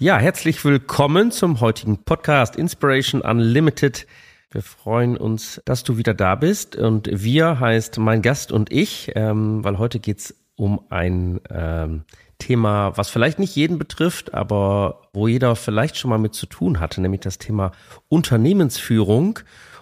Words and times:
Ja, 0.00 0.16
herzlich 0.16 0.64
willkommen 0.64 1.32
zum 1.32 1.58
heutigen 1.60 1.98
Podcast 2.04 2.54
Inspiration 2.54 3.20
Unlimited. 3.20 4.06
Wir 4.52 4.62
freuen 4.62 5.16
uns, 5.16 5.60
dass 5.64 5.82
du 5.82 5.96
wieder 5.96 6.14
da 6.14 6.36
bist. 6.36 6.76
Und 6.76 7.10
wir 7.12 7.58
heißt 7.58 7.98
mein 7.98 8.22
Gast 8.22 8.52
und 8.52 8.70
ich, 8.70 9.10
ähm, 9.16 9.64
weil 9.64 9.78
heute 9.78 9.98
geht's 9.98 10.36
um 10.54 10.80
ein 10.88 11.40
ähm, 11.50 12.04
Thema, 12.38 12.96
was 12.96 13.10
vielleicht 13.10 13.40
nicht 13.40 13.56
jeden 13.56 13.76
betrifft, 13.76 14.34
aber 14.34 15.02
wo 15.12 15.26
jeder 15.26 15.56
vielleicht 15.56 15.96
schon 15.96 16.10
mal 16.10 16.18
mit 16.18 16.32
zu 16.32 16.46
tun 16.46 16.78
hatte, 16.78 17.00
nämlich 17.00 17.22
das 17.22 17.38
Thema 17.38 17.72
Unternehmensführung 18.06 19.40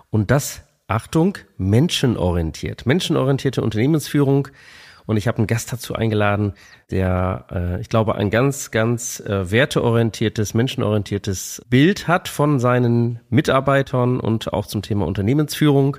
und 0.09 0.30
das, 0.30 0.62
Achtung, 0.87 1.37
menschenorientiert. 1.59 2.87
Menschenorientierte 2.87 3.60
Unternehmensführung 3.60 4.48
und 5.06 5.16
ich 5.16 5.28
habe 5.28 5.38
einen 5.38 5.46
Gast 5.46 5.73
dazu 5.73 5.95
eingeladen, 5.95 6.52
der, 6.91 7.46
äh, 7.51 7.80
ich 7.80 7.88
glaube, 7.88 8.16
ein 8.16 8.30
ganz, 8.30 8.70
ganz 8.70 9.20
äh, 9.20 9.51
werteorientiertes, 9.51 10.52
menschenorientiertes 10.52 11.62
Bild 11.70 12.09
hat 12.09 12.29
von 12.29 12.59
seinen 12.59 13.20
Mitarbeitern 13.30 14.20
und 14.20 14.52
auch 14.52 14.66
zum 14.66 14.82
Thema 14.82 15.06
Unternehmensführung. 15.06 15.98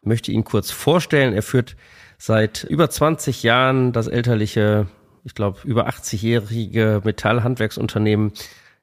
Ich 0.00 0.06
möchte 0.06 0.32
ihn 0.32 0.44
kurz 0.44 0.70
vorstellen. 0.70 1.32
Er 1.32 1.42
führt 1.42 1.76
seit 2.18 2.64
über 2.64 2.90
20 2.90 3.42
Jahren 3.42 3.92
das 3.92 4.06
elterliche, 4.06 4.86
ich 5.24 5.34
glaube, 5.34 5.60
über 5.64 5.88
80-jährige 5.88 7.00
Metallhandwerksunternehmen 7.04 8.32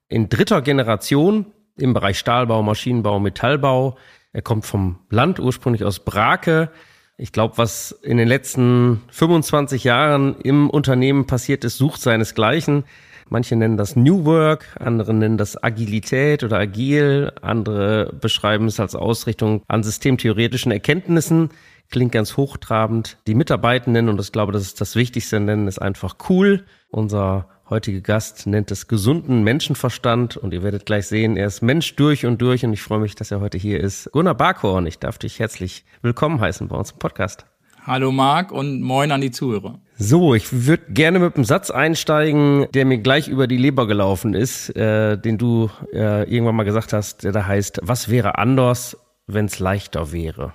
in 0.07 0.29
dritter 0.29 0.61
Generation 0.61 1.45
im 1.77 1.93
Bereich 1.93 2.17
Stahlbau, 2.17 2.63
Maschinenbau, 2.63 3.19
Metallbau. 3.19 3.97
Er 4.33 4.41
kommt 4.41 4.65
vom 4.65 4.99
Land, 5.09 5.39
ursprünglich 5.39 5.83
aus 5.83 5.99
Brake, 5.99 6.71
ich 7.19 7.33
glaube, 7.33 7.57
was 7.57 7.91
in 8.01 8.17
den 8.17 8.29
letzten 8.29 9.01
25 9.11 9.83
Jahren 9.83 10.35
im 10.41 10.69
Unternehmen 10.69 11.27
passiert 11.27 11.65
ist, 11.65 11.77
sucht 11.77 12.01
seinesgleichen. 12.01 12.85
Manche 13.27 13.57
nennen 13.57 13.77
das 13.77 13.95
New 13.95 14.25
Work, 14.25 14.75
andere 14.79 15.13
nennen 15.13 15.37
das 15.37 15.61
Agilität 15.61 16.43
oder 16.43 16.57
Agil, 16.57 17.31
andere 17.41 18.11
beschreiben 18.19 18.65
es 18.65 18.79
als 18.79 18.95
Ausrichtung 18.95 19.61
an 19.67 19.83
systemtheoretischen 19.83 20.71
Erkenntnissen. 20.71 21.49
Klingt 21.91 22.11
ganz 22.11 22.37
hochtrabend. 22.37 23.17
Die 23.25 23.33
Mitarbeitenden, 23.33 24.09
und 24.09 24.21
ich 24.21 24.31
glaube, 24.31 24.51
das 24.51 24.61
ist 24.61 24.79
das 24.79 24.95
Wichtigste, 24.95 25.39
nennen 25.39 25.67
es 25.67 25.79
einfach 25.79 26.17
cool. 26.29 26.65
Unser 26.89 27.47
heutige 27.67 28.01
Gast 28.01 28.45
nennt 28.45 28.69
es 28.69 28.87
gesunden 28.87 29.43
Menschenverstand 29.43 30.37
und 30.37 30.53
ihr 30.53 30.61
werdet 30.61 30.85
gleich 30.85 31.07
sehen, 31.07 31.35
er 31.35 31.47
ist 31.47 31.61
Mensch 31.61 31.95
durch 31.95 32.25
und 32.25 32.41
durch 32.41 32.63
und 32.63 32.73
ich 32.73 32.81
freue 32.81 32.99
mich, 32.99 33.15
dass 33.15 33.31
er 33.31 33.39
heute 33.39 33.57
hier 33.57 33.79
ist. 33.79 34.11
Gunnar 34.11 34.35
Barkhorn, 34.35 34.85
ich 34.85 34.99
darf 34.99 35.17
dich 35.17 35.39
herzlich 35.39 35.83
willkommen 36.01 36.39
heißen 36.39 36.67
bei 36.67 36.75
uns 36.75 36.91
im 36.91 36.99
Podcast. 36.99 37.45
Hallo 37.85 38.11
Marc 38.11 38.51
und 38.51 38.81
moin 38.81 39.11
an 39.11 39.21
die 39.21 39.31
Zuhörer. 39.31 39.79
So, 39.97 40.35
ich 40.35 40.67
würde 40.67 40.91
gerne 40.91 41.17
mit 41.17 41.35
einem 41.35 41.45
Satz 41.45 41.71
einsteigen, 41.71 42.67
der 42.73 42.85
mir 42.85 42.99
gleich 42.99 43.27
über 43.27 43.47
die 43.47 43.57
Leber 43.57 43.87
gelaufen 43.87 44.35
ist, 44.35 44.75
äh, 44.75 45.17
den 45.17 45.37
du 45.37 45.69
äh, 45.93 46.31
irgendwann 46.31 46.55
mal 46.55 46.63
gesagt 46.63 46.93
hast, 46.93 47.23
der 47.23 47.31
da 47.31 47.47
heißt, 47.47 47.79
was 47.81 48.09
wäre 48.09 48.37
anders, 48.37 48.97
wenn 49.25 49.45
es 49.45 49.59
leichter 49.59 50.11
wäre? 50.11 50.53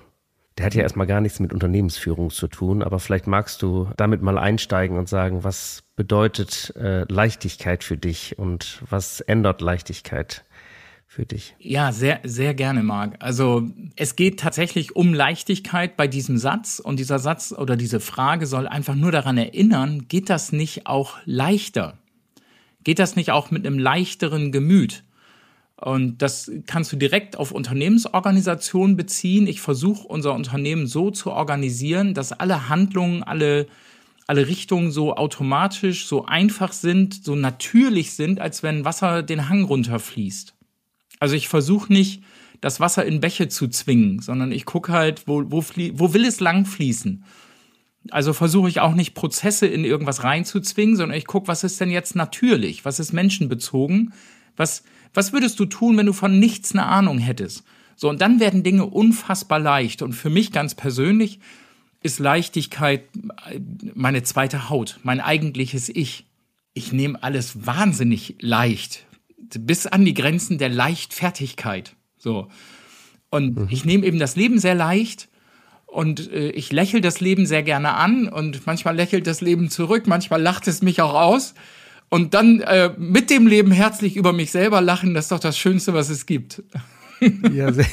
Der 0.56 0.66
hat 0.66 0.74
ja 0.74 0.82
erstmal 0.82 1.08
gar 1.08 1.20
nichts 1.20 1.40
mit 1.40 1.52
Unternehmensführung 1.52 2.30
zu 2.30 2.46
tun, 2.46 2.82
aber 2.82 3.00
vielleicht 3.00 3.26
magst 3.26 3.60
du 3.62 3.88
damit 3.96 4.22
mal 4.22 4.38
einsteigen 4.38 4.98
und 4.98 5.08
sagen, 5.08 5.42
was 5.42 5.82
bedeutet 5.96 6.72
äh, 6.76 7.04
Leichtigkeit 7.12 7.82
für 7.82 7.96
dich 7.96 8.38
und 8.38 8.80
was 8.88 9.20
ändert 9.20 9.60
Leichtigkeit 9.60 10.44
für 11.06 11.26
dich? 11.26 11.54
Ja, 11.58 11.92
sehr, 11.92 12.20
sehr 12.22 12.54
gerne, 12.54 12.82
Marc. 12.82 13.16
Also 13.20 13.68
es 13.96 14.14
geht 14.16 14.40
tatsächlich 14.40 14.94
um 14.94 15.12
Leichtigkeit 15.12 15.96
bei 15.96 16.06
diesem 16.06 16.38
Satz 16.38 16.78
und 16.78 16.98
dieser 16.98 17.18
Satz 17.18 17.52
oder 17.56 17.76
diese 17.76 18.00
Frage 18.00 18.46
soll 18.46 18.68
einfach 18.68 18.94
nur 18.94 19.12
daran 19.12 19.38
erinnern, 19.38 20.06
geht 20.08 20.30
das 20.30 20.52
nicht 20.52 20.86
auch 20.86 21.16
leichter? 21.24 21.98
Geht 22.84 22.98
das 22.98 23.16
nicht 23.16 23.30
auch 23.30 23.50
mit 23.50 23.66
einem 23.66 23.78
leichteren 23.78 24.52
Gemüt? 24.52 25.04
Und 25.76 26.22
das 26.22 26.50
kannst 26.66 26.92
du 26.92 26.96
direkt 26.96 27.36
auf 27.36 27.50
Unternehmensorganisation 27.50 28.96
beziehen. 28.96 29.46
Ich 29.46 29.60
versuche 29.60 30.06
unser 30.06 30.34
Unternehmen 30.34 30.86
so 30.86 31.10
zu 31.10 31.32
organisieren, 31.32 32.14
dass 32.14 32.32
alle 32.32 32.68
Handlungen, 32.68 33.22
alle, 33.22 33.66
alle 34.26 34.46
Richtungen 34.46 34.92
so 34.92 35.16
automatisch, 35.16 36.06
so 36.06 36.26
einfach 36.26 36.72
sind, 36.72 37.24
so 37.24 37.34
natürlich 37.34 38.12
sind, 38.12 38.40
als 38.40 38.62
wenn 38.62 38.84
Wasser 38.84 39.22
den 39.22 39.48
Hang 39.48 39.64
runterfließt. 39.64 40.54
Also 41.18 41.34
ich 41.34 41.48
versuche 41.48 41.92
nicht, 41.92 42.22
das 42.60 42.80
Wasser 42.80 43.04
in 43.04 43.20
Bäche 43.20 43.48
zu 43.48 43.68
zwingen, 43.68 44.20
sondern 44.20 44.52
ich 44.52 44.64
gucke 44.64 44.92
halt, 44.92 45.26
wo, 45.26 45.42
wo, 45.50 45.62
wo 45.92 46.14
will 46.14 46.24
es 46.24 46.40
lang 46.40 46.64
fließen. 46.64 47.24
Also 48.10 48.32
versuche 48.32 48.68
ich 48.68 48.80
auch 48.80 48.94
nicht 48.94 49.14
Prozesse 49.14 49.66
in 49.66 49.84
irgendwas 49.84 50.24
reinzuzwingen, 50.24 50.96
sondern 50.96 51.18
ich 51.18 51.26
gucke, 51.26 51.48
was 51.48 51.64
ist 51.64 51.80
denn 51.80 51.90
jetzt 51.90 52.16
natürlich, 52.16 52.84
was 52.84 53.00
ist 53.00 53.12
menschenbezogen, 53.12 54.12
was, 54.56 54.82
was 55.12 55.32
würdest 55.32 55.58
du 55.60 55.66
tun, 55.66 55.96
wenn 55.96 56.06
du 56.06 56.12
von 56.12 56.38
nichts 56.38 56.72
eine 56.72 56.86
Ahnung 56.86 57.18
hättest? 57.18 57.64
So, 57.96 58.08
und 58.08 58.20
dann 58.20 58.40
werden 58.40 58.62
Dinge 58.62 58.86
unfassbar 58.86 59.58
leicht. 59.58 60.02
Und 60.02 60.12
für 60.12 60.30
mich 60.30 60.52
ganz 60.52 60.74
persönlich 60.74 61.38
ist 62.02 62.18
Leichtigkeit 62.18 63.04
meine 63.94 64.22
zweite 64.22 64.68
Haut, 64.68 65.00
mein 65.02 65.20
eigentliches 65.20 65.88
Ich. 65.88 66.26
Ich 66.74 66.92
nehme 66.92 67.22
alles 67.22 67.66
wahnsinnig 67.66 68.36
leicht, 68.40 69.06
bis 69.36 69.86
an 69.86 70.04
die 70.04 70.14
Grenzen 70.14 70.58
der 70.58 70.68
Leichtfertigkeit. 70.68 71.94
So. 72.18 72.48
Und 73.30 73.56
mhm. 73.56 73.68
ich 73.70 73.84
nehme 73.84 74.04
eben 74.04 74.18
das 74.18 74.34
Leben 74.34 74.58
sehr 74.58 74.74
leicht 74.74 75.28
und 75.86 76.32
äh, 76.32 76.50
ich 76.50 76.72
lächle 76.72 77.00
das 77.00 77.20
Leben 77.20 77.46
sehr 77.46 77.62
gerne 77.62 77.94
an 77.94 78.28
und 78.28 78.66
manchmal 78.66 78.96
lächelt 78.96 79.26
das 79.28 79.40
Leben 79.40 79.70
zurück, 79.70 80.08
manchmal 80.08 80.42
lacht 80.42 80.66
es 80.66 80.82
mich 80.82 81.00
auch 81.00 81.14
aus 81.14 81.54
und 82.14 82.32
dann 82.32 82.60
äh, 82.60 82.92
mit 82.96 83.28
dem 83.28 83.48
Leben 83.48 83.72
herzlich 83.72 84.14
über 84.14 84.32
mich 84.32 84.52
selber 84.52 84.80
lachen, 84.80 85.14
das 85.14 85.24
ist 85.24 85.32
doch 85.32 85.40
das 85.40 85.58
Schönste, 85.58 85.94
was 85.94 86.10
es 86.10 86.26
gibt. 86.26 86.62
Ja, 87.52 87.72
sehr, 87.72 87.86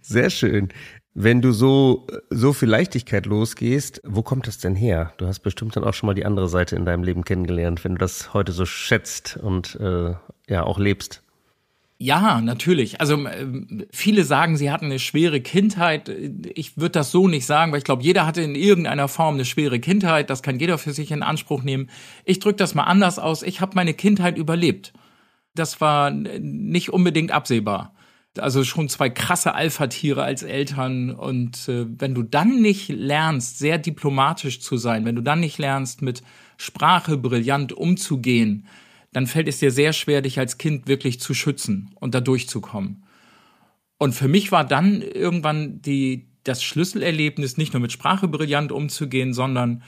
sehr 0.00 0.30
schön. 0.30 0.68
Wenn 1.12 1.42
du 1.42 1.50
so, 1.50 2.06
so 2.30 2.52
viel 2.52 2.68
Leichtigkeit 2.68 3.26
losgehst, 3.26 4.00
wo 4.04 4.22
kommt 4.22 4.46
das 4.46 4.58
denn 4.58 4.76
her? 4.76 5.12
Du 5.16 5.26
hast 5.26 5.40
bestimmt 5.40 5.74
dann 5.74 5.82
auch 5.82 5.94
schon 5.94 6.06
mal 6.06 6.14
die 6.14 6.24
andere 6.24 6.48
Seite 6.48 6.76
in 6.76 6.84
deinem 6.84 7.02
Leben 7.02 7.24
kennengelernt, 7.24 7.82
wenn 7.84 7.92
du 7.92 7.98
das 7.98 8.32
heute 8.32 8.52
so 8.52 8.64
schätzt 8.64 9.38
und 9.42 9.74
äh, 9.80 10.14
ja 10.48 10.62
auch 10.62 10.78
lebst. 10.78 11.22
Ja, 12.02 12.40
natürlich. 12.40 13.00
Also 13.00 13.14
äh, 13.26 13.46
viele 13.92 14.24
sagen, 14.24 14.56
sie 14.56 14.72
hatten 14.72 14.86
eine 14.86 14.98
schwere 14.98 15.40
Kindheit. 15.40 16.08
Ich 16.52 16.76
würde 16.76 16.90
das 16.90 17.12
so 17.12 17.28
nicht 17.28 17.46
sagen, 17.46 17.70
weil 17.70 17.78
ich 17.78 17.84
glaube, 17.84 18.02
jeder 18.02 18.26
hatte 18.26 18.42
in 18.42 18.56
irgendeiner 18.56 19.06
Form 19.06 19.34
eine 19.34 19.44
schwere 19.44 19.78
Kindheit. 19.78 20.28
Das 20.28 20.42
kann 20.42 20.58
jeder 20.58 20.78
für 20.78 20.92
sich 20.92 21.12
in 21.12 21.22
Anspruch 21.22 21.62
nehmen. 21.62 21.90
Ich 22.24 22.40
drücke 22.40 22.56
das 22.56 22.74
mal 22.74 22.84
anders 22.84 23.20
aus. 23.20 23.44
Ich 23.44 23.60
habe 23.60 23.76
meine 23.76 23.94
Kindheit 23.94 24.36
überlebt. 24.36 24.92
Das 25.54 25.80
war 25.80 26.10
nicht 26.10 26.90
unbedingt 26.90 27.30
absehbar. 27.30 27.94
Also 28.36 28.64
schon 28.64 28.88
zwei 28.88 29.08
krasse 29.08 29.54
Alpha-Tiere 29.54 30.24
als 30.24 30.42
Eltern. 30.42 31.12
Und 31.12 31.68
äh, 31.68 31.86
wenn 31.86 32.16
du 32.16 32.24
dann 32.24 32.60
nicht 32.60 32.88
lernst, 32.88 33.60
sehr 33.60 33.78
diplomatisch 33.78 34.60
zu 34.60 34.76
sein, 34.76 35.04
wenn 35.04 35.14
du 35.14 35.22
dann 35.22 35.38
nicht 35.38 35.58
lernst, 35.58 36.02
mit 36.02 36.24
Sprache 36.56 37.16
brillant 37.16 37.72
umzugehen, 37.72 38.66
dann 39.12 39.26
fällt 39.26 39.48
es 39.48 39.58
dir 39.58 39.70
sehr 39.70 39.92
schwer, 39.92 40.22
dich 40.22 40.38
als 40.38 40.58
Kind 40.58 40.88
wirklich 40.88 41.20
zu 41.20 41.34
schützen 41.34 41.90
und 42.00 42.14
da 42.14 42.20
durchzukommen. 42.20 43.04
Und 43.98 44.14
für 44.14 44.28
mich 44.28 44.50
war 44.50 44.64
dann 44.64 45.00
irgendwann 45.02 45.80
die, 45.82 46.28
das 46.44 46.62
Schlüsselerlebnis, 46.62 47.56
nicht 47.56 47.72
nur 47.72 47.80
mit 47.80 47.92
Sprache 47.92 48.26
brillant 48.26 48.72
umzugehen, 48.72 49.32
sondern 49.32 49.82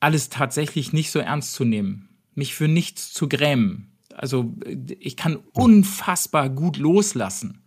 alles 0.00 0.30
tatsächlich 0.30 0.92
nicht 0.92 1.10
so 1.10 1.18
ernst 1.18 1.52
zu 1.52 1.64
nehmen, 1.64 2.08
mich 2.34 2.54
für 2.54 2.66
nichts 2.66 3.12
zu 3.12 3.28
grämen. 3.28 3.92
Also 4.14 4.54
ich 4.98 5.16
kann 5.16 5.36
unfassbar 5.52 6.48
gut 6.48 6.78
loslassen. 6.78 7.62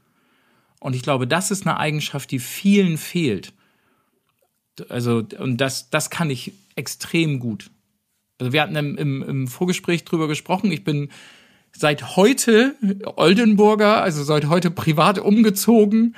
Und 0.80 0.96
ich 0.96 1.04
glaube, 1.04 1.28
das 1.28 1.50
ist 1.50 1.66
eine 1.66 1.78
Eigenschaft, 1.78 2.32
die 2.32 2.40
vielen 2.40 2.98
fehlt. 2.98 3.54
Also, 4.90 5.24
und 5.40 5.58
das, 5.58 5.90
das 5.92 6.10
kann 6.10 6.30
ich 6.30 6.52
extrem 6.76 7.40
gut. 7.40 7.72
Also 8.44 8.52
wir 8.52 8.62
hatten 8.62 8.76
im, 8.76 8.98
im, 8.98 9.24
im 9.24 9.48
Vorgespräch 9.48 10.04
drüber 10.04 10.28
gesprochen. 10.28 10.70
Ich 10.72 10.84
bin 10.84 11.08
seit 11.72 12.18
heute 12.18 12.76
Oldenburger, 13.16 14.02
also 14.04 14.24
seit 14.24 14.50
heute 14.50 14.70
privat 14.70 15.18
umgezogen. 15.18 16.16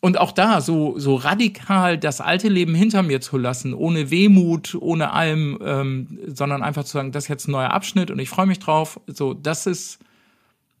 Und 0.00 0.18
auch 0.18 0.32
da 0.32 0.62
so, 0.62 0.98
so 0.98 1.16
radikal 1.16 1.98
das 1.98 2.22
alte 2.22 2.48
Leben 2.48 2.74
hinter 2.74 3.02
mir 3.02 3.20
zu 3.20 3.36
lassen, 3.36 3.74
ohne 3.74 4.10
Wehmut, 4.10 4.74
ohne 4.74 5.12
allem, 5.12 5.58
ähm, 5.62 6.18
sondern 6.26 6.62
einfach 6.62 6.84
zu 6.84 6.92
sagen, 6.92 7.12
das 7.12 7.24
ist 7.24 7.28
jetzt 7.28 7.48
ein 7.48 7.52
neuer 7.52 7.70
Abschnitt 7.70 8.10
und 8.10 8.18
ich 8.18 8.30
freue 8.30 8.46
mich 8.46 8.58
drauf. 8.58 8.98
So, 9.06 9.34
das 9.34 9.66
ist, 9.66 9.98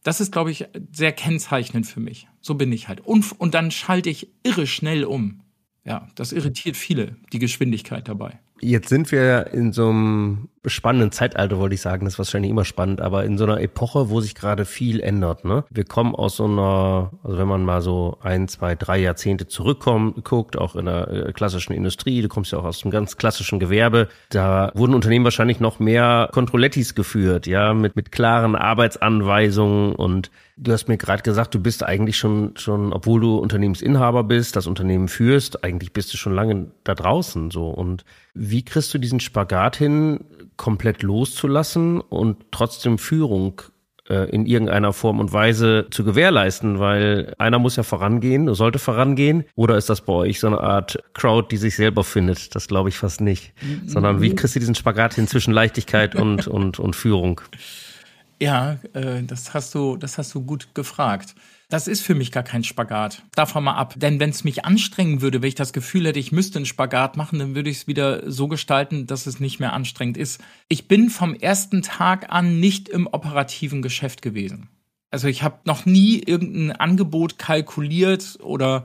Das 0.02 0.20
ist, 0.20 0.32
glaube 0.32 0.50
ich, 0.50 0.66
sehr 0.92 1.12
kennzeichnend 1.12 1.86
für 1.86 2.00
mich. 2.00 2.28
So 2.42 2.54
bin 2.54 2.70
ich 2.72 2.88
halt. 2.88 3.00
Und, 3.00 3.32
und 3.40 3.54
dann 3.54 3.70
schalte 3.70 4.10
ich 4.10 4.28
irre 4.42 4.66
schnell 4.66 5.04
um. 5.04 5.40
Ja, 5.86 6.08
das 6.14 6.32
irritiert 6.32 6.76
viele, 6.76 7.16
die 7.32 7.38
Geschwindigkeit 7.38 8.06
dabei. 8.08 8.38
Jetzt 8.60 8.88
sind 8.88 9.10
wir 9.12 9.48
in 9.52 9.72
so 9.72 9.88
einem 9.88 10.48
spannenden 10.66 11.12
Zeitalter, 11.12 11.58
wollte 11.58 11.74
ich 11.74 11.80
sagen. 11.80 12.04
Das 12.04 12.14
ist 12.14 12.18
wahrscheinlich 12.18 12.50
immer 12.50 12.64
spannend, 12.64 13.00
aber 13.00 13.24
in 13.24 13.38
so 13.38 13.44
einer 13.44 13.60
Epoche, 13.60 14.10
wo 14.10 14.20
sich 14.20 14.34
gerade 14.34 14.64
viel 14.64 15.00
ändert. 15.00 15.44
Ne? 15.44 15.64
Wir 15.70 15.84
kommen 15.84 16.14
aus 16.14 16.36
so 16.36 16.44
einer, 16.44 17.10
also 17.22 17.38
wenn 17.38 17.48
man 17.48 17.64
mal 17.64 17.82
so 17.82 18.18
ein, 18.22 18.48
zwei, 18.48 18.74
drei 18.74 18.98
Jahrzehnte 18.98 19.46
zurückkommt, 19.46 20.24
guckt, 20.24 20.56
auch 20.56 20.76
in 20.76 20.86
der 20.86 21.08
äh, 21.08 21.32
klassischen 21.32 21.72
Industrie, 21.72 22.22
du 22.22 22.28
kommst 22.28 22.52
ja 22.52 22.58
auch 22.58 22.64
aus 22.64 22.82
einem 22.82 22.90
ganz 22.90 23.16
klassischen 23.16 23.58
Gewerbe, 23.58 24.08
da 24.30 24.72
wurden 24.74 24.94
Unternehmen 24.94 25.24
wahrscheinlich 25.24 25.60
noch 25.60 25.78
mehr 25.78 26.28
Kontrollettis 26.32 26.94
geführt, 26.94 27.46
ja, 27.46 27.74
mit, 27.74 27.96
mit 27.96 28.12
klaren 28.12 28.56
Arbeitsanweisungen 28.56 29.94
und 29.94 30.30
Du 30.56 30.70
hast 30.70 30.86
mir 30.86 30.96
gerade 30.96 31.24
gesagt, 31.24 31.52
du 31.54 31.58
bist 31.58 31.82
eigentlich 31.82 32.16
schon, 32.16 32.56
schon, 32.56 32.92
obwohl 32.92 33.20
du 33.20 33.38
Unternehmensinhaber 33.38 34.22
bist, 34.22 34.54
das 34.54 34.68
Unternehmen 34.68 35.08
führst, 35.08 35.64
eigentlich 35.64 35.92
bist 35.92 36.12
du 36.12 36.16
schon 36.16 36.32
lange 36.32 36.68
da 36.84 36.94
draußen, 36.94 37.50
so. 37.50 37.70
Und 37.70 38.04
wie 38.34 38.64
kriegst 38.64 38.94
du 38.94 38.98
diesen 38.98 39.18
Spagat 39.18 39.74
hin, 39.74 40.20
komplett 40.56 41.02
loszulassen 41.02 42.00
und 42.00 42.36
trotzdem 42.50 42.98
Führung 42.98 43.62
äh, 44.08 44.28
in 44.30 44.46
irgendeiner 44.46 44.92
Form 44.92 45.18
und 45.18 45.32
Weise 45.32 45.86
zu 45.90 46.04
gewährleisten, 46.04 46.78
weil 46.78 47.34
einer 47.38 47.58
muss 47.58 47.76
ja 47.76 47.82
vorangehen, 47.82 48.52
sollte 48.54 48.78
vorangehen, 48.78 49.44
oder 49.54 49.76
ist 49.76 49.88
das 49.88 50.02
bei 50.02 50.12
euch 50.12 50.40
so 50.40 50.46
eine 50.46 50.60
Art 50.60 51.02
Crowd, 51.14 51.48
die 51.50 51.56
sich 51.56 51.76
selber 51.76 52.04
findet? 52.04 52.54
Das 52.54 52.68
glaube 52.68 52.90
ich 52.90 52.98
fast 52.98 53.20
nicht. 53.20 53.52
Sondern 53.86 54.20
wie 54.20 54.34
kriegst 54.34 54.56
du 54.56 54.60
diesen 54.60 54.74
Spagat 54.74 55.14
hin 55.14 55.26
zwischen 55.26 55.52
Leichtigkeit 55.54 56.14
und, 56.20 56.46
und, 56.46 56.78
und 56.78 56.94
Führung? 56.94 57.40
Ja, 58.40 58.78
äh, 58.92 59.22
das 59.22 59.54
hast 59.54 59.74
du, 59.74 59.96
das 59.96 60.18
hast 60.18 60.34
du 60.34 60.42
gut 60.42 60.74
gefragt. 60.74 61.34
Das 61.68 61.88
ist 61.88 62.02
für 62.02 62.14
mich 62.14 62.30
gar 62.30 62.42
kein 62.42 62.62
Spagat. 62.62 63.22
Davon 63.34 63.64
mal 63.64 63.74
ab. 63.74 63.94
Denn 63.96 64.20
wenn 64.20 64.30
es 64.30 64.44
mich 64.44 64.64
anstrengen 64.64 65.22
würde, 65.22 65.40
wenn 65.40 65.48
ich 65.48 65.54
das 65.54 65.72
Gefühl 65.72 66.06
hätte, 66.06 66.18
ich 66.18 66.32
müsste 66.32 66.58
einen 66.58 66.66
Spagat 66.66 67.16
machen, 67.16 67.38
dann 67.38 67.54
würde 67.54 67.70
ich 67.70 67.78
es 67.78 67.86
wieder 67.86 68.30
so 68.30 68.48
gestalten, 68.48 69.06
dass 69.06 69.26
es 69.26 69.40
nicht 69.40 69.60
mehr 69.60 69.72
anstrengend 69.72 70.16
ist. 70.16 70.40
Ich 70.68 70.88
bin 70.88 71.10
vom 71.10 71.34
ersten 71.34 71.82
Tag 71.82 72.30
an 72.30 72.60
nicht 72.60 72.88
im 72.88 73.06
operativen 73.06 73.82
Geschäft 73.82 74.22
gewesen. 74.22 74.68
Also 75.10 75.28
ich 75.28 75.42
habe 75.42 75.60
noch 75.64 75.86
nie 75.86 76.18
irgendein 76.18 76.76
Angebot 76.76 77.38
kalkuliert 77.38 78.38
oder 78.42 78.84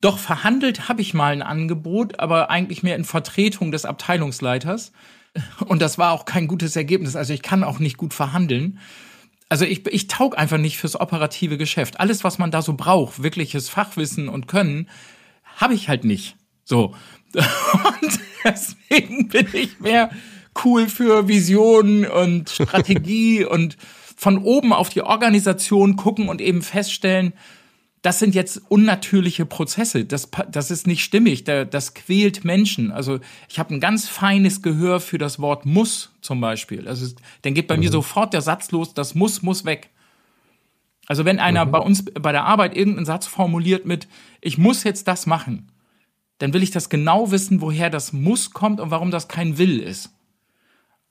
doch 0.00 0.18
verhandelt 0.18 0.88
habe 0.88 1.00
ich 1.00 1.14
mal 1.14 1.32
ein 1.32 1.42
Angebot, 1.42 2.20
aber 2.20 2.50
eigentlich 2.50 2.82
mehr 2.82 2.96
in 2.96 3.04
Vertretung 3.04 3.72
des 3.72 3.84
Abteilungsleiters. 3.84 4.92
Und 5.66 5.80
das 5.82 5.98
war 5.98 6.12
auch 6.12 6.24
kein 6.24 6.48
gutes 6.48 6.76
Ergebnis. 6.76 7.16
Also 7.16 7.32
ich 7.32 7.42
kann 7.42 7.64
auch 7.64 7.78
nicht 7.78 7.96
gut 7.96 8.14
verhandeln. 8.14 8.78
Also 9.48 9.64
ich, 9.64 9.86
ich 9.86 10.08
taug 10.08 10.36
einfach 10.36 10.58
nicht 10.58 10.78
fürs 10.78 10.98
operative 10.98 11.56
Geschäft. 11.56 12.00
Alles, 12.00 12.24
was 12.24 12.38
man 12.38 12.50
da 12.50 12.62
so 12.62 12.74
braucht, 12.74 13.22
wirkliches 13.22 13.68
Fachwissen 13.68 14.28
und 14.28 14.48
Können, 14.48 14.88
habe 15.56 15.74
ich 15.74 15.88
halt 15.88 16.04
nicht. 16.04 16.36
So. 16.64 16.94
Und 17.34 18.20
deswegen 18.44 19.28
bin 19.28 19.46
ich 19.52 19.78
mehr 19.78 20.10
cool 20.64 20.88
für 20.88 21.28
Visionen 21.28 22.06
und 22.06 22.48
Strategie 22.48 23.44
und 23.44 23.76
von 24.16 24.38
oben 24.38 24.72
auf 24.72 24.88
die 24.88 25.02
Organisation 25.02 25.96
gucken 25.96 26.28
und 26.28 26.40
eben 26.40 26.62
feststellen, 26.62 27.34
das 28.06 28.20
sind 28.20 28.36
jetzt 28.36 28.62
unnatürliche 28.68 29.46
Prozesse. 29.46 30.04
Das, 30.04 30.30
das 30.48 30.70
ist 30.70 30.86
nicht 30.86 31.02
stimmig. 31.02 31.42
Das 31.42 31.94
quält 31.94 32.44
Menschen. 32.44 32.92
Also 32.92 33.18
ich 33.48 33.58
habe 33.58 33.74
ein 33.74 33.80
ganz 33.80 34.08
feines 34.08 34.62
Gehör 34.62 35.00
für 35.00 35.18
das 35.18 35.40
Wort 35.40 35.66
muss 35.66 36.12
zum 36.20 36.40
Beispiel. 36.40 36.86
Also 36.86 37.12
dann 37.42 37.54
geht 37.54 37.66
bei 37.66 37.74
mhm. 37.74 37.80
mir 37.80 37.90
sofort 37.90 38.32
der 38.32 38.42
Satz 38.42 38.70
los, 38.70 38.94
das 38.94 39.16
muss, 39.16 39.42
muss 39.42 39.64
weg. 39.64 39.90
Also 41.08 41.24
wenn 41.24 41.40
einer 41.40 41.64
mhm. 41.64 41.70
bei 41.72 41.78
uns 41.80 42.04
bei 42.04 42.30
der 42.30 42.44
Arbeit 42.44 42.76
irgendeinen 42.76 43.06
Satz 43.06 43.26
formuliert 43.26 43.86
mit, 43.86 44.06
ich 44.40 44.56
muss 44.56 44.84
jetzt 44.84 45.08
das 45.08 45.26
machen, 45.26 45.72
dann 46.38 46.52
will 46.54 46.62
ich 46.62 46.70
das 46.70 46.88
genau 46.88 47.32
wissen, 47.32 47.60
woher 47.60 47.90
das 47.90 48.12
muss 48.12 48.52
kommt 48.52 48.78
und 48.78 48.92
warum 48.92 49.10
das 49.10 49.26
kein 49.26 49.58
will 49.58 49.80
ist. 49.80 50.12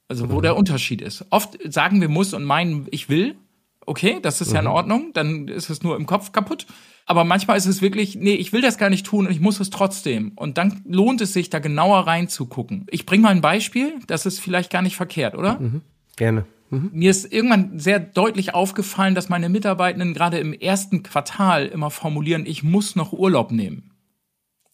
Also 0.07 0.31
wo 0.31 0.37
mhm. 0.37 0.43
der 0.43 0.55
Unterschied 0.55 1.01
ist. 1.01 1.25
Oft 1.29 1.57
sagen 1.69 1.99
wir 1.99 2.07
muss 2.07 2.33
und 2.33 2.45
meinen, 2.45 2.87
ich 2.91 3.09
will. 3.09 3.35
Okay, 3.85 4.19
das 4.21 4.41
ist 4.41 4.49
mhm. 4.49 4.55
ja 4.55 4.59
in 4.61 4.67
mhm. 4.67 4.73
Ordnung, 4.73 5.11
dann 5.13 5.47
ist 5.47 5.69
es 5.69 5.83
nur 5.83 5.95
im 5.95 6.05
Kopf 6.05 6.31
kaputt. 6.31 6.65
Aber 7.05 7.23
manchmal 7.23 7.57
ist 7.57 7.67
es 7.67 7.81
wirklich, 7.81 8.15
nee, 8.15 8.33
ich 8.33 8.51
will 8.51 8.61
das 8.61 8.77
gar 8.77 8.89
nicht 8.89 9.05
tun 9.05 9.27
und 9.27 9.31
ich 9.31 9.39
muss 9.39 9.59
es 9.59 9.69
trotzdem. 9.69 10.31
Und 10.35 10.57
dann 10.57 10.81
lohnt 10.87 11.21
es 11.21 11.33
sich, 11.33 11.51
da 11.51 11.59
genauer 11.59 12.07
reinzugucken. 12.07 12.87
Ich 12.89 13.05
bringe 13.05 13.23
mal 13.23 13.29
ein 13.29 13.41
Beispiel, 13.41 13.99
das 14.07 14.25
ist 14.25 14.39
vielleicht 14.39 14.71
gar 14.71 14.81
nicht 14.81 14.95
verkehrt, 14.95 15.35
oder? 15.35 15.59
Mhm. 15.59 15.81
Gerne. 16.15 16.45
Mhm. 16.71 16.89
Mir 16.93 17.11
ist 17.11 17.31
irgendwann 17.31 17.79
sehr 17.79 17.99
deutlich 17.99 18.55
aufgefallen, 18.55 19.13
dass 19.13 19.29
meine 19.29 19.49
Mitarbeitenden 19.49 20.13
gerade 20.13 20.39
im 20.39 20.53
ersten 20.53 21.03
Quartal 21.03 21.67
immer 21.67 21.91
formulieren, 21.91 22.45
ich 22.45 22.63
muss 22.63 22.95
noch 22.95 23.13
Urlaub 23.13 23.51
nehmen. 23.51 23.91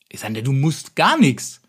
Ich 0.08 0.22
sage, 0.22 0.44
du 0.44 0.54
musst 0.54 0.96
gar 0.96 1.18
nichts. 1.18 1.61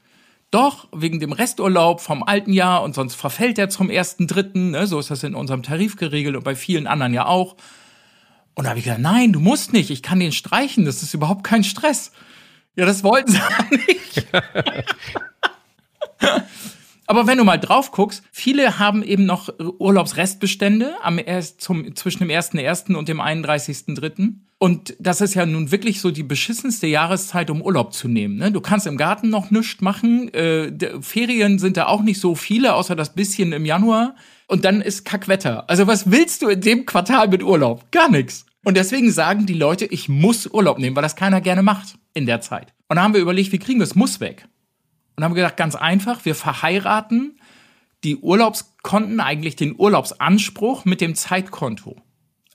Doch, 0.53 0.87
wegen 0.93 1.19
dem 1.19 1.33
Resturlaub 1.33 2.03
vom 2.03 2.23
alten 2.23 2.53
Jahr 2.53 2.83
und 2.83 2.95
sonst 2.95 3.15
verfällt 3.15 3.59
er 3.59 3.71
zum 3.71 3.89
ersten 3.89 4.27
Dritten. 4.27 4.73
Ne? 4.73 4.87
So 4.87 4.99
ist 5.01 5.11
das 5.11 5.25
in 5.25 5.35
unserem 5.35 5.63
Tarif 5.63 5.97
geregelt 5.97 6.37
und 6.37 6.45
bei 6.45 6.55
vielen 6.55 6.87
anderen 6.87 7.15
ja 7.15 7.25
auch. 7.25 7.57
Und 8.55 8.65
da 8.65 8.71
habe 8.71 8.79
ich 8.79 8.85
gesagt, 8.85 9.01
nein, 9.01 9.33
du 9.33 9.41
musst 9.41 9.73
nicht, 9.73 9.89
ich 9.91 10.03
kann 10.03 10.21
den 10.21 10.31
streichen, 10.31 10.85
das 10.85 11.03
ist 11.03 11.15
überhaupt 11.15 11.43
kein 11.43 11.65
Stress. 11.65 12.13
Ja, 12.77 12.85
das 12.85 13.03
wollten 13.03 13.33
sie 13.33 13.41
nicht. 13.71 14.27
Aber 17.13 17.27
wenn 17.27 17.37
du 17.37 17.45
mal 17.45 17.59
drauf 17.59 17.91
guckst, 17.91 18.23
viele 18.33 18.79
haben 18.79 19.03
eben 19.03 19.27
noch 19.27 19.51
Urlaubsrestbestände 19.59 20.95
am 21.03 21.19
erst, 21.19 21.61
zum, 21.61 21.95
zwischen 21.95 22.21
dem 22.21 22.31
1.1. 22.31 22.95
und 22.95 23.07
dem 23.07 23.21
31.3. 23.21 24.37
Und 24.57 24.97
das 24.99 25.21
ist 25.21 25.35
ja 25.35 25.45
nun 25.45 25.71
wirklich 25.71 26.01
so 26.01 26.11
die 26.11 26.23
beschissenste 26.23 26.87
Jahreszeit, 26.87 27.51
um 27.51 27.61
Urlaub 27.61 27.93
zu 27.93 28.09
nehmen. 28.09 28.37
Ne? 28.37 28.51
Du 28.51 28.63
kannst 28.63 28.87
im 28.87 28.97
Garten 28.97 29.29
noch 29.29 29.51
nichts 29.51 29.83
machen. 29.83 30.33
Äh, 30.33 30.73
Ferien 31.03 31.59
sind 31.59 31.77
da 31.77 31.85
auch 31.85 32.01
nicht 32.01 32.19
so 32.19 32.35
viele, 32.35 32.73
außer 32.73 32.97
das 32.97 33.13
bisschen 33.13 33.53
im 33.53 33.67
Januar. 33.67 34.17
Und 34.47 34.65
dann 34.65 34.81
ist 34.81 35.05
Kackwetter. 35.05 35.69
Also 35.69 35.87
was 35.87 36.11
willst 36.11 36.41
du 36.41 36.49
in 36.49 36.63
dem 36.63 36.87
Quartal 36.87 37.29
mit 37.29 37.43
Urlaub? 37.43 37.91
Gar 37.91 38.11
nichts. 38.11 38.47
Und 38.65 38.79
deswegen 38.79 39.13
sagen 39.13 39.45
die 39.45 39.53
Leute, 39.53 39.85
ich 39.85 40.09
muss 40.09 40.47
Urlaub 40.47 40.79
nehmen, 40.79 40.97
weil 40.97 41.03
das 41.03 41.15
keiner 41.15 41.43
gerne 41.43 41.63
macht 41.63 41.99
in 42.15 42.25
der 42.25 42.41
Zeit. 42.41 42.73
Und 42.89 42.97
da 42.97 43.03
haben 43.03 43.13
wir 43.13 43.21
überlegt, 43.21 43.53
wie 43.53 43.59
kriegen 43.59 43.81
wir 43.81 43.85
es 43.85 43.95
muss 43.95 44.19
weg? 44.21 44.47
Und 45.17 45.25
haben 45.25 45.35
gedacht, 45.35 45.57
ganz 45.57 45.75
einfach, 45.75 46.25
wir 46.25 46.35
verheiraten 46.35 47.39
die 48.05 48.17
Urlaubskonten, 48.17 49.21
eigentlich 49.21 49.57
den 49.57 49.75
Urlaubsanspruch 49.79 50.85
mit 50.85 51.01
dem 51.01 51.15
Zeitkonto. 51.15 51.97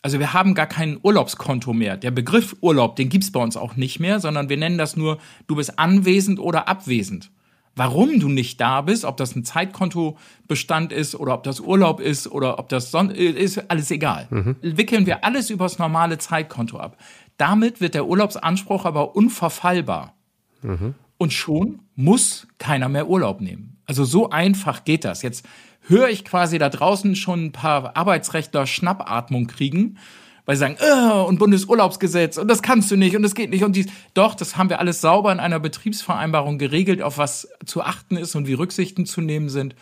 Also 0.01 0.19
wir 0.19 0.33
haben 0.33 0.53
gar 0.53 0.67
kein 0.67 0.99
Urlaubskonto 1.01 1.73
mehr. 1.73 1.97
Der 1.97 2.11
Begriff 2.11 2.55
Urlaub, 2.61 2.95
den 2.95 3.09
gibt's 3.09 3.31
bei 3.31 3.41
uns 3.41 3.57
auch 3.57 3.75
nicht 3.75 3.99
mehr, 3.99 4.19
sondern 4.19 4.49
wir 4.49 4.57
nennen 4.57 4.77
das 4.77 4.95
nur, 4.95 5.17
du 5.47 5.55
bist 5.55 5.79
anwesend 5.79 6.39
oder 6.39 6.67
abwesend. 6.67 7.31
Warum 7.75 8.19
du 8.19 8.27
nicht 8.27 8.59
da 8.59 8.81
bist, 8.81 9.05
ob 9.05 9.17
das 9.17 9.35
ein 9.35 9.45
Zeitkontobestand 9.45 10.91
ist 10.91 11.13
oder 11.13 11.35
ob 11.35 11.43
das 11.43 11.59
Urlaub 11.59 11.99
ist 11.99 12.27
oder 12.27 12.57
ob 12.57 12.69
das 12.69 12.89
Son 12.89 13.11
ist, 13.11 13.69
alles 13.69 13.91
egal. 13.91 14.27
Mhm. 14.31 14.55
Wickeln 14.61 15.05
wir 15.05 15.23
alles 15.23 15.51
übers 15.51 15.77
normale 15.77 16.17
Zeitkonto 16.17 16.77
ab. 16.79 16.97
Damit 17.37 17.79
wird 17.79 17.93
der 17.93 18.07
Urlaubsanspruch 18.07 18.85
aber 18.85 19.15
unverfallbar. 19.15 20.15
Mhm. 20.63 20.95
Und 21.17 21.33
schon 21.33 21.79
muss 21.95 22.47
keiner 22.59 22.89
mehr 22.89 23.07
Urlaub 23.09 23.41
nehmen. 23.41 23.77
Also 23.85 24.05
so 24.05 24.29
einfach 24.29 24.83
geht 24.83 25.05
das. 25.05 25.21
Jetzt 25.21 25.45
höre 25.81 26.09
ich 26.09 26.25
quasi 26.25 26.57
da 26.57 26.69
draußen 26.69 27.15
schon 27.15 27.45
ein 27.45 27.51
paar 27.51 27.95
Arbeitsrechtler 27.95 28.67
Schnappatmung 28.67 29.47
kriegen, 29.47 29.97
weil 30.45 30.55
sie 30.55 30.59
sagen, 30.61 30.77
äh, 30.79 31.21
und 31.23 31.39
Bundesurlaubsgesetz 31.39 32.37
und 32.37 32.47
das 32.47 32.61
kannst 32.61 32.91
du 32.91 32.95
nicht 32.95 33.15
und 33.15 33.23
das 33.23 33.35
geht 33.35 33.49
nicht 33.49 33.63
und 33.63 33.75
dies. 33.75 33.87
Doch, 34.13 34.35
das 34.35 34.57
haben 34.57 34.69
wir 34.69 34.79
alles 34.79 35.01
sauber 35.01 35.31
in 35.31 35.39
einer 35.39 35.59
Betriebsvereinbarung 35.59 36.57
geregelt, 36.57 37.01
auf 37.01 37.17
was 37.17 37.49
zu 37.65 37.81
achten 37.81 38.17
ist 38.17 38.35
und 38.35 38.47
wie 38.47 38.53
Rücksichten 38.53 39.05
zu 39.05 39.21
nehmen 39.21 39.49
sind. 39.49 39.75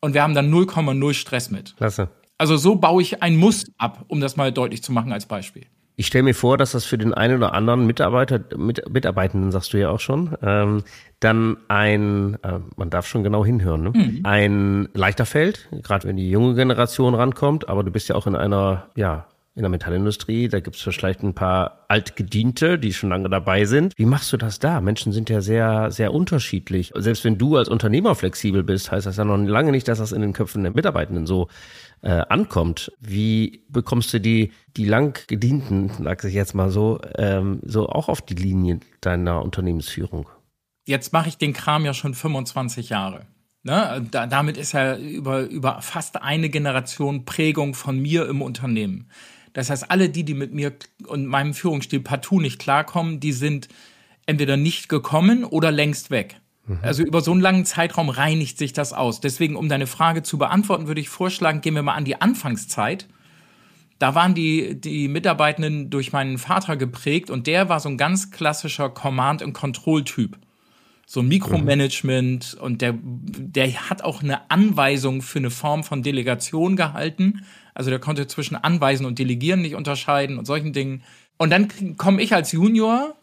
Und 0.00 0.14
wir 0.14 0.22
haben 0.22 0.34
dann 0.34 0.52
0,0 0.52 1.14
Stress 1.14 1.50
mit. 1.50 1.76
Klasse. 1.76 2.08
Also 2.38 2.56
so 2.56 2.76
baue 2.76 3.02
ich 3.02 3.22
ein 3.22 3.36
Muss 3.36 3.66
ab, 3.78 4.04
um 4.06 4.20
das 4.20 4.36
mal 4.36 4.52
deutlich 4.52 4.82
zu 4.82 4.92
machen 4.92 5.12
als 5.12 5.26
Beispiel. 5.26 5.66
Ich 6.00 6.06
stelle 6.06 6.22
mir 6.22 6.34
vor, 6.34 6.56
dass 6.56 6.70
das 6.70 6.84
für 6.84 6.96
den 6.96 7.12
einen 7.12 7.38
oder 7.38 7.54
anderen 7.54 7.84
Mitarbeiter, 7.84 8.38
mit, 8.56 8.88
Mitarbeitenden, 8.88 9.50
sagst 9.50 9.72
du 9.72 9.78
ja 9.78 9.90
auch 9.90 9.98
schon, 9.98 10.36
ähm, 10.42 10.84
dann 11.18 11.56
ein, 11.66 12.38
äh, 12.44 12.60
man 12.76 12.88
darf 12.88 13.08
schon 13.08 13.24
genau 13.24 13.44
hinhören, 13.44 13.82
ne? 13.82 13.90
Mhm. 13.92 14.20
ein 14.22 14.88
leichter 14.94 15.26
fällt, 15.26 15.68
gerade 15.82 16.06
wenn 16.06 16.16
die 16.16 16.30
junge 16.30 16.54
Generation 16.54 17.16
rankommt, 17.16 17.68
aber 17.68 17.82
du 17.82 17.90
bist 17.90 18.08
ja 18.08 18.14
auch 18.14 18.28
in 18.28 18.36
einer, 18.36 18.86
ja, 18.94 19.26
in 19.56 19.62
der 19.62 19.70
Metallindustrie, 19.70 20.46
da 20.46 20.60
gibt 20.60 20.76
es 20.76 20.82
vielleicht 20.82 21.24
ein 21.24 21.34
paar 21.34 21.84
Altgediente, 21.88 22.78
die 22.78 22.92
schon 22.92 23.10
lange 23.10 23.28
dabei 23.28 23.64
sind. 23.64 23.92
Wie 23.96 24.06
machst 24.06 24.32
du 24.32 24.36
das 24.36 24.60
da? 24.60 24.80
Menschen 24.80 25.10
sind 25.10 25.28
ja 25.30 25.40
sehr, 25.40 25.90
sehr 25.90 26.14
unterschiedlich. 26.14 26.92
Selbst 26.94 27.24
wenn 27.24 27.38
du 27.38 27.56
als 27.56 27.68
Unternehmer 27.68 28.14
flexibel 28.14 28.62
bist, 28.62 28.92
heißt 28.92 29.04
das 29.04 29.16
ja 29.16 29.24
noch 29.24 29.36
lange 29.36 29.72
nicht, 29.72 29.88
dass 29.88 29.98
das 29.98 30.12
in 30.12 30.20
den 30.20 30.32
Köpfen 30.32 30.62
der 30.62 30.72
Mitarbeitenden 30.72 31.26
so 31.26 31.48
äh, 32.02 32.22
ankommt. 32.28 32.92
Wie 33.00 33.64
bekommst 33.68 34.12
du 34.12 34.20
die, 34.20 34.52
die 34.76 34.84
lang 34.84 35.18
gedienten, 35.26 35.90
sag 36.02 36.24
ich 36.24 36.34
jetzt 36.34 36.54
mal 36.54 36.70
so, 36.70 37.00
ähm, 37.16 37.60
so 37.64 37.88
auch 37.88 38.08
auf 38.08 38.22
die 38.22 38.34
Linie 38.34 38.80
deiner 39.00 39.42
Unternehmensführung? 39.42 40.28
Jetzt 40.86 41.12
mache 41.12 41.28
ich 41.28 41.38
den 41.38 41.52
Kram 41.52 41.84
ja 41.84 41.94
schon 41.94 42.14
25 42.14 42.88
Jahre. 42.88 43.26
Ne? 43.62 44.06
Da, 44.10 44.26
damit 44.26 44.56
ist 44.56 44.72
ja 44.72 44.96
über, 44.96 45.42
über 45.42 45.82
fast 45.82 46.22
eine 46.22 46.48
Generation 46.48 47.24
Prägung 47.24 47.74
von 47.74 47.98
mir 47.98 48.26
im 48.28 48.40
Unternehmen. 48.40 49.10
Das 49.52 49.70
heißt, 49.70 49.90
alle 49.90 50.08
die, 50.08 50.24
die 50.24 50.34
mit 50.34 50.54
mir 50.54 50.72
und 51.06 51.26
meinem 51.26 51.54
Führungsstil 51.54 52.00
partout 52.00 52.40
nicht 52.40 52.58
klarkommen, 52.58 53.20
die 53.20 53.32
sind 53.32 53.68
entweder 54.26 54.56
nicht 54.56 54.88
gekommen 54.88 55.44
oder 55.44 55.72
längst 55.72 56.10
weg. 56.10 56.40
Mhm. 56.68 56.78
Also 56.82 57.02
über 57.02 57.20
so 57.20 57.32
einen 57.32 57.40
langen 57.40 57.64
Zeitraum 57.64 58.10
reinigt 58.10 58.58
sich 58.58 58.72
das 58.72 58.92
aus. 58.92 59.20
Deswegen, 59.20 59.56
um 59.56 59.68
deine 59.68 59.86
Frage 59.86 60.22
zu 60.22 60.38
beantworten, 60.38 60.86
würde 60.86 61.00
ich 61.00 61.08
vorschlagen, 61.08 61.60
gehen 61.60 61.74
wir 61.74 61.82
mal 61.82 61.94
an 61.94 62.04
die 62.04 62.20
Anfangszeit. 62.20 63.08
Da 63.98 64.14
waren 64.14 64.34
die, 64.34 64.80
die 64.80 65.08
Mitarbeitenden 65.08 65.90
durch 65.90 66.12
meinen 66.12 66.38
Vater 66.38 66.76
geprägt 66.76 67.30
und 67.30 67.46
der 67.48 67.68
war 67.68 67.80
so 67.80 67.88
ein 67.88 67.98
ganz 67.98 68.30
klassischer 68.30 68.90
Command- 68.90 69.42
und 69.42 69.54
Control-Typ. 69.54 70.38
So 71.04 71.20
ein 71.20 71.28
Mikromanagement 71.28 72.54
mhm. 72.54 72.62
und 72.62 72.82
der, 72.82 72.94
der 73.02 73.90
hat 73.90 74.04
auch 74.04 74.22
eine 74.22 74.50
Anweisung 74.50 75.22
für 75.22 75.38
eine 75.38 75.50
Form 75.50 75.82
von 75.82 76.02
Delegation 76.02 76.76
gehalten. 76.76 77.44
Also 77.74 77.90
der 77.90 77.98
konnte 77.98 78.26
zwischen 78.26 78.56
Anweisen 78.56 79.06
und 79.06 79.18
Delegieren 79.18 79.62
nicht 79.62 79.74
unterscheiden 79.74 80.38
und 80.38 80.44
solchen 80.44 80.72
Dingen. 80.72 81.02
Und 81.38 81.50
dann 81.50 81.96
komme 81.96 82.20
ich 82.20 82.34
als 82.34 82.52
Junior 82.52 83.14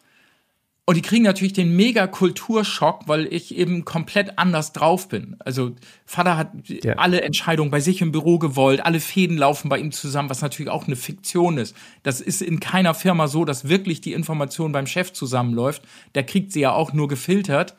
und 0.88 0.94
die 0.94 1.02
kriegen 1.02 1.24
natürlich 1.24 1.52
den 1.52 1.74
mega 1.74 2.06
Kulturschock, 2.06 3.08
weil 3.08 3.26
ich 3.26 3.56
eben 3.56 3.84
komplett 3.84 4.38
anders 4.38 4.72
drauf 4.72 5.08
bin. 5.08 5.34
Also 5.40 5.72
Vater 6.04 6.36
hat 6.36 6.52
ja. 6.68 6.92
alle 6.92 7.22
Entscheidungen 7.22 7.72
bei 7.72 7.80
sich 7.80 8.00
im 8.02 8.12
Büro 8.12 8.38
gewollt, 8.38 8.86
alle 8.86 9.00
Fäden 9.00 9.36
laufen 9.36 9.68
bei 9.68 9.80
ihm 9.80 9.90
zusammen, 9.90 10.30
was 10.30 10.42
natürlich 10.42 10.70
auch 10.70 10.86
eine 10.86 10.94
Fiktion 10.94 11.58
ist. 11.58 11.74
Das 12.04 12.20
ist 12.20 12.40
in 12.40 12.60
keiner 12.60 12.94
Firma 12.94 13.26
so, 13.26 13.44
dass 13.44 13.68
wirklich 13.68 14.00
die 14.00 14.12
Information 14.12 14.70
beim 14.70 14.86
Chef 14.86 15.12
zusammenläuft. 15.12 15.82
Der 16.14 16.22
kriegt 16.22 16.52
sie 16.52 16.60
ja 16.60 16.70
auch 16.70 16.92
nur 16.92 17.08
gefiltert. 17.08 17.74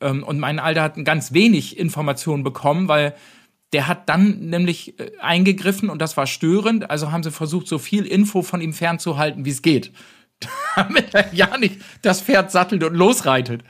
Ähm, 0.00 0.22
und 0.22 0.38
mein 0.38 0.60
Alter 0.60 0.82
hat 0.82 1.04
ganz 1.04 1.32
wenig 1.32 1.76
Informationen 1.76 2.44
bekommen, 2.44 2.86
weil 2.86 3.16
der 3.72 3.88
hat 3.88 4.08
dann 4.08 4.38
nämlich 4.50 5.00
äh, 5.00 5.10
eingegriffen 5.20 5.90
und 5.90 6.00
das 6.00 6.16
war 6.16 6.28
störend. 6.28 6.88
Also 6.88 7.10
haben 7.10 7.24
sie 7.24 7.32
versucht, 7.32 7.66
so 7.66 7.78
viel 7.78 8.06
Info 8.06 8.42
von 8.42 8.60
ihm 8.60 8.72
fernzuhalten, 8.72 9.44
wie 9.44 9.50
es 9.50 9.62
geht 9.62 9.90
damit 10.76 11.14
er 11.14 11.32
ja 11.32 11.56
nicht 11.58 11.80
das 12.02 12.20
Pferd 12.20 12.50
sattelt 12.50 12.82
und 12.84 12.94
losreitet. 12.94 13.62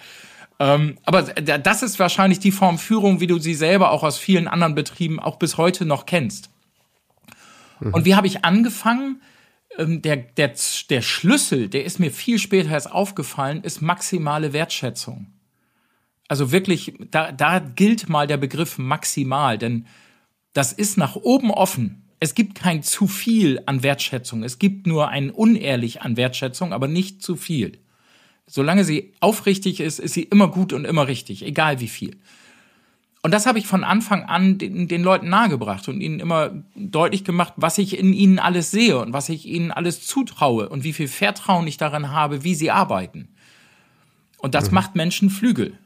Ähm, 0.58 0.98
aber 1.04 1.22
das 1.22 1.82
ist 1.82 1.98
wahrscheinlich 1.98 2.38
die 2.38 2.52
Form 2.52 2.78
Führung, 2.78 3.20
wie 3.20 3.26
du 3.26 3.38
sie 3.38 3.54
selber 3.54 3.90
auch 3.90 4.02
aus 4.02 4.18
vielen 4.18 4.46
anderen 4.46 4.74
Betrieben 4.74 5.18
auch 5.18 5.36
bis 5.36 5.56
heute 5.58 5.84
noch 5.84 6.06
kennst. 6.06 6.50
Mhm. 7.80 7.94
Und 7.94 8.04
wie 8.04 8.14
habe 8.14 8.26
ich 8.26 8.44
angefangen? 8.44 9.20
Ähm, 9.76 10.02
der, 10.02 10.16
der, 10.16 10.52
der 10.90 11.02
Schlüssel, 11.02 11.68
der 11.68 11.84
ist 11.84 11.98
mir 11.98 12.12
viel 12.12 12.38
später 12.38 12.70
erst 12.70 12.90
aufgefallen, 12.90 13.62
ist 13.62 13.82
maximale 13.82 14.52
Wertschätzung. 14.52 15.26
Also 16.28 16.52
wirklich, 16.52 16.94
da, 17.10 17.32
da 17.32 17.58
gilt 17.58 18.08
mal 18.08 18.26
der 18.26 18.36
Begriff 18.36 18.78
maximal, 18.78 19.58
denn 19.58 19.86
das 20.52 20.72
ist 20.72 20.96
nach 20.96 21.16
oben 21.16 21.50
offen 21.50 22.03
es 22.24 22.34
gibt 22.34 22.54
kein 22.54 22.82
zu 22.82 23.06
viel 23.06 23.60
an 23.66 23.82
Wertschätzung. 23.82 24.44
Es 24.44 24.58
gibt 24.58 24.86
nur 24.86 25.08
ein 25.10 25.28
unehrlich 25.28 26.00
an 26.00 26.16
Wertschätzung, 26.16 26.72
aber 26.72 26.88
nicht 26.88 27.22
zu 27.22 27.36
viel. 27.36 27.76
Solange 28.46 28.84
sie 28.84 29.12
aufrichtig 29.20 29.78
ist, 29.78 29.98
ist 29.98 30.14
sie 30.14 30.22
immer 30.22 30.48
gut 30.48 30.72
und 30.72 30.86
immer 30.86 31.06
richtig, 31.06 31.44
egal 31.44 31.80
wie 31.80 31.88
viel. 31.88 32.16
Und 33.20 33.32
das 33.32 33.44
habe 33.44 33.58
ich 33.58 33.66
von 33.66 33.84
Anfang 33.84 34.24
an 34.24 34.56
den, 34.56 34.88
den, 34.88 35.02
Leuten 35.02 35.28
nahegebracht 35.28 35.86
und 35.86 36.00
ihnen 36.00 36.18
immer 36.18 36.62
deutlich 36.74 37.24
gemacht, 37.24 37.52
was 37.56 37.76
ich 37.76 37.98
in 37.98 38.14
ihnen 38.14 38.38
alles 38.38 38.70
sehe 38.70 38.98
und 38.98 39.12
was 39.12 39.28
ich 39.28 39.44
ihnen 39.44 39.70
alles 39.70 40.06
zutraue 40.06 40.70
und 40.70 40.82
wie 40.82 40.94
viel 40.94 41.08
Vertrauen 41.08 41.66
ich 41.66 41.76
daran 41.76 42.10
habe, 42.10 42.42
wie 42.42 42.54
sie 42.54 42.70
arbeiten. 42.70 43.28
Und 44.38 44.54
das 44.54 44.70
mhm. 44.70 44.76
macht 44.76 44.94
Menschen 44.94 45.28
Flügel. 45.28 45.78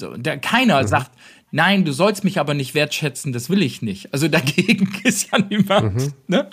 So, 0.00 0.16
der, 0.16 0.38
keiner 0.38 0.80
mhm. 0.80 0.86
sagt, 0.86 1.10
nein, 1.52 1.84
du 1.84 1.92
sollst 1.92 2.24
mich 2.24 2.40
aber 2.40 2.54
nicht 2.54 2.74
wertschätzen, 2.74 3.32
das 3.32 3.48
will 3.48 3.62
ich 3.62 3.80
nicht. 3.82 4.12
Also 4.12 4.26
dagegen 4.26 4.92
ist 5.04 5.30
ja 5.30 5.38
niemand. 5.38 5.94
Mhm. 5.94 6.12
Ne? 6.26 6.50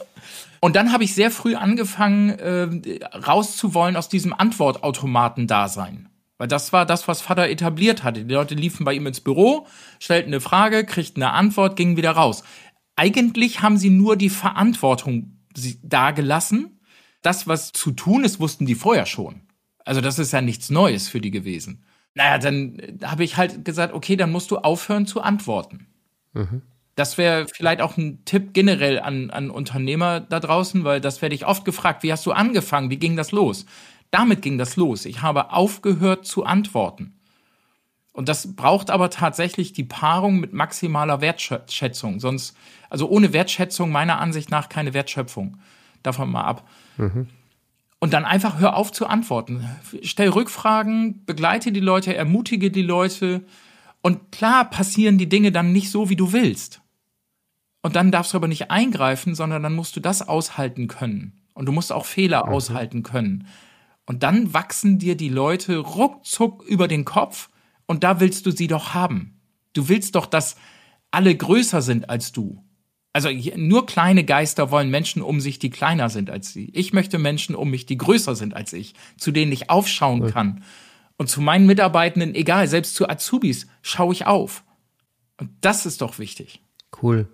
Und 0.60 0.76
dann 0.76 0.92
habe 0.92 1.04
ich 1.04 1.16
sehr 1.16 1.32
früh 1.32 1.56
angefangen, 1.56 2.30
äh, 2.30 3.00
rauszuwollen 3.16 3.96
aus 3.96 4.10
diesem 4.10 4.34
Antwortautomaten-Dasein. 4.34 6.10
Weil 6.38 6.48
das 6.48 6.72
war 6.72 6.86
das, 6.86 7.08
was 7.08 7.22
Vater 7.22 7.50
etabliert 7.50 8.04
hatte. 8.04 8.24
Die 8.24 8.34
Leute 8.34 8.56
liefen 8.56 8.86
bei 8.86 8.94
ihm 8.94 9.08
ins 9.08 9.20
Büro, 9.20 9.68
stellten 10.00 10.32
eine 10.32 10.42
Frage, 10.42 10.86
kriegten 10.86 11.24
eine 11.24 11.34
Antwort, 11.34 11.76
gingen 11.76 11.98
wieder 11.98 12.12
raus. 12.12 12.44
Eigentlich 12.96 13.62
haben 13.62 13.78
sie 13.78 13.90
nur 13.90 14.16
die 14.16 14.30
Verantwortung 14.30 15.38
dagelassen. 15.84 16.80
Das, 17.22 17.48
was 17.48 17.72
zu 17.72 17.92
tun 17.92 18.24
ist, 18.24 18.40
wussten 18.40 18.66
die 18.66 18.76
vorher 18.76 19.06
schon. 19.06 19.42
Also 19.84 20.02
das 20.02 20.20
ist 20.20 20.32
ja 20.32 20.42
nichts 20.42 20.70
Neues 20.70 21.10
für 21.10 21.20
die 21.20 21.32
gewesen. 21.32 21.84
Naja, 22.20 22.38
dann 22.38 23.00
habe 23.06 23.24
ich 23.24 23.38
halt 23.38 23.64
gesagt, 23.64 23.94
okay, 23.94 24.18
dann 24.18 24.30
musst 24.30 24.52
du 24.52 24.58
aufhören 24.58 25.08
zu 25.08 25.22
antworten. 25.22 25.88
Mhm. 26.34 26.64
Das 26.96 27.18
wäre 27.18 27.48
vielleicht 27.48 27.80
auch 27.80 27.96
ein 27.96 28.26
Tipp 28.26 28.50
generell 28.52 29.00
an, 29.00 29.30
an 29.30 29.50
Unternehmer 29.50 30.20
da 30.20 30.42
draußen, 30.42 30.84
weil 30.84 31.00
das 31.00 31.22
werde 31.22 31.34
ich 31.34 31.46
oft 31.46 31.64
gefragt. 31.64 32.04
Wie 32.04 32.12
hast 32.12 32.26
du 32.26 32.34
angefangen? 32.34 32.90
Wie 32.90 32.98
ging 32.98 33.16
das 33.16 33.32
los? 33.32 33.66
Damit 34.12 34.42
ging 34.42 34.58
das 34.58 34.76
los. 34.76 35.06
Ich 35.06 35.22
habe 35.22 35.54
aufgehört 35.54 36.26
zu 36.26 36.44
antworten. 36.44 37.14
Und 38.12 38.28
das 38.28 38.54
braucht 38.54 38.90
aber 38.90 39.10
tatsächlich 39.10 39.72
die 39.72 39.86
Paarung 39.86 40.42
mit 40.42 40.52
maximaler 40.52 41.22
Wertschätzung. 41.22 42.20
Sonst, 42.20 42.54
also 42.90 43.08
ohne 43.08 43.32
Wertschätzung 43.32 43.94
meiner 43.94 44.20
Ansicht 44.20 44.52
nach 44.52 44.68
keine 44.68 44.94
Wertschöpfung. 44.94 45.58
Davon 46.04 46.30
mal 46.30 46.44
ab. 46.44 46.68
Mhm. 46.98 47.30
Und 48.00 48.14
dann 48.14 48.24
einfach 48.26 48.60
hör 48.60 48.76
auf 48.76 48.92
zu 48.92 49.08
antworten. 49.08 49.68
Stell 50.04 50.30
Rückfragen, 50.30 51.26
begleite 51.26 51.72
die 51.72 51.82
Leute, 51.82 52.16
ermutige 52.16 52.72
die 52.72 52.82
Leute. 52.82 53.44
Und 54.02 54.32
klar 54.32 54.70
passieren 54.70 55.18
die 55.18 55.28
Dinge 55.28 55.52
dann 55.52 55.74
nicht 55.74 55.92
so, 55.92 56.10
wie 56.10 56.16
du 56.16 56.32
willst. 56.32 56.82
Und 57.82 57.96
dann 57.96 58.12
darfst 58.12 58.34
du 58.34 58.38
aber 58.38 58.48
nicht 58.48 58.72
eingreifen, 58.72 59.36
sondern 59.36 59.64
dann 59.64 59.76
musst 59.76 59.96
du 59.96 60.00
das 60.00 60.28
aushalten 60.28 60.88
können. 60.88 61.42
Und 61.54 61.66
du 61.66 61.72
musst 61.72 61.92
auch 61.92 62.06
Fehler 62.06 62.46
mhm. 62.46 62.54
aushalten 62.54 63.04
können. 63.04 63.48
Und 64.06 64.24
dann 64.24 64.54
wachsen 64.54 64.98
dir 64.98 65.16
die 65.16 65.30
Leute 65.30 65.78
ruckzuck 65.78 66.64
über 66.64 66.88
den 66.88 67.06
Kopf 67.06 67.50
und 67.86 68.04
da 68.04 68.20
willst 68.20 68.46
du 68.46 68.52
sie 68.52 68.68
doch 68.68 68.94
haben. 68.94 69.40
Du 69.74 69.88
willst 69.88 70.16
doch, 70.16 70.26
dass 70.26 70.56
alle 71.12 71.36
größer 71.36 71.82
sind 71.82 72.10
als 72.10 72.32
du. 72.32 72.64
Also 73.12 73.30
nur 73.56 73.86
kleine 73.86 74.24
Geister 74.24 74.70
wollen 74.70 74.90
Menschen 74.90 75.22
um 75.22 75.42
sich, 75.42 75.58
die 75.58 75.72
kleiner 75.72 76.10
sind 76.10 76.30
als 76.30 76.54
sie. 76.54 76.70
Ich 76.74 76.94
möchte 76.94 77.18
Menschen 77.18 77.56
um 77.56 77.70
mich, 77.70 77.86
die 77.86 77.98
größer 77.98 78.36
sind 78.36 78.56
als 78.56 78.72
ich, 78.74 78.94
zu 79.18 79.32
denen 79.32 79.52
ich 79.52 79.70
aufschauen 79.70 80.22
cool. 80.22 80.32
kann. 80.32 80.64
Und 81.18 81.28
zu 81.28 81.42
meinen 81.42 81.66
Mitarbeitenden, 81.66 82.36
egal, 82.36 82.68
selbst 82.68 82.96
zu 82.96 83.10
Azubis, 83.10 83.68
schaue 83.82 84.14
ich 84.14 84.26
auf. 84.26 84.64
Und 85.38 85.50
das 85.62 85.86
ist 85.86 86.02
doch 86.02 86.20
wichtig. 86.20 86.62
Cool. 87.02 87.28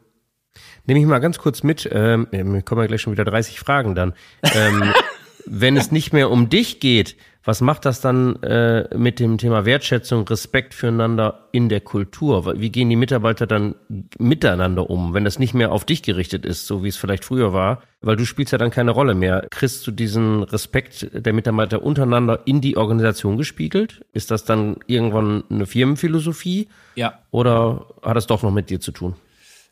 Nehme 0.85 0.99
ich 0.99 1.05
mal 1.05 1.19
ganz 1.19 1.37
kurz 1.39 1.61
mit, 1.61 1.87
ähm, 1.91 2.27
kommen 2.63 2.81
ja 2.81 2.87
gleich 2.87 3.01
schon 3.01 3.13
wieder 3.13 3.25
30 3.25 3.59
Fragen 3.59 3.95
dann. 3.95 4.13
Ähm, 4.43 4.93
wenn 5.45 5.77
es 5.77 5.91
nicht 5.91 6.13
mehr 6.13 6.31
um 6.31 6.49
dich 6.49 6.79
geht, 6.79 7.17
was 7.45 7.61
macht 7.61 7.85
das 7.85 8.01
dann 8.01 8.41
äh, 8.41 8.97
mit 8.97 9.19
dem 9.19 9.37
Thema 9.37 9.65
Wertschätzung, 9.65 10.27
Respekt 10.27 10.73
füreinander 10.73 11.47
in 11.51 11.69
der 11.69 11.79
Kultur? 11.79 12.59
Wie 12.59 12.71
gehen 12.71 12.89
die 12.89 12.95
Mitarbeiter 12.95 13.45
dann 13.45 13.75
miteinander 14.17 14.89
um, 14.89 15.13
wenn 15.13 15.23
das 15.23 15.37
nicht 15.37 15.53
mehr 15.53 15.71
auf 15.71 15.85
dich 15.85 16.01
gerichtet 16.01 16.43
ist, 16.43 16.65
so 16.65 16.83
wie 16.83 16.87
es 16.87 16.97
vielleicht 16.97 17.23
früher 17.23 17.53
war? 17.53 17.83
Weil 18.01 18.15
du 18.15 18.25
spielst 18.25 18.51
ja 18.51 18.57
dann 18.57 18.71
keine 18.71 18.91
Rolle 18.91 19.13
mehr. 19.13 19.45
Kriegst 19.51 19.85
du 19.85 19.91
diesen 19.91 20.41
Respekt 20.41 21.07
der 21.13 21.33
Mitarbeiter 21.33 21.83
untereinander 21.83 22.41
in 22.45 22.61
die 22.61 22.77
Organisation 22.77 23.37
gespiegelt? 23.37 24.03
Ist 24.11 24.31
das 24.31 24.43
dann 24.43 24.77
irgendwann 24.87 25.43
eine 25.51 25.67
Firmenphilosophie? 25.67 26.67
Ja. 26.95 27.19
Oder 27.29 27.85
hat 28.01 28.17
es 28.17 28.25
doch 28.25 28.41
noch 28.41 28.51
mit 28.51 28.71
dir 28.71 28.79
zu 28.79 28.91
tun? 28.91 29.15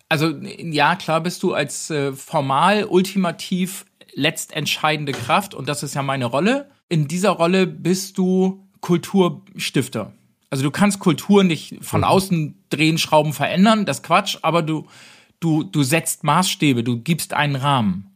Also 0.09 0.29
ja, 0.29 0.95
klar 0.95 1.21
bist 1.21 1.41
du 1.41 1.53
als 1.53 1.89
äh, 1.89 2.13
formal 2.13 2.85
ultimativ 2.85 3.85
letztentscheidende 4.13 5.11
Kraft 5.11 5.55
und 5.55 5.67
das 5.67 5.81
ist 5.81 5.95
ja 5.95 6.03
meine 6.03 6.25
Rolle 6.25 6.67
in 6.93 7.07
dieser 7.07 7.31
Rolle 7.31 7.65
bist 7.65 8.19
du 8.19 8.67
Kulturstifter. 8.79 10.13
Also 10.51 10.63
du 10.63 10.69
kannst 10.69 10.99
Kultur 10.99 11.43
nicht 11.43 11.83
von 11.83 12.01
mhm. 12.01 12.05
außen 12.05 12.63
drehen, 12.69 12.99
Schrauben 12.99 13.33
verändern, 13.33 13.87
das 13.87 14.03
Quatsch, 14.03 14.37
aber 14.43 14.61
du, 14.61 14.85
du, 15.39 15.63
du 15.63 15.81
setzt 15.81 16.23
Maßstäbe, 16.23 16.83
du 16.83 16.99
gibst 16.99 17.33
einen 17.33 17.55
Rahmen. 17.55 18.15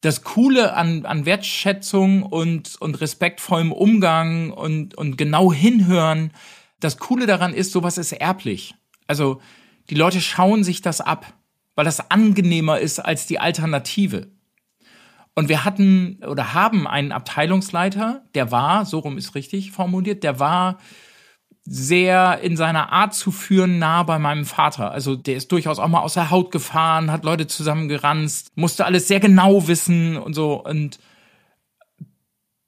Das 0.00 0.24
Coole 0.24 0.74
an, 0.74 1.06
an 1.06 1.24
Wertschätzung 1.24 2.24
und, 2.24 2.74
und 2.80 3.00
respektvollem 3.00 3.70
Umgang 3.70 4.50
und, 4.50 4.96
und 4.96 5.16
genau 5.16 5.52
hinhören, 5.52 6.32
das 6.80 6.98
Coole 6.98 7.26
daran 7.26 7.54
ist, 7.54 7.70
sowas 7.70 7.96
ist 7.96 8.10
erblich. 8.10 8.74
Also 9.06 9.40
die 9.88 9.94
Leute 9.94 10.20
schauen 10.20 10.64
sich 10.64 10.82
das 10.82 11.00
ab, 11.00 11.32
weil 11.76 11.84
das 11.84 12.10
angenehmer 12.10 12.80
ist 12.80 12.98
als 12.98 13.28
die 13.28 13.38
Alternative. 13.38 14.32
Und 15.40 15.48
wir 15.48 15.64
hatten 15.64 16.18
oder 16.28 16.52
haben 16.52 16.86
einen 16.86 17.12
Abteilungsleiter, 17.12 18.26
der 18.34 18.50
war, 18.50 18.84
so 18.84 18.98
rum 18.98 19.16
ist 19.16 19.34
richtig 19.34 19.72
formuliert, 19.72 20.22
der 20.22 20.38
war 20.38 20.76
sehr 21.64 22.40
in 22.42 22.58
seiner 22.58 22.92
Art 22.92 23.14
zu 23.14 23.32
führen 23.32 23.78
nah 23.78 24.02
bei 24.02 24.18
meinem 24.18 24.44
Vater. 24.44 24.90
Also 24.90 25.16
der 25.16 25.36
ist 25.36 25.50
durchaus 25.50 25.78
auch 25.78 25.88
mal 25.88 26.02
aus 26.02 26.12
der 26.12 26.30
Haut 26.30 26.50
gefahren, 26.50 27.10
hat 27.10 27.24
Leute 27.24 27.46
zusammengeranzt, 27.46 28.52
musste 28.54 28.84
alles 28.84 29.08
sehr 29.08 29.18
genau 29.18 29.66
wissen 29.66 30.18
und 30.18 30.34
so. 30.34 30.62
Und 30.62 30.98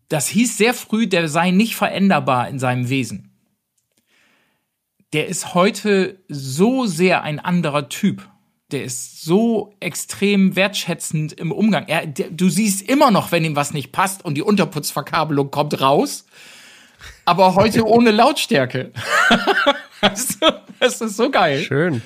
das 0.08 0.28
hieß 0.28 0.56
sehr 0.56 0.72
früh, 0.72 1.06
der 1.06 1.28
sei 1.28 1.50
nicht 1.50 1.76
veränderbar 1.76 2.48
in 2.48 2.58
seinem 2.58 2.88
Wesen. 2.88 3.36
Der 5.12 5.28
ist 5.28 5.52
heute 5.52 6.24
so 6.28 6.86
sehr 6.86 7.22
ein 7.22 7.38
anderer 7.38 7.90
Typ 7.90 8.31
der 8.72 8.84
ist 8.84 9.22
so 9.22 9.74
extrem 9.80 10.56
wertschätzend 10.56 11.32
im 11.32 11.52
Umgang. 11.52 11.86
Er, 11.86 12.06
der, 12.06 12.30
du 12.30 12.48
siehst 12.48 12.82
immer 12.82 13.10
noch, 13.10 13.32
wenn 13.32 13.44
ihm 13.44 13.56
was 13.56 13.72
nicht 13.72 13.92
passt 13.92 14.24
und 14.24 14.34
die 14.34 14.42
Unterputzverkabelung 14.42 15.50
kommt 15.50 15.80
raus, 15.80 16.24
aber 17.24 17.54
heute 17.54 17.86
ohne 17.86 18.10
Lautstärke. 18.10 18.92
das 20.00 21.00
ist 21.00 21.16
so 21.16 21.30
geil. 21.30 21.62
Schön. 21.62 22.02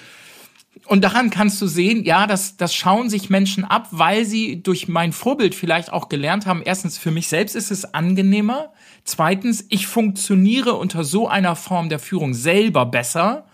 Und 0.86 1.02
daran 1.02 1.30
kannst 1.30 1.60
du 1.60 1.66
sehen, 1.66 2.04
ja, 2.04 2.26
das, 2.26 2.56
das 2.56 2.74
schauen 2.74 3.10
sich 3.10 3.28
Menschen 3.28 3.64
ab, 3.64 3.88
weil 3.90 4.24
sie 4.24 4.62
durch 4.62 4.86
mein 4.86 5.12
Vorbild 5.12 5.54
vielleicht 5.54 5.92
auch 5.92 6.08
gelernt 6.08 6.46
haben. 6.46 6.62
Erstens, 6.64 6.96
für 6.96 7.10
mich 7.10 7.26
selbst 7.26 7.56
ist 7.56 7.72
es 7.72 7.92
angenehmer. 7.92 8.72
Zweitens, 9.02 9.64
ich 9.68 9.86
funktioniere 9.88 10.74
unter 10.74 11.02
so 11.02 11.28
einer 11.28 11.56
Form 11.56 11.88
der 11.88 11.98
Führung 11.98 12.34
selber 12.34 12.86
besser. 12.86 13.45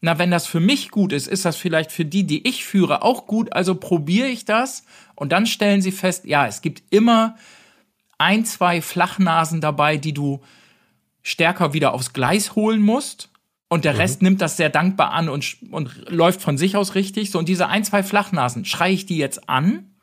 Na, 0.00 0.18
wenn 0.18 0.30
das 0.30 0.46
für 0.46 0.60
mich 0.60 0.90
gut 0.90 1.12
ist, 1.12 1.26
ist 1.26 1.44
das 1.44 1.56
vielleicht 1.56 1.90
für 1.90 2.04
die, 2.04 2.24
die 2.24 2.46
ich 2.46 2.64
führe, 2.64 3.02
auch 3.02 3.26
gut. 3.26 3.52
Also 3.52 3.74
probiere 3.74 4.28
ich 4.28 4.44
das. 4.44 4.84
Und 5.16 5.32
dann 5.32 5.46
stellen 5.46 5.82
sie 5.82 5.90
fest, 5.90 6.24
ja, 6.24 6.46
es 6.46 6.62
gibt 6.62 6.82
immer 6.90 7.36
ein, 8.16 8.44
zwei 8.44 8.80
Flachnasen 8.80 9.60
dabei, 9.60 9.96
die 9.96 10.12
du 10.12 10.40
stärker 11.22 11.72
wieder 11.72 11.94
aufs 11.94 12.12
Gleis 12.12 12.54
holen 12.54 12.80
musst 12.80 13.30
und 13.68 13.84
der 13.84 13.94
mhm. 13.94 13.98
Rest 13.98 14.22
nimmt 14.22 14.40
das 14.40 14.56
sehr 14.56 14.70
dankbar 14.70 15.12
an 15.12 15.28
und, 15.28 15.56
und 15.70 16.10
läuft 16.10 16.40
von 16.40 16.56
sich 16.58 16.76
aus 16.76 16.94
richtig. 16.94 17.30
So, 17.30 17.38
und 17.38 17.48
diese 17.48 17.68
ein, 17.68 17.84
zwei 17.84 18.02
Flachnasen, 18.02 18.64
schreie 18.64 18.94
ich 18.94 19.06
die 19.06 19.18
jetzt 19.18 19.48
an 19.48 19.94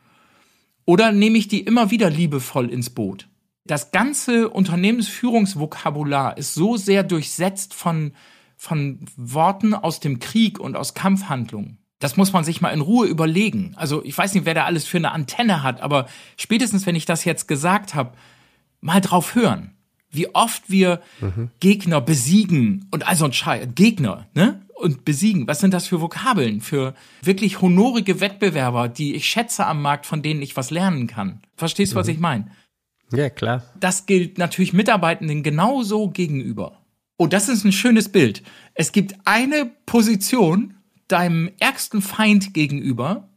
oder 0.86 1.12
nehme 1.12 1.38
ich 1.38 1.48
die 1.48 1.62
immer 1.62 1.92
wieder 1.92 2.10
liebevoll 2.10 2.70
ins 2.70 2.92
Boot? 2.92 3.28
Das 3.66 3.92
ganze 3.92 4.50
Unternehmensführungsvokabular 4.50 6.38
ist 6.38 6.54
so 6.54 6.78
sehr 6.78 7.02
durchsetzt 7.02 7.74
von, 7.74 8.14
von 8.66 9.00
Worten 9.16 9.74
aus 9.74 10.00
dem 10.00 10.20
Krieg 10.20 10.60
und 10.60 10.76
aus 10.76 10.94
Kampfhandlungen. 10.94 11.78
Das 12.00 12.18
muss 12.18 12.34
man 12.34 12.44
sich 12.44 12.62
mal 12.62 12.70
in 12.70 12.82
Ruhe 12.82 13.08
überlegen. 13.08 13.74
Also 13.78 14.04
ich 14.04 14.18
weiß 14.18 14.34
nicht, 14.34 14.46
wer 14.46 14.54
da 14.54 14.66
alles 14.66 14.86
für 14.86 14.98
eine 14.98 15.12
Antenne 15.12 15.64
hat, 15.64 15.82
aber 15.82 16.08
spätestens, 16.36 16.86
wenn 16.86 16.96
ich 16.96 17.06
das 17.06 17.24
jetzt 17.24 17.48
gesagt 17.48 17.96
habe, 17.96 18.12
mal 18.82 19.02
drauf 19.02 19.34
hören 19.36 19.76
wie 20.16 20.34
oft 20.34 20.70
wir 20.70 21.02
mhm. 21.20 21.50
Gegner 21.60 22.02
besiegen 22.02 22.88
und 22.92 23.08
also 23.08 23.26
ein 23.26 23.34
Scheiß, 23.34 23.70
Gegner, 23.76 24.28
ne? 24.34 24.62
Und 24.76 25.06
besiegen. 25.06 25.48
Was 25.48 25.62
sind 25.62 25.74
das 25.74 25.88
für 25.88 26.02
Vokabeln? 26.02 26.60
Für 26.60 26.96
wirklich 27.22 27.62
honorige 27.62 28.20
Wettbewerber, 28.20 28.90
die 28.90 29.16
ich 29.16 29.26
schätze 29.26 29.66
am 29.66 29.82
Markt, 29.82 30.06
von 30.06 30.22
denen 30.22 30.42
ich 30.42 30.58
was 30.58 30.70
lernen 30.70 31.08
kann. 31.08 31.42
Verstehst 31.56 31.94
du, 31.94 31.96
mhm. 31.96 32.00
was 32.02 32.08
ich 32.10 32.20
meine? 32.20 32.52
Ja, 33.14 33.30
klar. 33.30 33.64
Das 33.80 34.06
gilt 34.06 34.38
natürlich 34.38 34.74
Mitarbeitenden 34.74 35.44
genauso 35.44 36.10
gegenüber. 36.10 36.82
Oh, 37.18 37.28
das 37.28 37.50
ist 37.50 37.64
ein 37.64 37.72
schönes 37.72 38.10
Bild. 38.10 38.44
Es 38.74 38.92
gibt 38.92 39.16
eine 39.26 39.72
Position 39.86 40.76
deinem 41.08 41.50
ärgsten 41.60 42.02
Feind 42.02 42.54
gegenüber, 42.54 43.30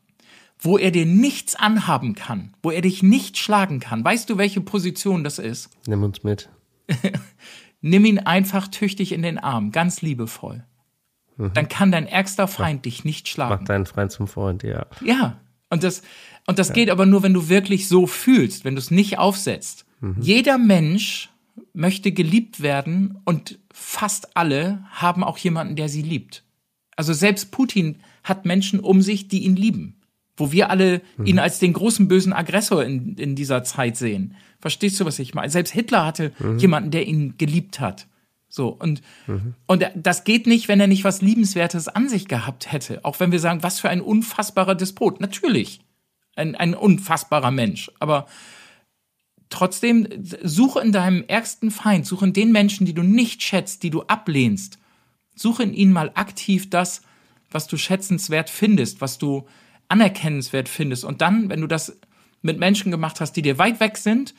wo 0.59 0.79
er 0.79 0.91
dir 0.91 1.07
nichts 1.07 1.55
anhaben 1.55 2.15
kann, 2.15 2.55
wo 2.63 2.71
er 2.71 2.81
dich 2.81 3.03
nicht 3.03 3.39
schlagen 3.39 3.79
kann. 3.79 4.05
Weißt 4.05 4.29
du, 4.29 4.39
welche 4.39 4.61
Position 4.61 5.23
das 5.23 5.39
ist? 5.39 5.71
Nimm 5.87 6.03
uns 6.03 6.25
mit. 6.25 6.49
Nimm 7.81 8.05
ihn 8.05 8.19
einfach 8.19 8.67
tüchtig 8.67 9.13
in 9.13 9.23
den 9.23 9.39
Arm, 9.39 9.71
ganz 9.71 10.03
liebevoll. 10.03 10.65
Mhm. 11.37 11.53
Dann 11.55 11.69
kann 11.69 11.93
dein 11.93 12.07
ärgster 12.07 12.49
Feind 12.49 12.81
mach, 12.81 12.83
dich 12.83 13.05
nicht 13.05 13.29
schlagen. 13.29 13.61
Mach 13.61 13.65
deinen 13.65 13.87
Freund 13.87 14.11
zum 14.11 14.27
Freund, 14.27 14.65
ja. 14.65 14.87
Ja. 15.01 15.41
Und 15.71 15.85
das, 15.85 16.03
und 16.47 16.59
das 16.59 16.69
ja. 16.69 16.75
geht 16.75 16.91
aber 16.91 17.07
nur, 17.07 17.23
wenn 17.23 17.35
du 17.35 17.49
wirklich 17.49 17.89
so 17.89 18.07
fühlst, 18.07 18.65
wenn 18.65 18.75
du 18.75 18.81
es 18.81 18.91
nicht 18.91 19.19
aufsetzt. 19.19 19.85
Mhm. 20.01 20.17
Jeder 20.21 20.59
Mensch 20.59 21.31
möchte 21.73 22.13
geliebt 22.13 22.61
werden 22.61 23.19
und 23.25 23.59
fast 23.73 24.37
alle 24.37 24.85
haben 24.91 25.25
auch 25.25 25.39
jemanden, 25.39 25.77
der 25.77 25.89
sie 25.89 26.03
liebt. 26.03 26.45
Also 26.97 27.13
selbst 27.13 27.53
Putin 27.53 28.01
hat 28.25 28.45
Menschen 28.45 28.81
um 28.81 29.03
sich, 29.03 29.29
die 29.29 29.45
ihn 29.45 29.57
lieben. 29.57 29.95
Wo 30.37 30.53
wir 30.53 30.71
alle 30.71 31.01
mhm. 31.17 31.27
ihn 31.27 31.39
als 31.39 31.59
den 31.59 31.73
großen 31.73 32.09
bösen 32.09 32.33
Aggressor 32.33 32.85
in, 32.85 33.17
in 33.17 33.35
dieser 33.35 33.65
Zeit 33.65 33.97
sehen. 33.97 34.37
Verstehst 34.61 35.01
du, 35.01 35.05
was 35.05 35.19
ich 35.19 35.35
meine? 35.35 35.51
Selbst 35.51 35.73
Hitler 35.73 36.05
hatte 36.05 36.33
mhm. 36.39 36.59
jemanden, 36.59 36.91
der 36.91 37.07
ihn 37.07 37.35
geliebt 37.39 37.81
hat. 37.81 38.07
So, 38.49 38.69
und, 38.69 39.03
mhm. 39.27 39.55
und 39.67 39.85
das 39.95 40.25
geht 40.25 40.47
nicht, 40.47 40.69
wenn 40.69 40.81
er 40.81 40.87
nicht 40.87 41.05
was 41.05 41.23
Liebenswertes 41.23 41.89
an 41.89 42.09
sich 42.09 42.29
gehabt 42.29 42.73
hätte. 42.73 43.05
Auch 43.05 43.21
wenn 43.21 43.33
wir 43.33 43.41
sagen, 43.41 43.63
was 43.63 43.81
für 43.81 43.91
ein 43.91 44.01
unfassbarer 44.01 44.75
Despot. 44.75 45.21
Natürlich. 45.21 45.81
Ein, 46.35 46.55
ein 46.55 46.75
unfassbarer 46.75 47.51
Mensch. 47.51 47.91
Aber 47.99 48.27
trotzdem, 49.51 50.07
suche 50.43 50.81
in 50.81 50.93
deinem 50.93 51.25
ärgsten 51.27 51.71
Feind, 51.71 52.07
suche 52.07 52.27
in 52.27 52.33
den 52.33 52.53
Menschen, 52.53 52.87
die 52.87 52.95
du 52.95 53.03
nicht 53.03 53.43
schätzt, 53.43 53.83
die 53.83 53.91
du 53.91 54.03
ablehnst. 54.03 54.79
Suche 55.35 55.63
in 55.63 55.75
ihnen 55.75 55.93
mal 55.93 56.11
aktiv 56.15 56.69
das, 56.71 57.03
was 57.51 57.67
du 57.67 57.77
schätzenswert 57.77 58.51
findest, 58.51 59.01
was 59.01 59.19
du 59.19 59.47
anerkennenswert 59.89 60.69
findest. 60.69 61.05
Und 61.05 61.21
dann, 61.21 61.49
wenn 61.49 61.61
du 61.61 61.67
das 61.67 61.99
mit 62.43 62.59
Menschen 62.59 62.91
gemacht 62.91 63.21
hast, 63.21 63.33
die 63.33 63.43
dir 63.43 63.59
weit 63.59 63.81
weg 63.81 63.97
sind, 63.97 64.35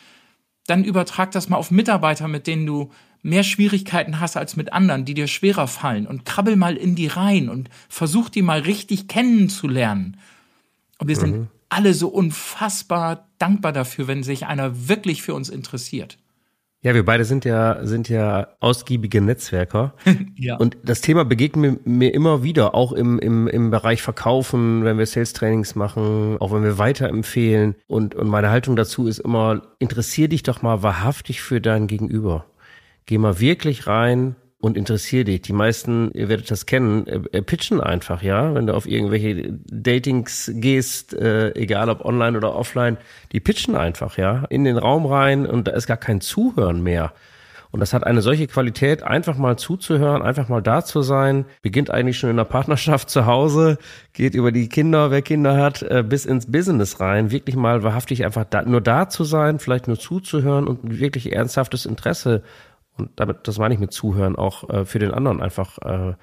dann 0.67 0.83
übertrag 0.83 1.31
das 1.31 1.49
mal 1.49 1.57
auf 1.57 1.71
Mitarbeiter, 1.71 2.27
mit 2.27 2.45
denen 2.45 2.65
du 2.65 2.91
mehr 3.21 3.43
Schwierigkeiten 3.43 4.19
hast 4.19 4.37
als 4.37 4.55
mit 4.55 4.71
anderen, 4.71 5.05
die 5.05 5.13
dir 5.13 5.27
schwerer 5.27 5.67
fallen 5.67 6.07
und 6.07 6.25
krabbel 6.25 6.55
mal 6.55 6.77
in 6.77 6.95
die 6.95 7.07
rein 7.07 7.49
und 7.49 7.69
versuch 7.89 8.29
die 8.29 8.41
mal 8.41 8.59
richtig 8.59 9.07
kennenzulernen. 9.07 10.17
Und 10.99 11.07
wir 11.07 11.17
mhm. 11.17 11.19
sind 11.19 11.47
alle 11.69 11.93
so 11.93 12.09
unfassbar 12.09 13.29
dankbar 13.37 13.71
dafür, 13.71 14.07
wenn 14.07 14.23
sich 14.23 14.45
einer 14.45 14.89
wirklich 14.89 15.21
für 15.21 15.33
uns 15.33 15.49
interessiert. 15.49 16.17
Ja, 16.81 16.93
wir 16.93 17.03
beide 17.03 17.25
sind 17.25 17.43
ja, 17.43 17.85
sind 17.85 18.07
ja 18.07 18.47
ausgiebige 18.61 19.19
Netzwerker. 19.19 19.93
ja. 20.35 20.55
Und 20.55 20.77
das 20.81 21.01
Thema 21.01 21.25
begegnet 21.25 21.85
mir, 21.85 21.93
mir 21.93 22.13
immer 22.13 22.41
wieder, 22.41 22.73
auch 22.73 22.93
im, 22.93 23.19
im, 23.19 23.49
im 23.49 23.69
Bereich 23.69 24.01
Verkaufen, 24.01 24.85
wenn 24.85 24.97
wir 24.97 25.05
Sales-Trainings 25.05 25.75
machen, 25.75 26.37
auch 26.39 26.53
wenn 26.53 26.63
wir 26.63 26.77
weiterempfehlen. 26.77 27.75
Und, 27.87 28.15
und 28.15 28.29
meine 28.29 28.49
Haltung 28.49 28.77
dazu 28.77 29.07
ist 29.07 29.19
immer, 29.19 29.61
interessier 29.79 30.29
dich 30.29 30.43
doch 30.43 30.61
mal 30.61 30.81
wahrhaftig 30.81 31.41
für 31.41 31.59
dein 31.59 31.87
Gegenüber. 31.87 32.45
Geh 33.05 33.17
mal 33.17 33.41
wirklich 33.41 33.85
rein, 33.85 34.37
und 34.59 34.75
interessier 34.77 35.23
dich. 35.23 35.41
Die 35.41 35.53
meisten, 35.53 36.11
ihr 36.13 36.27
werdet 36.29 36.51
das 36.51 36.65
kennen, 36.65 37.07
äh, 37.07 37.21
äh, 37.31 37.41
pitchen 37.41 37.81
einfach, 37.81 38.21
ja. 38.21 38.53
Wenn 38.53 38.67
du 38.67 38.73
auf 38.73 38.85
irgendwelche 38.85 39.53
Datings 39.71 40.51
gehst, 40.55 41.13
äh, 41.13 41.51
egal 41.55 41.89
ob 41.89 42.03
online 42.03 42.37
oder 42.37 42.55
offline, 42.55 42.97
die 43.31 43.39
pitchen 43.39 43.75
einfach, 43.75 44.17
ja, 44.17 44.45
in 44.49 44.65
den 44.65 44.77
Raum 44.77 45.05
rein 45.05 45.45
und 45.45 45.67
da 45.67 45.71
ist 45.71 45.87
gar 45.87 45.97
kein 45.97 46.21
Zuhören 46.21 46.83
mehr. 46.83 47.13
Und 47.71 47.81
das 47.81 47.93
hat 47.93 48.03
eine 48.03 48.23
solche 48.23 48.47
Qualität, 48.47 49.03
einfach 49.03 49.37
mal 49.37 49.55
zuzuhören, 49.57 50.23
einfach 50.23 50.49
mal 50.49 50.61
da 50.61 50.83
zu 50.83 51.03
sein, 51.03 51.45
beginnt 51.61 51.91
eigentlich 51.91 52.17
schon 52.17 52.31
in 52.31 52.37
der 52.37 52.45
Partnerschaft 52.45 53.11
zu 53.11 53.27
Hause, 53.27 53.77
geht 54.13 54.33
über 54.33 54.51
die 54.51 54.69
Kinder, 54.69 55.11
wer 55.11 55.21
Kinder 55.21 55.55
hat, 55.55 55.83
äh, 55.83 56.03
bis 56.05 56.25
ins 56.25 56.51
Business 56.51 56.99
rein, 56.99 57.29
wirklich 57.29 57.55
mal 57.55 57.83
wahrhaftig 57.83 58.25
einfach 58.25 58.45
da, 58.49 58.63
nur 58.63 58.81
da 58.81 59.07
zu 59.07 59.23
sein, 59.23 59.59
vielleicht 59.59 59.87
nur 59.87 59.99
zuzuhören 59.99 60.67
und 60.67 60.99
wirklich 60.99 61.31
ernsthaftes 61.31 61.85
Interesse 61.85 62.41
und 62.99 63.09
damit, 63.15 63.47
das 63.47 63.57
meine 63.57 63.73
ich 63.73 63.79
mit 63.79 63.91
Zuhören, 63.91 64.35
auch 64.35 64.69
äh, 64.69 64.85
für 64.85 64.99
den 64.99 65.11
anderen 65.11 65.41
einfach 65.41 65.77
äh, 65.79 66.13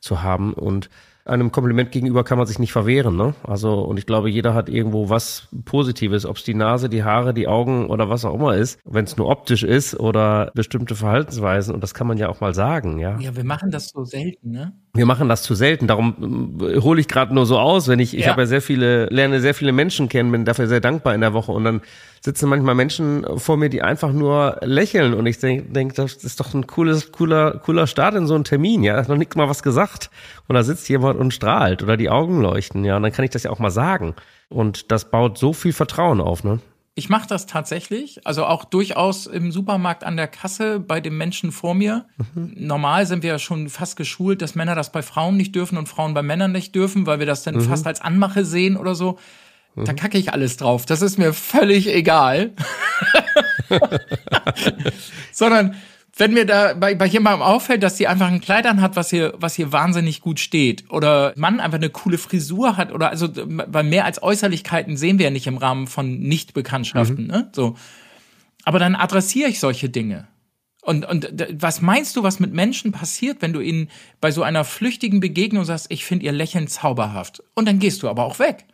zu 0.00 0.22
haben. 0.22 0.54
Und 0.54 0.90
einem 1.24 1.52
Kompliment 1.52 1.92
gegenüber 1.92 2.24
kann 2.24 2.38
man 2.38 2.46
sich 2.46 2.58
nicht 2.58 2.72
verwehren. 2.72 3.16
Ne? 3.16 3.34
Also, 3.44 3.80
und 3.80 3.98
ich 3.98 4.06
glaube, 4.06 4.28
jeder 4.28 4.54
hat 4.54 4.68
irgendwo 4.68 5.08
was 5.08 5.48
Positives, 5.64 6.26
ob 6.26 6.36
es 6.36 6.42
die 6.42 6.54
Nase, 6.54 6.88
die 6.88 7.04
Haare, 7.04 7.32
die 7.32 7.46
Augen 7.46 7.88
oder 7.90 8.08
was 8.08 8.24
auch 8.24 8.34
immer 8.34 8.56
ist. 8.56 8.80
Wenn 8.84 9.04
es 9.04 9.16
nur 9.16 9.28
optisch 9.28 9.62
ist 9.62 9.98
oder 9.98 10.50
bestimmte 10.54 10.94
Verhaltensweisen, 10.94 11.74
und 11.74 11.82
das 11.82 11.94
kann 11.94 12.06
man 12.06 12.18
ja 12.18 12.28
auch 12.28 12.40
mal 12.40 12.54
sagen, 12.54 12.98
ja. 12.98 13.18
Ja, 13.20 13.36
wir 13.36 13.44
machen 13.44 13.70
das 13.70 13.90
so 13.90 14.04
selten, 14.04 14.50
ne? 14.50 14.72
Wir 14.94 15.06
machen 15.06 15.28
das 15.28 15.42
zu 15.42 15.54
selten, 15.54 15.86
darum 15.86 16.58
äh, 16.60 16.80
hole 16.80 17.00
ich 17.00 17.08
gerade 17.08 17.34
nur 17.34 17.46
so 17.46 17.58
aus, 17.58 17.88
wenn 17.88 17.98
ich, 17.98 18.16
ich 18.16 18.28
habe 18.28 18.42
ja 18.42 18.46
sehr 18.46 18.60
viele, 18.60 19.06
lerne 19.06 19.40
sehr 19.40 19.54
viele 19.54 19.72
Menschen 19.72 20.08
kennen, 20.08 20.30
bin 20.32 20.44
dafür 20.44 20.66
sehr 20.66 20.80
dankbar 20.80 21.14
in 21.14 21.20
der 21.20 21.32
Woche 21.32 21.52
und 21.52 21.64
dann 21.64 21.80
sitzen 22.24 22.48
manchmal 22.48 22.74
Menschen 22.74 23.26
vor 23.36 23.56
mir, 23.56 23.68
die 23.68 23.82
einfach 23.82 24.12
nur 24.12 24.58
lächeln 24.62 25.14
und 25.14 25.26
ich 25.26 25.38
denke, 25.38 25.72
denk, 25.72 25.94
das 25.96 26.14
ist 26.14 26.38
doch 26.38 26.54
ein 26.54 26.66
cooles, 26.66 27.10
cooler, 27.10 27.58
cooler 27.58 27.86
Start 27.86 28.14
in 28.14 28.26
so 28.26 28.34
einen 28.34 28.44
Termin, 28.44 28.84
ja, 28.84 28.98
ist 28.98 29.08
noch 29.08 29.16
nicht 29.16 29.34
mal 29.34 29.48
was 29.48 29.62
gesagt 29.62 30.10
und 30.46 30.54
da 30.54 30.62
sitzt 30.62 30.88
jemand 30.88 31.18
und 31.18 31.34
strahlt 31.34 31.82
oder 31.82 31.96
die 31.96 32.10
Augen 32.10 32.40
leuchten, 32.40 32.84
ja, 32.84 32.96
und 32.96 33.02
dann 33.02 33.12
kann 33.12 33.24
ich 33.24 33.32
das 33.32 33.42
ja 33.42 33.50
auch 33.50 33.58
mal 33.58 33.70
sagen 33.70 34.14
und 34.48 34.92
das 34.92 35.10
baut 35.10 35.36
so 35.36 35.52
viel 35.52 35.72
Vertrauen 35.72 36.20
auf, 36.20 36.44
ne? 36.44 36.60
Ich 36.94 37.08
mache 37.08 37.26
das 37.26 37.46
tatsächlich, 37.46 38.26
also 38.26 38.44
auch 38.44 38.66
durchaus 38.66 39.24
im 39.24 39.50
Supermarkt 39.50 40.04
an 40.04 40.18
der 40.18 40.28
Kasse 40.28 40.78
bei 40.78 41.00
dem 41.00 41.16
Menschen 41.16 41.50
vor 41.50 41.74
mir. 41.74 42.04
Mhm. 42.34 42.52
Normal 42.54 43.06
sind 43.06 43.22
wir 43.22 43.30
ja 43.30 43.38
schon 43.38 43.70
fast 43.70 43.96
geschult, 43.96 44.42
dass 44.42 44.54
Männer 44.54 44.74
das 44.74 44.92
bei 44.92 45.00
Frauen 45.00 45.38
nicht 45.38 45.54
dürfen 45.54 45.78
und 45.78 45.88
Frauen 45.88 46.12
bei 46.12 46.22
Männern 46.22 46.52
nicht 46.52 46.74
dürfen, 46.74 47.06
weil 47.06 47.18
wir 47.18 47.24
das 47.24 47.44
dann 47.44 47.54
mhm. 47.54 47.62
fast 47.62 47.86
als 47.86 48.02
Anmache 48.02 48.44
sehen 48.44 48.76
oder 48.76 48.94
so. 48.94 49.18
Mhm. 49.74 49.84
Da 49.84 49.92
kacke 49.94 50.18
ich 50.18 50.32
alles 50.32 50.56
drauf. 50.56 50.86
Das 50.86 51.02
ist 51.02 51.18
mir 51.18 51.32
völlig 51.32 51.92
egal. 51.92 52.52
Sondern 55.32 55.76
wenn 56.16 56.34
mir 56.34 56.44
da 56.44 56.74
bei, 56.74 56.94
bei 56.94 57.06
jemandem 57.06 57.42
auffällt, 57.42 57.82
dass 57.82 57.96
sie 57.96 58.06
einfach 58.06 58.28
ein 58.28 58.42
Kleid 58.42 58.66
hat, 58.66 58.96
was 58.96 59.10
hier, 59.10 59.32
was 59.38 59.54
hier 59.54 59.72
wahnsinnig 59.72 60.20
gut 60.20 60.40
steht, 60.40 60.90
oder 60.90 61.32
Mann 61.36 61.58
einfach 61.58 61.78
eine 61.78 61.88
coole 61.88 62.18
Frisur 62.18 62.76
hat, 62.76 62.92
oder 62.92 63.08
also, 63.08 63.28
weil 63.34 63.84
mehr 63.84 64.04
als 64.04 64.22
Äußerlichkeiten 64.22 64.96
sehen 64.96 65.18
wir 65.18 65.24
ja 65.24 65.30
nicht 65.30 65.46
im 65.46 65.56
Rahmen 65.56 65.86
von 65.86 66.20
Nichtbekanntschaften, 66.20 67.24
mhm. 67.24 67.30
ne? 67.30 67.50
So. 67.54 67.76
Aber 68.64 68.78
dann 68.78 68.94
adressiere 68.94 69.48
ich 69.48 69.58
solche 69.58 69.88
Dinge. 69.88 70.28
Und, 70.82 71.06
und 71.06 71.32
was 71.52 71.80
meinst 71.80 72.16
du, 72.16 72.24
was 72.24 72.40
mit 72.40 72.52
Menschen 72.52 72.92
passiert, 72.92 73.40
wenn 73.40 73.52
du 73.52 73.60
ihnen 73.60 73.88
bei 74.20 74.32
so 74.32 74.42
einer 74.42 74.64
flüchtigen 74.64 75.20
Begegnung 75.20 75.64
sagst, 75.64 75.86
ich 75.90 76.04
finde 76.04 76.26
ihr 76.26 76.32
Lächeln 76.32 76.66
zauberhaft. 76.66 77.42
Und 77.54 77.66
dann 77.66 77.78
gehst 77.78 78.02
du 78.02 78.08
aber 78.08 78.24
auch 78.24 78.38
weg. 78.38 78.66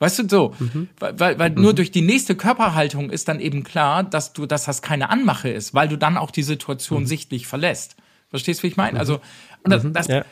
Weißt 0.00 0.20
du 0.20 0.28
so? 0.28 0.54
Mhm. 0.58 0.88
Weil, 0.98 1.38
weil, 1.38 1.50
mhm. 1.50 1.62
nur 1.62 1.74
durch 1.74 1.90
die 1.90 2.02
nächste 2.02 2.36
Körperhaltung 2.36 3.10
ist 3.10 3.28
dann 3.28 3.40
eben 3.40 3.64
klar, 3.64 4.04
dass 4.04 4.32
du, 4.32 4.46
dass 4.46 4.64
das 4.64 4.80
keine 4.80 5.10
Anmache 5.10 5.48
ist, 5.48 5.74
weil 5.74 5.88
du 5.88 5.98
dann 5.98 6.16
auch 6.16 6.30
die 6.30 6.44
Situation 6.44 7.02
mhm. 7.02 7.06
sichtlich 7.06 7.46
verlässt. 7.46 7.96
Verstehst 8.28 8.60
du, 8.60 8.64
wie 8.64 8.68
ich 8.68 8.76
meine? 8.76 8.98
Also, 8.98 9.20
und 9.64 9.72
das, 9.72 9.82
mhm. 9.82 9.92
das, 9.92 10.06
ja. 10.06 10.24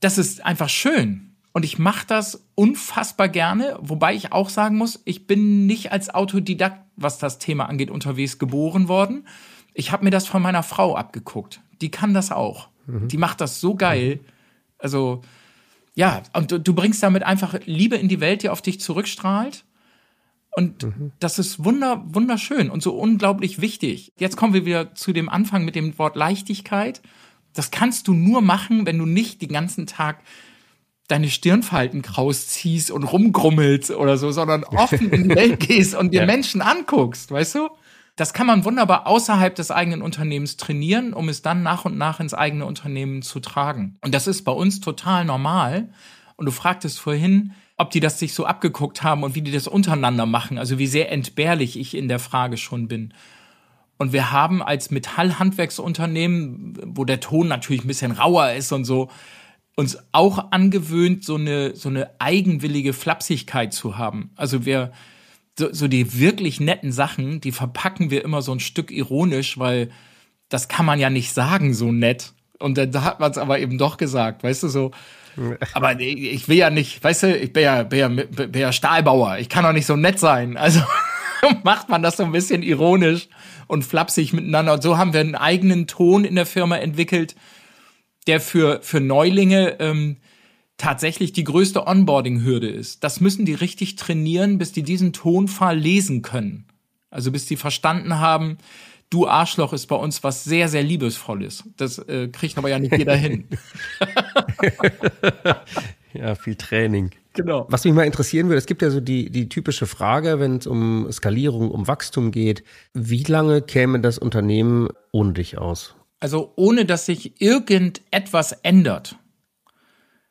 das 0.00 0.18
ist 0.18 0.44
einfach 0.44 0.68
schön. 0.68 1.36
Und 1.52 1.64
ich 1.64 1.78
mache 1.78 2.06
das 2.06 2.46
unfassbar 2.54 3.28
gerne, 3.28 3.76
wobei 3.80 4.14
ich 4.14 4.32
auch 4.32 4.48
sagen 4.48 4.76
muss, 4.76 5.00
ich 5.04 5.26
bin 5.26 5.66
nicht 5.66 5.92
als 5.92 6.12
Autodidakt, 6.12 6.80
was 6.96 7.18
das 7.18 7.38
Thema 7.38 7.68
angeht, 7.68 7.90
unterwegs 7.90 8.38
geboren 8.38 8.88
worden. 8.88 9.26
Ich 9.74 9.92
habe 9.92 10.04
mir 10.04 10.10
das 10.10 10.26
von 10.26 10.42
meiner 10.42 10.62
Frau 10.62 10.96
abgeguckt. 10.96 11.60
Die 11.80 11.90
kann 11.90 12.14
das 12.14 12.30
auch. 12.30 12.68
Mhm. 12.86 13.08
Die 13.08 13.16
macht 13.18 13.40
das 13.40 13.60
so 13.60 13.74
geil. 13.74 14.16
Mhm. 14.16 14.26
Also, 14.78 15.22
ja, 15.94 16.22
und 16.32 16.52
du, 16.52 16.58
du, 16.58 16.74
bringst 16.74 17.02
damit 17.02 17.22
einfach 17.22 17.58
Liebe 17.64 17.96
in 17.96 18.08
die 18.08 18.20
Welt, 18.20 18.42
die 18.42 18.48
auf 18.48 18.62
dich 18.62 18.80
zurückstrahlt. 18.80 19.64
Und 20.52 20.82
mhm. 20.82 21.12
das 21.20 21.38
ist 21.38 21.64
wunder, 21.64 22.02
wunderschön 22.06 22.70
und 22.70 22.82
so 22.82 22.94
unglaublich 22.94 23.60
wichtig. 23.60 24.12
Jetzt 24.18 24.36
kommen 24.36 24.52
wir 24.54 24.66
wieder 24.66 24.94
zu 24.94 25.12
dem 25.12 25.28
Anfang 25.28 25.64
mit 25.64 25.74
dem 25.74 25.96
Wort 25.98 26.16
Leichtigkeit. 26.16 27.02
Das 27.54 27.70
kannst 27.70 28.08
du 28.08 28.14
nur 28.14 28.40
machen, 28.40 28.86
wenn 28.86 28.98
du 28.98 29.06
nicht 29.06 29.42
den 29.42 29.50
ganzen 29.50 29.86
Tag 29.86 30.22
deine 31.08 31.28
Stirnfalten 31.28 32.02
kraus 32.02 32.46
ziehst 32.46 32.90
und 32.90 33.02
rumgrummelst 33.02 33.90
oder 33.90 34.16
so, 34.16 34.30
sondern 34.30 34.64
offen 34.64 35.10
in 35.10 35.28
die 35.28 35.34
Welt 35.34 35.60
gehst 35.60 35.94
und 35.94 36.12
dir 36.12 36.20
ja. 36.20 36.26
Menschen 36.26 36.62
anguckst, 36.62 37.30
weißt 37.30 37.56
du? 37.56 37.68
Das 38.20 38.34
kann 38.34 38.46
man 38.46 38.66
wunderbar 38.66 39.06
außerhalb 39.06 39.54
des 39.54 39.70
eigenen 39.70 40.02
Unternehmens 40.02 40.58
trainieren, 40.58 41.14
um 41.14 41.30
es 41.30 41.40
dann 41.40 41.62
nach 41.62 41.86
und 41.86 41.96
nach 41.96 42.20
ins 42.20 42.34
eigene 42.34 42.66
Unternehmen 42.66 43.22
zu 43.22 43.40
tragen. 43.40 43.96
Und 44.02 44.12
das 44.12 44.26
ist 44.26 44.42
bei 44.42 44.52
uns 44.52 44.80
total 44.80 45.24
normal. 45.24 45.88
Und 46.36 46.44
du 46.44 46.52
fragtest 46.52 47.00
vorhin, 47.00 47.52
ob 47.78 47.88
die 47.90 48.00
das 48.00 48.18
sich 48.18 48.34
so 48.34 48.44
abgeguckt 48.44 49.02
haben 49.02 49.22
und 49.22 49.34
wie 49.34 49.40
die 49.40 49.52
das 49.52 49.66
untereinander 49.66 50.26
machen, 50.26 50.58
also 50.58 50.78
wie 50.78 50.86
sehr 50.86 51.10
entbehrlich 51.10 51.78
ich 51.78 51.96
in 51.96 52.08
der 52.08 52.18
Frage 52.18 52.58
schon 52.58 52.88
bin. 52.88 53.14
Und 53.96 54.12
wir 54.12 54.30
haben 54.30 54.62
als 54.62 54.90
Metallhandwerksunternehmen, 54.90 56.78
wo 56.94 57.06
der 57.06 57.20
Ton 57.20 57.48
natürlich 57.48 57.84
ein 57.84 57.88
bisschen 57.88 58.12
rauer 58.12 58.52
ist 58.52 58.70
und 58.72 58.84
so, 58.84 59.08
uns 59.76 59.96
auch 60.12 60.52
angewöhnt, 60.52 61.24
so 61.24 61.36
eine, 61.36 61.74
so 61.74 61.88
eine 61.88 62.10
eigenwillige 62.18 62.92
Flapsigkeit 62.92 63.72
zu 63.72 63.96
haben. 63.96 64.30
Also 64.36 64.66
wir, 64.66 64.92
so, 65.58 65.72
so 65.72 65.88
die 65.88 66.18
wirklich 66.18 66.60
netten 66.60 66.92
Sachen, 66.92 67.40
die 67.40 67.52
verpacken 67.52 68.10
wir 68.10 68.24
immer 68.24 68.42
so 68.42 68.52
ein 68.52 68.60
Stück 68.60 68.90
ironisch, 68.90 69.58
weil 69.58 69.90
das 70.48 70.68
kann 70.68 70.86
man 70.86 70.98
ja 70.98 71.10
nicht 71.10 71.32
sagen, 71.32 71.74
so 71.74 71.92
nett. 71.92 72.32
Und 72.58 72.76
dann 72.76 73.04
hat 73.04 73.20
man 73.20 73.30
es 73.30 73.38
aber 73.38 73.58
eben 73.58 73.78
doch 73.78 73.96
gesagt, 73.96 74.42
weißt 74.42 74.64
du, 74.64 74.68
so. 74.68 74.90
Aber 75.74 75.98
ich 75.98 76.48
will 76.48 76.56
ja 76.56 76.70
nicht, 76.70 77.02
weißt 77.02 77.22
du, 77.22 77.36
ich 77.36 77.52
bin 77.52 77.62
ja, 77.62 77.84
bin 77.84 77.98
ja, 77.98 78.08
bin 78.08 78.60
ja 78.60 78.72
Stahlbauer, 78.72 79.38
ich 79.38 79.48
kann 79.48 79.64
doch 79.64 79.72
nicht 79.72 79.86
so 79.86 79.96
nett 79.96 80.18
sein. 80.18 80.56
Also 80.56 80.80
macht 81.62 81.88
man 81.88 82.02
das 82.02 82.16
so 82.16 82.24
ein 82.24 82.32
bisschen 82.32 82.62
ironisch 82.62 83.28
und 83.66 83.84
flapsig 83.84 84.32
miteinander. 84.32 84.74
Und 84.74 84.82
so 84.82 84.98
haben 84.98 85.12
wir 85.12 85.20
einen 85.20 85.36
eigenen 85.36 85.86
Ton 85.86 86.24
in 86.24 86.34
der 86.34 86.46
Firma 86.46 86.76
entwickelt, 86.76 87.36
der 88.26 88.40
für, 88.40 88.80
für 88.82 89.00
Neulinge 89.00 89.76
ähm, 89.78 90.16
tatsächlich 90.80 91.32
die 91.32 91.44
größte 91.44 91.86
Onboarding-Hürde 91.86 92.68
ist. 92.68 93.04
Das 93.04 93.20
müssen 93.20 93.44
die 93.44 93.52
richtig 93.54 93.96
trainieren, 93.96 94.56
bis 94.56 94.72
die 94.72 94.82
diesen 94.82 95.12
Tonfall 95.12 95.78
lesen 95.78 96.22
können. 96.22 96.64
Also 97.10 97.30
bis 97.30 97.44
die 97.44 97.56
verstanden 97.56 98.18
haben, 98.18 98.56
du 99.10 99.28
Arschloch 99.28 99.74
ist 99.74 99.86
bei 99.86 99.96
uns 99.96 100.24
was 100.24 100.44
sehr, 100.44 100.68
sehr 100.68 100.82
Liebesvolles. 100.82 101.64
Das 101.76 101.98
äh, 101.98 102.28
kriegt 102.28 102.56
aber 102.56 102.70
ja 102.70 102.78
nicht 102.78 102.96
jeder 102.96 103.14
hin. 103.14 103.46
ja, 106.14 106.34
viel 106.34 106.54
Training. 106.54 107.10
Genau. 107.34 107.66
Was 107.68 107.84
mich 107.84 107.92
mal 107.92 108.06
interessieren 108.06 108.48
würde, 108.48 108.58
es 108.58 108.66
gibt 108.66 108.80
ja 108.80 108.90
so 108.90 109.00
die, 109.00 109.30
die 109.30 109.48
typische 109.50 109.86
Frage, 109.86 110.40
wenn 110.40 110.56
es 110.56 110.66
um 110.66 111.10
Skalierung, 111.12 111.70
um 111.70 111.86
Wachstum 111.86 112.30
geht. 112.30 112.64
Wie 112.94 113.22
lange 113.24 113.60
käme 113.60 114.00
das 114.00 114.18
Unternehmen 114.18 114.88
ohne 115.12 115.34
dich 115.34 115.58
aus? 115.58 115.94
Also 116.20 116.52
ohne 116.56 116.86
dass 116.86 117.06
sich 117.06 117.40
irgendetwas 117.40 118.52
ändert. 118.62 119.16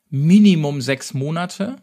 Minimum 0.09 0.81
sechs 0.81 1.13
Monate. 1.13 1.77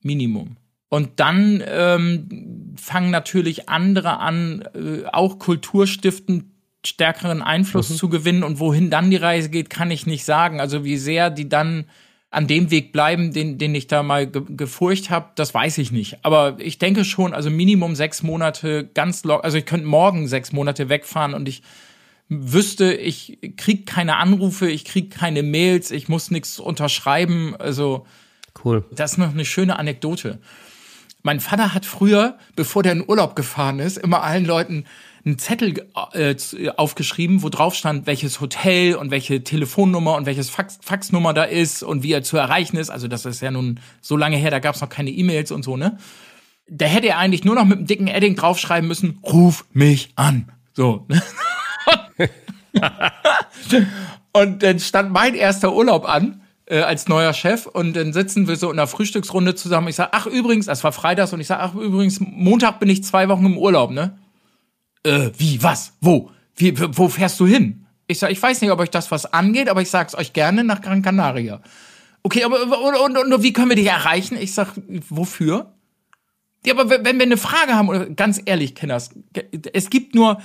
Minimum. 0.00 0.56
Und 0.88 1.20
dann 1.20 1.62
ähm, 1.66 2.74
fangen 2.76 3.10
natürlich 3.10 3.68
andere 3.68 4.18
an, 4.18 4.62
äh, 4.74 5.06
auch 5.10 5.38
Kulturstiften 5.38 6.52
stärkeren 6.84 7.40
Einfluss 7.42 7.90
mhm. 7.90 7.94
zu 7.94 8.08
gewinnen. 8.08 8.42
Und 8.42 8.60
wohin 8.60 8.90
dann 8.90 9.10
die 9.10 9.16
Reise 9.16 9.48
geht, 9.48 9.70
kann 9.70 9.90
ich 9.90 10.06
nicht 10.06 10.24
sagen. 10.24 10.60
Also 10.60 10.84
wie 10.84 10.96
sehr 10.96 11.30
die 11.30 11.48
dann 11.48 11.86
an 12.30 12.46
dem 12.46 12.70
Weg 12.70 12.92
bleiben, 12.92 13.32
den, 13.32 13.58
den 13.58 13.74
ich 13.74 13.86
da 13.86 14.02
mal 14.02 14.26
ge 14.26 14.42
gefurcht 14.48 15.10
habe, 15.10 15.30
das 15.34 15.52
weiß 15.52 15.78
ich 15.78 15.92
nicht. 15.92 16.24
Aber 16.24 16.56
ich 16.58 16.78
denke 16.78 17.04
schon, 17.04 17.34
also 17.34 17.50
Minimum 17.50 17.94
sechs 17.94 18.22
Monate 18.22 18.88
ganz 18.94 19.22
locker. 19.24 19.44
Also 19.44 19.58
ich 19.58 19.66
könnte 19.66 19.86
morgen 19.86 20.26
sechs 20.28 20.50
Monate 20.50 20.88
wegfahren 20.88 21.34
und 21.34 21.46
ich 21.46 21.62
wüsste, 22.40 22.94
ich 22.94 23.38
krieg 23.56 23.86
keine 23.86 24.16
Anrufe, 24.16 24.70
ich 24.70 24.84
krieg 24.84 25.10
keine 25.10 25.42
Mails, 25.42 25.90
ich 25.90 26.08
muss 26.08 26.30
nichts 26.30 26.58
unterschreiben. 26.58 27.54
Also 27.58 28.06
cool. 28.64 28.84
Das 28.90 29.12
ist 29.12 29.18
noch 29.18 29.30
eine 29.30 29.44
schöne 29.44 29.78
Anekdote. 29.78 30.38
Mein 31.22 31.40
Vater 31.40 31.72
hat 31.72 31.86
früher, 31.86 32.36
bevor 32.56 32.82
der 32.82 32.92
in 32.92 33.08
Urlaub 33.08 33.36
gefahren 33.36 33.78
ist, 33.78 33.96
immer 33.96 34.22
allen 34.22 34.44
Leuten 34.44 34.84
einen 35.24 35.38
Zettel 35.38 35.86
äh, 36.14 36.34
aufgeschrieben, 36.76 37.44
wo 37.44 37.48
drauf 37.48 37.76
stand, 37.76 38.06
welches 38.06 38.40
Hotel 38.40 38.96
und 38.96 39.12
welche 39.12 39.44
Telefonnummer 39.44 40.16
und 40.16 40.26
welches 40.26 40.50
Fax 40.50 40.80
Faxnummer 40.82 41.32
da 41.32 41.44
ist 41.44 41.84
und 41.84 42.02
wie 42.02 42.12
er 42.12 42.24
zu 42.24 42.36
erreichen 42.36 42.76
ist. 42.76 42.90
Also 42.90 43.06
das 43.06 43.24
ist 43.24 43.40
ja 43.40 43.52
nun 43.52 43.78
so 44.00 44.16
lange 44.16 44.36
her, 44.36 44.50
da 44.50 44.58
gab 44.58 44.74
es 44.74 44.80
noch 44.80 44.88
keine 44.88 45.10
E-Mails 45.10 45.52
und 45.52 45.62
so, 45.62 45.76
ne? 45.76 45.98
Da 46.68 46.86
hätte 46.86 47.08
er 47.08 47.18
eigentlich 47.18 47.44
nur 47.44 47.54
noch 47.54 47.64
mit 47.64 47.78
einem 47.78 47.86
dicken 47.86 48.08
Edding 48.08 48.34
draufschreiben 48.34 48.88
müssen, 48.88 49.18
ruf 49.22 49.64
mich 49.72 50.10
an. 50.16 50.50
So. 50.74 51.06
und 54.32 54.62
dann 54.62 54.78
stand 54.80 55.12
mein 55.12 55.34
erster 55.34 55.74
Urlaub 55.74 56.08
an 56.08 56.42
äh, 56.66 56.80
als 56.80 57.08
neuer 57.08 57.32
Chef 57.32 57.66
und 57.66 57.94
dann 57.94 58.12
sitzen 58.12 58.48
wir 58.48 58.56
so 58.56 58.70
in 58.70 58.78
einer 58.78 58.86
Frühstücksrunde 58.86 59.54
zusammen. 59.54 59.88
Ich 59.88 59.96
sage, 59.96 60.10
ach 60.12 60.26
übrigens, 60.26 60.66
das 60.66 60.82
war 60.84 60.92
Freitags 60.92 61.32
und 61.32 61.40
ich 61.40 61.46
sage, 61.46 61.62
ach 61.62 61.74
übrigens, 61.74 62.20
Montag 62.20 62.80
bin 62.80 62.88
ich 62.88 63.04
zwei 63.04 63.28
Wochen 63.28 63.46
im 63.46 63.58
Urlaub, 63.58 63.90
ne? 63.90 64.18
Äh, 65.04 65.30
wie, 65.36 65.62
was, 65.62 65.92
wo? 66.00 66.30
Wie, 66.54 66.74
wo 66.96 67.08
fährst 67.08 67.40
du 67.40 67.46
hin? 67.46 67.86
Ich 68.06 68.18
sage, 68.18 68.32
ich 68.32 68.42
weiß 68.42 68.60
nicht, 68.60 68.70
ob 68.70 68.80
euch 68.80 68.90
das 68.90 69.10
was 69.10 69.32
angeht, 69.32 69.68
aber 69.68 69.82
ich 69.82 69.90
sag's 69.90 70.14
euch 70.14 70.32
gerne 70.32 70.64
nach 70.64 70.80
Gran 70.80 71.02
Canaria. 71.02 71.60
Okay, 72.22 72.44
aber 72.44 72.60
und, 72.60 73.16
und, 73.16 73.32
und 73.32 73.42
wie 73.42 73.52
können 73.52 73.70
wir 73.70 73.76
dich 73.76 73.88
erreichen? 73.88 74.36
Ich 74.36 74.54
sag, 74.54 74.74
wofür? 75.08 75.74
Ja, 76.64 76.74
aber 76.74 77.04
wenn 77.04 77.18
wir 77.18 77.26
eine 77.26 77.36
Frage 77.36 77.74
haben, 77.74 78.14
ganz 78.14 78.40
ehrlich, 78.44 78.76
Kenners, 78.76 79.10
es 79.72 79.90
gibt 79.90 80.14
nur 80.14 80.40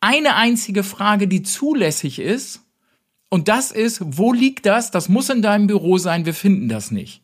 eine 0.00 0.34
einzige 0.34 0.82
Frage, 0.82 1.28
die 1.28 1.42
zulässig 1.42 2.18
ist. 2.18 2.62
Und 3.28 3.48
das 3.48 3.70
ist, 3.70 4.00
wo 4.02 4.32
liegt 4.32 4.66
das? 4.66 4.90
Das 4.90 5.08
muss 5.08 5.28
in 5.28 5.42
deinem 5.42 5.66
Büro 5.66 5.98
sein, 5.98 6.26
wir 6.26 6.34
finden 6.34 6.68
das 6.68 6.90
nicht. 6.90 7.22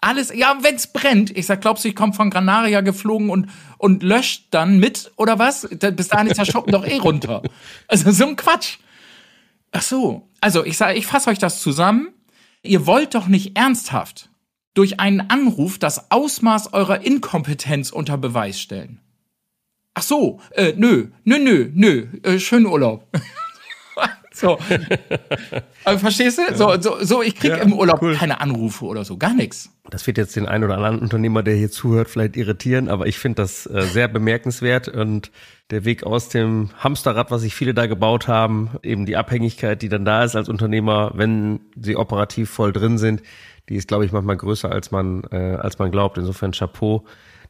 Alles, 0.00 0.34
ja, 0.34 0.58
wenn's 0.60 0.88
brennt. 0.88 1.34
Ich 1.36 1.46
sag, 1.46 1.62
glaubst 1.62 1.84
du, 1.84 1.88
ich 1.88 1.96
komme 1.96 2.12
von 2.12 2.28
Granaria 2.28 2.82
geflogen 2.82 3.30
und, 3.30 3.48
und 3.78 4.02
löscht 4.02 4.48
dann 4.50 4.78
mit, 4.78 5.12
oder 5.16 5.38
was? 5.38 5.66
Bis 5.70 6.08
dahin 6.08 6.26
ist 6.26 6.38
der 6.38 6.44
Shoppen 6.44 6.72
doch 6.72 6.84
eh 6.84 6.98
runter. 6.98 7.42
Also 7.88 8.10
so 8.10 8.26
ein 8.26 8.36
Quatsch. 8.36 8.78
Ach 9.72 9.82
so. 9.82 10.28
Also 10.40 10.64
ich 10.64 10.76
sage, 10.76 10.98
ich 10.98 11.06
fasse 11.06 11.30
euch 11.30 11.38
das 11.38 11.60
zusammen. 11.60 12.08
Ihr 12.62 12.86
wollt 12.86 13.14
doch 13.14 13.28
nicht 13.28 13.56
ernsthaft 13.56 14.28
durch 14.74 15.00
einen 15.00 15.20
Anruf 15.20 15.78
das 15.78 16.10
Ausmaß 16.10 16.72
eurer 16.74 17.00
Inkompetenz 17.00 17.90
unter 17.90 18.18
Beweis 18.18 18.60
stellen. 18.60 19.00
Ach 19.94 20.02
so, 20.02 20.40
äh, 20.50 20.72
nö, 20.76 21.06
nö, 21.24 21.38
nö, 21.38 21.70
nö, 21.72 22.06
äh, 22.24 22.38
schönen 22.40 22.66
Urlaub. 22.66 23.06
so. 24.32 24.58
Aber 25.84 25.98
verstehst 26.00 26.38
du? 26.38 26.56
So, 26.56 26.80
so, 26.80 26.96
so 27.00 27.22
ich 27.22 27.36
krieg 27.36 27.52
ja, 27.52 27.56
im 27.58 27.72
Urlaub 27.72 28.02
cool. 28.02 28.16
keine 28.16 28.40
Anrufe 28.40 28.86
oder 28.86 29.04
so, 29.04 29.16
gar 29.16 29.34
nichts. 29.34 29.70
Das 29.90 30.04
wird 30.08 30.18
jetzt 30.18 30.34
den 30.34 30.46
einen 30.46 30.64
oder 30.64 30.76
anderen 30.76 30.98
Unternehmer, 30.98 31.44
der 31.44 31.54
hier 31.54 31.70
zuhört, 31.70 32.08
vielleicht 32.08 32.36
irritieren, 32.36 32.88
aber 32.88 33.06
ich 33.06 33.18
finde 33.18 33.42
das 33.42 33.66
äh, 33.66 33.82
sehr 33.82 34.08
bemerkenswert 34.08 34.88
und 34.88 35.30
der 35.70 35.84
Weg 35.84 36.02
aus 36.02 36.28
dem 36.28 36.70
Hamsterrad, 36.76 37.30
was 37.30 37.42
sich 37.42 37.54
viele 37.54 37.72
da 37.72 37.86
gebaut 37.86 38.26
haben, 38.26 38.70
eben 38.82 39.06
die 39.06 39.16
Abhängigkeit, 39.16 39.80
die 39.80 39.88
dann 39.88 40.04
da 40.04 40.24
ist 40.24 40.34
als 40.34 40.48
Unternehmer, 40.48 41.12
wenn 41.14 41.60
sie 41.80 41.96
operativ 41.96 42.50
voll 42.50 42.72
drin 42.72 42.98
sind, 42.98 43.22
die 43.68 43.76
ist, 43.76 43.86
glaube 43.86 44.04
ich, 44.04 44.12
manchmal 44.12 44.36
größer, 44.36 44.70
als 44.70 44.90
man, 44.90 45.22
äh, 45.30 45.56
als 45.60 45.78
man 45.78 45.90
glaubt. 45.90 46.18
Insofern 46.18 46.52
Chapeau 46.52 47.04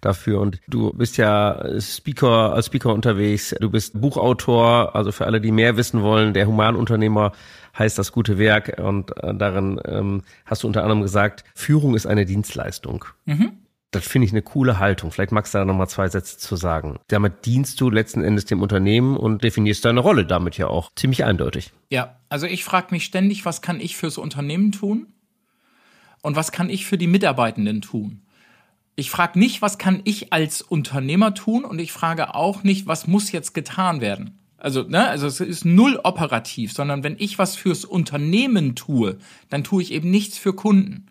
dafür. 0.04 0.40
Und 0.40 0.60
du 0.68 0.92
bist 0.92 1.16
ja 1.16 1.80
Speaker, 1.80 2.52
als 2.52 2.66
Speaker 2.66 2.92
unterwegs. 2.92 3.54
Du 3.60 3.70
bist 3.70 4.00
Buchautor. 4.00 4.94
Also 4.94 5.12
für 5.12 5.26
alle, 5.26 5.40
die 5.40 5.52
mehr 5.52 5.76
wissen 5.76 6.02
wollen, 6.02 6.34
der 6.34 6.46
Humanunternehmer 6.46 7.32
heißt 7.78 7.98
das 7.98 8.12
gute 8.12 8.38
Werk. 8.38 8.78
Und 8.78 9.16
äh, 9.22 9.34
darin 9.34 9.80
ähm, 9.84 10.22
hast 10.46 10.62
du 10.62 10.66
unter 10.66 10.82
anderem 10.82 11.02
gesagt, 11.02 11.44
Führung 11.54 11.94
ist 11.94 12.06
eine 12.06 12.26
Dienstleistung. 12.26 13.04
Mhm. 13.24 13.52
Das 13.94 14.08
finde 14.08 14.26
ich 14.26 14.32
eine 14.32 14.42
coole 14.42 14.80
Haltung. 14.80 15.12
Vielleicht 15.12 15.30
magst 15.30 15.54
du 15.54 15.58
da 15.58 15.64
nochmal 15.64 15.88
zwei 15.88 16.08
Sätze 16.08 16.36
zu 16.36 16.56
sagen. 16.56 16.98
Damit 17.06 17.46
dienst 17.46 17.80
du 17.80 17.90
letzten 17.90 18.24
Endes 18.24 18.44
dem 18.44 18.60
Unternehmen 18.60 19.16
und 19.16 19.44
definierst 19.44 19.84
deine 19.84 20.00
Rolle 20.00 20.26
damit 20.26 20.58
ja 20.58 20.66
auch 20.66 20.90
ziemlich 20.96 21.24
eindeutig. 21.24 21.72
Ja, 21.90 22.18
also 22.28 22.46
ich 22.46 22.64
frage 22.64 22.88
mich 22.90 23.04
ständig, 23.04 23.44
was 23.44 23.62
kann 23.62 23.80
ich 23.80 23.96
fürs 23.96 24.18
Unternehmen 24.18 24.72
tun 24.72 25.14
und 26.22 26.34
was 26.34 26.50
kann 26.50 26.70
ich 26.70 26.86
für 26.86 26.98
die 26.98 27.06
Mitarbeitenden 27.06 27.82
tun? 27.82 28.23
Ich 28.96 29.10
frage 29.10 29.38
nicht, 29.38 29.60
was 29.60 29.78
kann 29.78 30.00
ich 30.04 30.32
als 30.32 30.62
Unternehmer 30.62 31.34
tun 31.34 31.64
und 31.64 31.80
ich 31.80 31.92
frage 31.92 32.34
auch 32.34 32.62
nicht, 32.62 32.86
was 32.86 33.06
muss 33.06 33.32
jetzt 33.32 33.54
getan 33.54 34.00
werden. 34.00 34.38
Also, 34.56 34.82
ne, 34.82 35.06
also 35.08 35.26
es 35.26 35.40
ist 35.40 35.64
null 35.64 36.00
operativ, 36.02 36.72
sondern 36.72 37.02
wenn 37.02 37.16
ich 37.18 37.38
was 37.38 37.56
fürs 37.56 37.84
Unternehmen 37.84 38.74
tue, 38.74 39.18
dann 39.50 39.64
tue 39.64 39.82
ich 39.82 39.92
eben 39.92 40.10
nichts 40.10 40.38
für 40.38 40.54
Kunden 40.54 41.08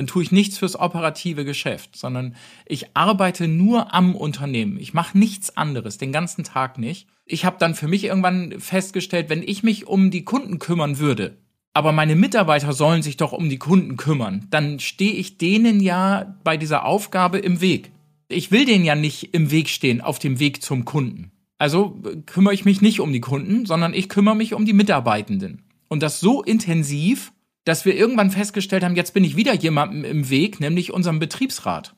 dann 0.00 0.06
tue 0.06 0.22
ich 0.22 0.32
nichts 0.32 0.56
fürs 0.56 0.80
operative 0.80 1.44
Geschäft, 1.44 1.94
sondern 1.94 2.34
ich 2.64 2.96
arbeite 2.96 3.48
nur 3.48 3.92
am 3.92 4.14
Unternehmen. 4.16 4.78
Ich 4.78 4.94
mache 4.94 5.18
nichts 5.18 5.58
anderes, 5.58 5.98
den 5.98 6.10
ganzen 6.10 6.42
Tag 6.42 6.78
nicht. 6.78 7.06
Ich 7.26 7.44
habe 7.44 7.58
dann 7.58 7.74
für 7.74 7.86
mich 7.86 8.04
irgendwann 8.04 8.58
festgestellt, 8.60 9.28
wenn 9.28 9.42
ich 9.42 9.62
mich 9.62 9.86
um 9.86 10.10
die 10.10 10.24
Kunden 10.24 10.58
kümmern 10.58 10.98
würde, 10.98 11.36
aber 11.72 11.92
meine 11.92 12.16
Mitarbeiter 12.16 12.72
sollen 12.72 13.02
sich 13.02 13.16
doch 13.16 13.32
um 13.32 13.48
die 13.48 13.58
Kunden 13.58 13.96
kümmern, 13.96 14.46
dann 14.50 14.80
stehe 14.80 15.12
ich 15.12 15.38
denen 15.38 15.80
ja 15.80 16.36
bei 16.42 16.56
dieser 16.56 16.84
Aufgabe 16.84 17.38
im 17.38 17.60
Weg. 17.60 17.92
Ich 18.28 18.50
will 18.50 18.64
denen 18.64 18.84
ja 18.84 18.94
nicht 18.94 19.34
im 19.34 19.50
Weg 19.50 19.68
stehen 19.68 20.00
auf 20.00 20.18
dem 20.18 20.38
Weg 20.38 20.62
zum 20.62 20.84
Kunden. 20.84 21.30
Also 21.58 22.00
kümmere 22.26 22.54
ich 22.54 22.64
mich 22.64 22.80
nicht 22.80 23.00
um 23.00 23.12
die 23.12 23.20
Kunden, 23.20 23.66
sondern 23.66 23.92
ich 23.92 24.08
kümmere 24.08 24.34
mich 24.34 24.54
um 24.54 24.64
die 24.64 24.72
Mitarbeitenden. 24.72 25.62
Und 25.88 26.02
das 26.02 26.20
so 26.20 26.42
intensiv, 26.42 27.32
dass 27.64 27.84
wir 27.84 27.94
irgendwann 27.94 28.30
festgestellt 28.30 28.82
haben, 28.82 28.96
jetzt 28.96 29.14
bin 29.14 29.24
ich 29.24 29.36
wieder 29.36 29.54
jemandem 29.54 30.04
im 30.04 30.30
Weg, 30.30 30.60
nämlich 30.60 30.92
unserem 30.92 31.18
Betriebsrat. 31.18 31.94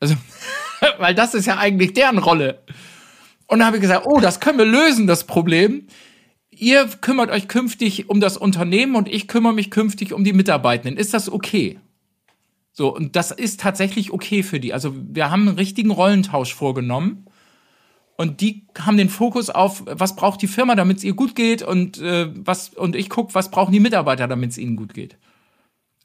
Also, 0.00 0.14
weil 0.98 1.14
das 1.14 1.34
ist 1.34 1.46
ja 1.46 1.56
eigentlich 1.56 1.94
deren 1.94 2.18
Rolle. 2.18 2.62
Und 3.46 3.60
dann 3.60 3.66
habe 3.66 3.78
ich 3.78 3.82
gesagt, 3.82 4.06
oh, 4.06 4.20
das 4.20 4.40
können 4.40 4.58
wir 4.58 4.66
lösen, 4.66 5.06
das 5.06 5.24
Problem. 5.24 5.86
Ihr 6.60 6.88
kümmert 7.00 7.30
euch 7.30 7.46
künftig 7.46 8.10
um 8.10 8.20
das 8.20 8.36
Unternehmen 8.36 8.96
und 8.96 9.08
ich 9.08 9.28
kümmere 9.28 9.54
mich 9.54 9.70
künftig 9.70 10.12
um 10.12 10.24
die 10.24 10.32
Mitarbeitenden. 10.32 10.98
Ist 10.98 11.14
das 11.14 11.30
okay? 11.30 11.78
So, 12.72 12.94
und 12.94 13.16
das 13.16 13.30
ist 13.30 13.60
tatsächlich 13.60 14.12
okay 14.12 14.42
für 14.42 14.58
die. 14.58 14.72
Also 14.72 14.94
wir 14.96 15.30
haben 15.30 15.48
einen 15.48 15.56
richtigen 15.56 15.90
Rollentausch 15.90 16.54
vorgenommen. 16.54 17.26
Und 18.16 18.40
die 18.40 18.66
haben 18.76 18.96
den 18.96 19.08
Fokus 19.08 19.48
auf, 19.48 19.84
was 19.86 20.16
braucht 20.16 20.42
die 20.42 20.48
Firma, 20.48 20.74
damit 20.74 20.98
es 20.98 21.04
ihr 21.04 21.14
gut 21.14 21.36
geht 21.36 21.62
und 21.62 21.98
äh, 21.98 22.28
was 22.34 22.70
und 22.70 22.96
ich 22.96 23.08
gucke, 23.08 23.34
was 23.34 23.52
brauchen 23.52 23.70
die 23.70 23.78
Mitarbeiter, 23.78 24.26
damit 24.26 24.50
es 24.50 24.58
ihnen 24.58 24.74
gut 24.74 24.92
geht. 24.92 25.16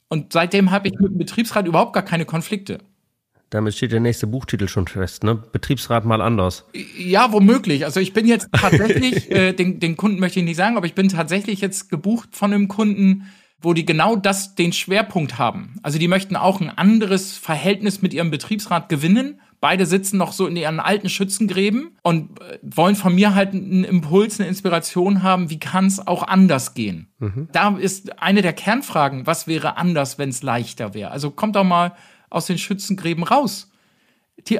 Und 0.10 0.32
seitdem 0.32 0.70
habe 0.70 0.88
ich 0.88 0.94
mit 1.00 1.10
dem 1.10 1.18
Betriebsrat 1.18 1.66
überhaupt 1.66 1.94
gar 1.94 2.04
keine 2.04 2.26
Konflikte. 2.26 2.78
Damit 3.54 3.76
steht 3.76 3.92
der 3.92 4.00
nächste 4.00 4.26
Buchtitel 4.26 4.68
schon 4.68 4.88
fest, 4.88 5.24
ne? 5.24 5.36
Betriebsrat 5.36 6.06
mal 6.06 6.22
anders. 6.22 6.66
Ja, 6.98 7.32
womöglich. 7.32 7.86
Also 7.86 8.00
ich 8.00 8.12
bin 8.12 8.26
jetzt 8.26 8.50
tatsächlich, 8.52 9.30
äh, 9.32 9.54
den, 9.54 9.80
den 9.80 9.96
Kunden 9.96 10.20
möchte 10.20 10.40
ich 10.40 10.46
nicht 10.46 10.58
sagen, 10.58 10.76
aber 10.76 10.88
ich 10.88 10.96
bin 10.96 11.08
tatsächlich 11.08 11.62
jetzt 11.62 11.92
gebucht 11.92 12.30
von 12.32 12.52
einem 12.52 12.68
Kunden, 12.68 13.28
wo 13.62 13.74
die 13.74 13.86
genau 13.86 14.16
das 14.16 14.56
den 14.56 14.74
Schwerpunkt 14.74 15.38
haben. 15.38 15.76
Also 15.84 16.00
die 16.00 16.08
möchten 16.08 16.36
auch 16.36 16.62
ein 16.62 16.72
anderes 16.72 17.38
Verhältnis 17.38 18.02
mit 18.02 18.16
ihrem 18.16 18.32
Betriebsrat 18.32 18.90
gewinnen 18.90 19.40
Beide 19.64 19.86
sitzen 19.86 20.18
noch 20.18 20.34
so 20.34 20.46
in 20.46 20.58
ihren 20.58 20.82
alten 20.82 21.08
Schützengräben 21.08 21.96
und 22.02 22.42
äh, 22.42 22.60
wollen 22.62 22.98
von 22.98 23.16
mir 23.16 23.34
halt 23.34 23.54
einen 23.54 23.86
Impuls, 23.86 24.38
eine 24.38 24.50
Inspiration 24.50 25.24
haben, 25.24 25.50
wie 25.50 25.58
kann 25.58 25.86
es 25.86 26.06
auch 26.06 26.28
anders 26.28 26.74
gehen. 26.74 27.08
Mhm. 27.20 27.48
Da 27.54 27.78
ist 27.78 28.22
eine 28.22 28.42
der 28.42 28.52
Kernfragen, 28.52 29.26
was 29.26 29.48
wäre 29.48 29.78
anders, 29.78 30.20
wenn 30.20 30.28
es 30.28 30.44
leichter 30.44 30.94
wäre. 30.94 31.12
Also 31.12 31.32
kommt 31.32 31.56
doch 31.56 31.64
mal 31.64 31.94
aus 32.34 32.46
den 32.46 32.58
Schützengräben 32.58 33.24
raus. 33.24 33.70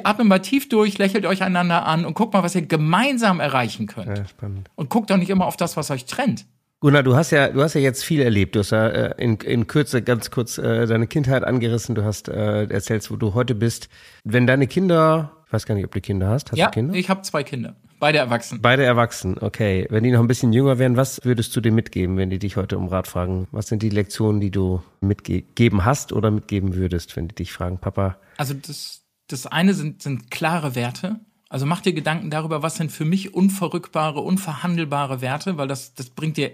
Atmet 0.04 0.26
mal 0.26 0.38
tief 0.38 0.68
durch, 0.68 0.98
lächelt 0.98 1.26
euch 1.26 1.42
einander 1.42 1.86
an 1.86 2.04
und 2.04 2.14
guckt 2.14 2.32
mal, 2.32 2.42
was 2.42 2.54
ihr 2.54 2.62
gemeinsam 2.62 3.40
erreichen 3.40 3.86
könnt. 3.86 4.16
Ja, 4.16 4.26
spannend. 4.26 4.70
Und 4.76 4.88
guckt 4.88 5.10
doch 5.10 5.16
nicht 5.16 5.30
immer 5.30 5.46
auf 5.46 5.56
das, 5.56 5.76
was 5.76 5.90
euch 5.90 6.06
trennt. 6.06 6.46
Gunnar, 6.80 7.02
du 7.02 7.16
hast 7.16 7.30
ja, 7.30 7.48
du 7.48 7.62
hast 7.62 7.74
ja 7.74 7.80
jetzt 7.80 8.04
viel 8.04 8.20
erlebt. 8.20 8.54
Du 8.54 8.60
hast 8.60 8.70
ja 8.70 8.86
äh, 8.88 9.14
in, 9.22 9.36
in 9.36 9.66
Kürze 9.66 10.02
ganz 10.02 10.30
kurz 10.30 10.58
äh, 10.58 10.86
deine 10.86 11.06
Kindheit 11.06 11.42
angerissen. 11.42 11.94
Du 11.94 12.04
hast 12.04 12.28
äh, 12.28 12.64
erzählst, 12.64 13.10
wo 13.10 13.16
du 13.16 13.34
heute 13.34 13.54
bist. 13.54 13.88
Wenn 14.22 14.46
deine 14.46 14.66
Kinder, 14.66 15.32
ich 15.46 15.52
weiß 15.52 15.66
gar 15.66 15.74
nicht, 15.74 15.84
ob 15.84 15.92
du 15.92 16.00
Kinder 16.00 16.28
hast. 16.28 16.50
Hast 16.50 16.58
ja, 16.58 16.66
du 16.66 16.72
Kinder? 16.72 16.94
ich 16.94 17.08
habe 17.08 17.22
zwei 17.22 17.42
Kinder. 17.42 17.76
Beide 17.98 18.18
erwachsen. 18.18 18.60
Beide 18.60 18.84
erwachsen, 18.84 19.36
okay. 19.40 19.86
Wenn 19.90 20.04
die 20.04 20.10
noch 20.10 20.20
ein 20.20 20.26
bisschen 20.26 20.52
jünger 20.52 20.78
wären, 20.78 20.96
was 20.96 21.24
würdest 21.24 21.54
du 21.56 21.60
dir 21.60 21.72
mitgeben, 21.72 22.16
wenn 22.16 22.30
die 22.30 22.38
dich 22.38 22.56
heute 22.56 22.76
um 22.76 22.88
Rat 22.88 23.08
fragen? 23.08 23.46
Was 23.50 23.68
sind 23.68 23.82
die 23.82 23.88
Lektionen, 23.88 24.40
die 24.40 24.50
du 24.50 24.82
mitgeben 25.00 25.84
hast 25.84 26.12
oder 26.12 26.30
mitgeben 26.30 26.74
würdest, 26.74 27.16
wenn 27.16 27.28
die 27.28 27.34
dich 27.34 27.52
fragen, 27.52 27.78
Papa? 27.78 28.16
Also 28.36 28.54
das, 28.54 29.02
das 29.28 29.46
eine 29.46 29.74
sind, 29.74 30.02
sind 30.02 30.30
klare 30.30 30.74
Werte. 30.74 31.20
Also 31.48 31.66
mach 31.66 31.80
dir 31.80 31.92
Gedanken 31.92 32.30
darüber, 32.30 32.62
was 32.62 32.76
sind 32.76 32.90
für 32.90 33.04
mich 33.04 33.32
unverrückbare, 33.32 34.20
unverhandelbare 34.20 35.20
Werte, 35.20 35.56
weil 35.56 35.68
das, 35.68 35.94
das 35.94 36.10
bringt 36.10 36.36
dir 36.36 36.50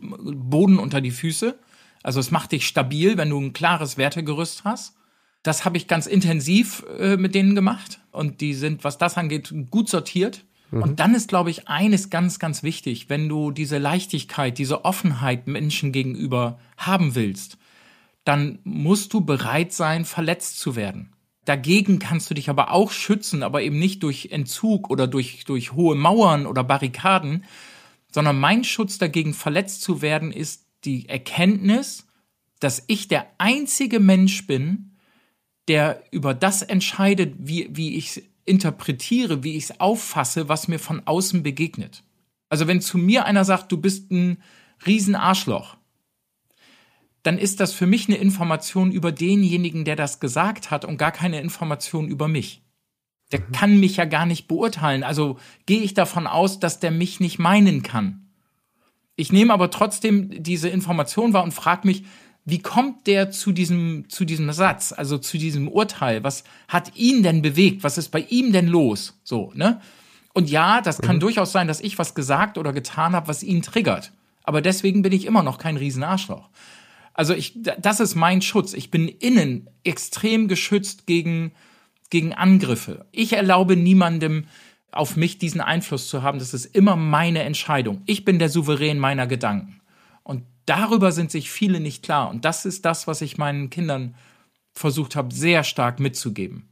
Boden 0.00 0.78
unter 0.78 1.00
die 1.00 1.12
Füße. 1.12 1.56
Also 2.02 2.20
es 2.20 2.30
macht 2.30 2.52
dich 2.52 2.66
stabil, 2.66 3.16
wenn 3.16 3.30
du 3.30 3.40
ein 3.40 3.52
klares 3.52 3.96
Wertegerüst 3.96 4.64
hast. 4.64 4.96
Das 5.44 5.64
habe 5.64 5.76
ich 5.76 5.88
ganz 5.88 6.06
intensiv 6.06 6.84
äh, 6.98 7.16
mit 7.16 7.34
denen 7.34 7.54
gemacht 7.54 8.00
und 8.12 8.40
die 8.40 8.54
sind, 8.54 8.82
was 8.82 8.98
das 8.98 9.16
angeht, 9.16 9.54
gut 9.70 9.88
sortiert. 9.88 10.44
Mhm. 10.74 10.82
Und 10.82 11.00
dann 11.00 11.14
ist, 11.14 11.28
glaube 11.28 11.50
ich, 11.50 11.68
eines 11.68 12.10
ganz, 12.10 12.38
ganz 12.38 12.62
wichtig, 12.62 13.08
wenn 13.08 13.28
du 13.28 13.50
diese 13.50 13.78
Leichtigkeit, 13.78 14.58
diese 14.58 14.84
Offenheit 14.84 15.46
Menschen 15.46 15.92
gegenüber 15.92 16.58
haben 16.76 17.14
willst, 17.14 17.58
dann 18.24 18.58
musst 18.64 19.12
du 19.12 19.20
bereit 19.20 19.72
sein, 19.72 20.04
verletzt 20.04 20.58
zu 20.58 20.76
werden. 20.76 21.12
Dagegen 21.44 21.98
kannst 21.98 22.30
du 22.30 22.34
dich 22.34 22.48
aber 22.48 22.72
auch 22.72 22.90
schützen, 22.90 23.42
aber 23.42 23.62
eben 23.62 23.78
nicht 23.78 24.02
durch 24.02 24.28
Entzug 24.30 24.88
oder 24.90 25.06
durch, 25.06 25.44
durch 25.44 25.72
hohe 25.72 25.94
Mauern 25.94 26.46
oder 26.46 26.64
Barrikaden, 26.64 27.44
sondern 28.10 28.38
mein 28.38 28.64
Schutz 28.64 28.96
dagegen 28.98 29.34
verletzt 29.34 29.82
zu 29.82 30.00
werden 30.00 30.32
ist 30.32 30.66
die 30.84 31.08
Erkenntnis, 31.08 32.06
dass 32.60 32.82
ich 32.86 33.08
der 33.08 33.26
einzige 33.36 34.00
Mensch 34.00 34.46
bin, 34.46 34.96
der 35.68 36.02
über 36.10 36.32
das 36.32 36.62
entscheidet, 36.62 37.34
wie, 37.38 37.68
wie 37.70 37.96
ich 37.96 38.22
interpretiere, 38.44 39.42
wie 39.42 39.56
ich 39.56 39.64
es 39.64 39.80
auffasse, 39.80 40.48
was 40.48 40.68
mir 40.68 40.78
von 40.78 41.06
außen 41.06 41.42
begegnet. 41.42 42.02
Also 42.48 42.66
wenn 42.66 42.80
zu 42.80 42.98
mir 42.98 43.24
einer 43.24 43.44
sagt, 43.44 43.72
du 43.72 43.78
bist 43.78 44.10
ein 44.10 44.38
Riesenarschloch, 44.86 45.76
dann 47.22 47.38
ist 47.38 47.60
das 47.60 47.72
für 47.72 47.86
mich 47.86 48.08
eine 48.08 48.18
Information 48.18 48.92
über 48.92 49.10
denjenigen, 49.10 49.84
der 49.84 49.96
das 49.96 50.20
gesagt 50.20 50.70
hat 50.70 50.84
und 50.84 50.98
gar 50.98 51.10
keine 51.10 51.40
Information 51.40 52.06
über 52.06 52.28
mich. 52.28 52.62
Der 53.32 53.40
mhm. 53.40 53.52
kann 53.52 53.80
mich 53.80 53.96
ja 53.96 54.04
gar 54.04 54.26
nicht 54.26 54.46
beurteilen. 54.46 55.02
Also 55.02 55.38
gehe 55.66 55.80
ich 55.80 55.94
davon 55.94 56.26
aus, 56.26 56.60
dass 56.60 56.80
der 56.80 56.90
mich 56.90 57.20
nicht 57.20 57.38
meinen 57.38 57.82
kann. 57.82 58.28
Ich 59.16 59.32
nehme 59.32 59.52
aber 59.52 59.70
trotzdem 59.70 60.42
diese 60.42 60.68
Information 60.68 61.32
wahr 61.32 61.44
und 61.44 61.54
frage 61.54 61.86
mich, 61.86 62.04
wie 62.44 62.58
kommt 62.58 63.06
der 63.06 63.30
zu 63.30 63.52
diesem, 63.52 64.04
zu 64.08 64.24
diesem 64.24 64.52
Satz, 64.52 64.92
also 64.92 65.16
zu 65.16 65.38
diesem 65.38 65.68
Urteil? 65.68 66.22
Was 66.24 66.44
hat 66.68 66.94
ihn 66.94 67.22
denn 67.22 67.40
bewegt? 67.40 67.84
Was 67.84 67.96
ist 67.96 68.10
bei 68.10 68.20
ihm 68.20 68.52
denn 68.52 68.66
los? 68.66 69.18
So, 69.24 69.50
ne? 69.54 69.80
Und 70.34 70.50
ja, 70.50 70.80
das 70.82 71.00
kann 71.00 71.16
mhm. 71.16 71.20
durchaus 71.20 71.52
sein, 71.52 71.68
dass 71.68 71.80
ich 71.80 71.98
was 71.98 72.14
gesagt 72.14 72.58
oder 72.58 72.72
getan 72.72 73.14
habe, 73.14 73.28
was 73.28 73.42
ihn 73.42 73.62
triggert. 73.62 74.12
Aber 74.42 74.60
deswegen 74.60 75.00
bin 75.00 75.12
ich 75.12 75.24
immer 75.24 75.42
noch 75.42 75.58
kein 75.58 75.76
Riesenarschloch. 75.76 76.50
Also 77.14 77.32
ich, 77.32 77.54
das 77.62 78.00
ist 78.00 78.14
mein 78.14 78.42
Schutz. 78.42 78.74
Ich 78.74 78.90
bin 78.90 79.08
innen 79.08 79.70
extrem 79.84 80.48
geschützt 80.48 81.06
gegen, 81.06 81.52
gegen 82.10 82.34
Angriffe. 82.34 83.06
Ich 83.12 83.32
erlaube 83.32 83.76
niemandem, 83.76 84.46
auf 84.90 85.16
mich 85.16 85.38
diesen 85.38 85.60
Einfluss 85.60 86.08
zu 86.08 86.22
haben. 86.22 86.38
Das 86.38 86.54
ist 86.54 86.66
immer 86.66 86.96
meine 86.96 87.42
Entscheidung. 87.42 88.02
Ich 88.06 88.24
bin 88.24 88.38
der 88.38 88.48
Souverän 88.48 88.98
meiner 88.98 89.26
Gedanken. 89.26 89.80
Und 90.24 90.44
darüber 90.66 91.12
sind 91.12 91.30
sich 91.30 91.50
viele 91.50 91.78
nicht 91.78 92.02
klar. 92.02 92.28
Und 92.30 92.44
das 92.44 92.64
ist 92.64 92.84
das, 92.84 93.06
was 93.06 93.20
ich 93.20 93.38
meinen 93.38 93.70
Kindern 93.70 94.16
versucht 94.72 95.14
habe, 95.14 95.32
sehr 95.32 95.62
stark 95.62 96.00
mitzugeben. 96.00 96.68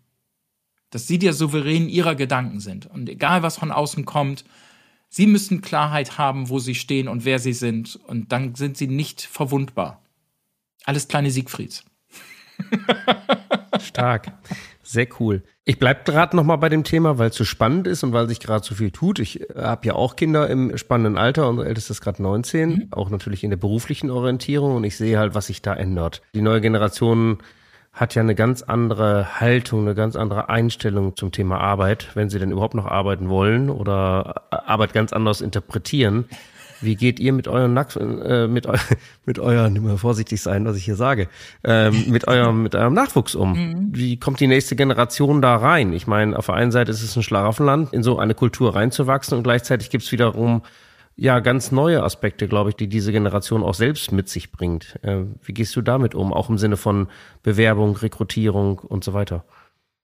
Dass 0.90 1.06
sie 1.06 1.18
der 1.18 1.32
Souverän 1.32 1.88
ihrer 1.88 2.16
Gedanken 2.16 2.58
sind. 2.58 2.86
Und 2.86 3.08
egal, 3.08 3.42
was 3.42 3.58
von 3.58 3.70
außen 3.70 4.04
kommt, 4.04 4.44
sie 5.08 5.26
müssen 5.26 5.60
Klarheit 5.60 6.18
haben, 6.18 6.48
wo 6.48 6.58
sie 6.58 6.74
stehen 6.74 7.06
und 7.06 7.24
wer 7.24 7.38
sie 7.38 7.52
sind. 7.52 7.96
Und 7.96 8.32
dann 8.32 8.54
sind 8.56 8.76
sie 8.76 8.88
nicht 8.88 9.22
verwundbar. 9.22 10.02
Alles 10.84 11.06
kleine 11.06 11.30
Siegfrieds. 11.30 11.84
Stark. 13.80 14.32
Sehr 14.92 15.08
cool. 15.20 15.42
Ich 15.64 15.78
bleib 15.78 16.04
gerade 16.04 16.36
noch 16.36 16.44
mal 16.44 16.56
bei 16.56 16.68
dem 16.68 16.84
Thema, 16.84 17.16
weil 17.16 17.30
es 17.30 17.36
so 17.36 17.44
spannend 17.44 17.86
ist 17.86 18.04
und 18.04 18.12
weil 18.12 18.28
sich 18.28 18.40
gerade 18.40 18.62
so 18.62 18.74
viel 18.74 18.90
tut. 18.90 19.20
Ich 19.20 19.40
äh, 19.40 19.54
habe 19.56 19.86
ja 19.86 19.94
auch 19.94 20.16
Kinder 20.16 20.50
im 20.50 20.76
spannenden 20.76 21.16
Alter. 21.16 21.48
Unser 21.48 21.64
ältestes 21.64 21.96
ist 21.96 22.00
gerade 22.02 22.22
19, 22.22 22.68
mhm. 22.68 22.88
auch 22.90 23.08
natürlich 23.08 23.42
in 23.42 23.48
der 23.48 23.56
beruflichen 23.56 24.10
Orientierung 24.10 24.76
und 24.76 24.84
ich 24.84 24.98
sehe 24.98 25.18
halt, 25.18 25.34
was 25.34 25.46
sich 25.46 25.62
da 25.62 25.72
ändert. 25.72 26.20
Die 26.34 26.42
neue 26.42 26.60
Generation 26.60 27.38
hat 27.94 28.14
ja 28.14 28.20
eine 28.20 28.34
ganz 28.34 28.60
andere 28.60 29.40
Haltung, 29.40 29.80
eine 29.80 29.94
ganz 29.94 30.14
andere 30.14 30.50
Einstellung 30.50 31.16
zum 31.16 31.32
Thema 31.32 31.58
Arbeit, 31.58 32.10
wenn 32.12 32.28
sie 32.28 32.38
denn 32.38 32.50
überhaupt 32.50 32.74
noch 32.74 32.86
arbeiten 32.86 33.30
wollen 33.30 33.70
oder 33.70 34.42
Arbeit 34.50 34.92
ganz 34.92 35.14
anders 35.14 35.40
interpretieren. 35.40 36.26
Wie 36.82 36.96
geht 36.96 37.20
ihr 37.20 37.32
mit 37.32 37.48
euren 37.48 37.72
Nack 37.74 37.96
äh, 37.96 38.46
mit, 38.46 38.66
eu 38.66 38.76
mit 39.26 39.38
euren, 39.38 39.76
immer 39.76 39.98
vorsichtig 39.98 40.42
sein, 40.42 40.64
was 40.64 40.76
ich 40.76 40.84
hier 40.84 40.96
sage, 40.96 41.28
ähm, 41.64 42.04
mit 42.08 42.28
eurem 42.28 42.62
mit 42.62 42.74
eurem 42.74 42.94
Nachwuchs 42.94 43.34
um? 43.34 43.52
Mhm. 43.52 43.88
Wie 43.92 44.18
kommt 44.18 44.40
die 44.40 44.46
nächste 44.46 44.76
Generation 44.76 45.40
da 45.40 45.56
rein? 45.56 45.92
Ich 45.92 46.06
meine, 46.06 46.36
auf 46.38 46.46
der 46.46 46.56
einen 46.56 46.72
Seite 46.72 46.90
ist 46.90 47.02
es 47.02 47.16
ein 47.16 47.22
Schlaraffenland, 47.22 47.92
in 47.92 48.02
so 48.02 48.18
eine 48.18 48.34
Kultur 48.34 48.74
reinzuwachsen 48.74 49.38
und 49.38 49.44
gleichzeitig 49.44 49.90
gibt 49.90 50.04
es 50.04 50.12
wiederum 50.12 50.62
ja 51.16 51.40
ganz 51.40 51.72
neue 51.72 52.02
Aspekte, 52.02 52.48
glaube 52.48 52.70
ich, 52.70 52.76
die 52.76 52.88
diese 52.88 53.12
Generation 53.12 53.62
auch 53.62 53.74
selbst 53.74 54.12
mit 54.12 54.28
sich 54.28 54.50
bringt. 54.52 54.98
Äh, 55.02 55.24
wie 55.42 55.52
gehst 55.52 55.76
du 55.76 55.82
damit 55.82 56.14
um, 56.14 56.32
auch 56.32 56.48
im 56.48 56.58
Sinne 56.58 56.76
von 56.76 57.08
Bewerbung, 57.42 57.96
Rekrutierung 57.96 58.78
und 58.78 59.04
so 59.04 59.12
weiter? 59.12 59.44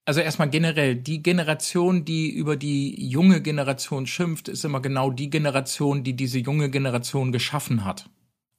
Also 0.08 0.20
erstmal 0.20 0.48
generell, 0.48 0.96
die 0.96 1.22
Generation, 1.22 2.06
die 2.06 2.30
über 2.30 2.56
die 2.56 3.10
junge 3.10 3.42
Generation 3.42 4.06
schimpft, 4.06 4.48
ist 4.48 4.64
immer 4.64 4.80
genau 4.80 5.10
die 5.10 5.28
Generation, 5.28 6.02
die 6.02 6.14
diese 6.14 6.38
junge 6.38 6.70
Generation 6.70 7.30
geschaffen 7.30 7.84
hat. 7.84 8.08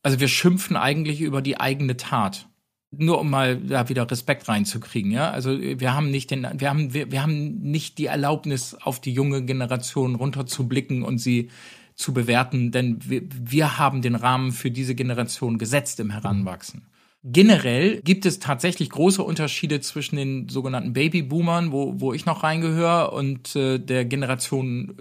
Also 0.03 0.19
wir 0.19 0.27
schimpfen 0.27 0.77
eigentlich 0.77 1.21
über 1.21 1.41
die 1.41 1.59
eigene 1.59 1.97
Tat. 1.97 2.47
Nur 2.91 3.19
um 3.19 3.31
mal 3.31 3.57
da 3.57 3.89
wieder 3.89 4.11
Respekt 4.11 4.47
reinzukriegen, 4.47 5.09
ja. 5.09 5.31
Also 5.31 5.59
wir 5.59 5.95
haben 5.95 6.11
nicht 6.11 6.29
den, 6.29 6.47
wir 6.53 6.69
haben, 6.69 6.93
wir, 6.93 7.11
wir 7.11 7.23
haben 7.23 7.57
nicht 7.61 7.97
die 7.97 8.05
Erlaubnis, 8.05 8.75
auf 8.75 9.01
die 9.01 9.11
junge 9.11 9.43
Generation 9.43 10.13
runterzublicken 10.13 11.01
und 11.01 11.17
sie 11.17 11.49
zu 11.95 12.13
bewerten, 12.13 12.69
denn 12.69 12.99
wir, 13.09 13.23
wir 13.27 13.79
haben 13.79 14.03
den 14.03 14.13
Rahmen 14.13 14.51
für 14.51 14.69
diese 14.69 14.93
Generation 14.93 15.57
gesetzt 15.57 15.99
im 15.99 16.11
Heranwachsen. 16.11 16.88
Generell 17.23 18.01
gibt 18.01 18.25
es 18.25 18.39
tatsächlich 18.39 18.89
große 18.89 19.21
Unterschiede 19.21 19.81
zwischen 19.81 20.15
den 20.15 20.47
sogenannten 20.47 20.93
Babyboomern, 20.93 21.71
wo, 21.71 21.99
wo 21.99 22.13
ich 22.13 22.25
noch 22.25 22.43
reingehöre, 22.43 23.11
und 23.11 23.55
äh, 23.55 23.77
der 23.77 24.05
Generation 24.05 24.95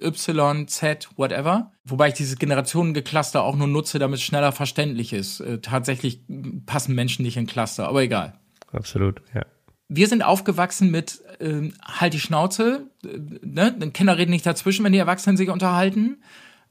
Y, 0.00 0.68
Z, 0.68 1.08
whatever. 1.16 1.72
Wobei 1.84 2.08
ich 2.08 2.14
dieses 2.14 2.38
Generationengecluster 2.38 3.42
auch 3.42 3.56
nur 3.56 3.66
nutze, 3.66 3.98
damit 3.98 4.18
es 4.18 4.24
schneller 4.24 4.52
verständlich 4.52 5.12
ist. 5.12 5.40
Äh, 5.40 5.60
tatsächlich 5.60 6.20
passen 6.66 6.94
Menschen 6.94 7.24
nicht 7.24 7.36
in 7.36 7.46
Cluster, 7.46 7.88
aber 7.88 8.02
egal. 8.02 8.34
Absolut, 8.72 9.20
ja. 9.34 9.44
Wir 9.88 10.08
sind 10.08 10.22
aufgewachsen 10.22 10.90
mit 10.90 11.20
äh, 11.40 11.70
halt 11.82 12.14
die 12.14 12.20
Schnauze, 12.20 12.88
äh, 13.04 13.18
ne? 13.42 13.90
Kinder 13.92 14.16
reden 14.16 14.30
nicht 14.30 14.46
dazwischen, 14.46 14.84
wenn 14.84 14.92
die 14.92 14.98
Erwachsenen 14.98 15.36
sich 15.36 15.50
unterhalten. 15.50 16.22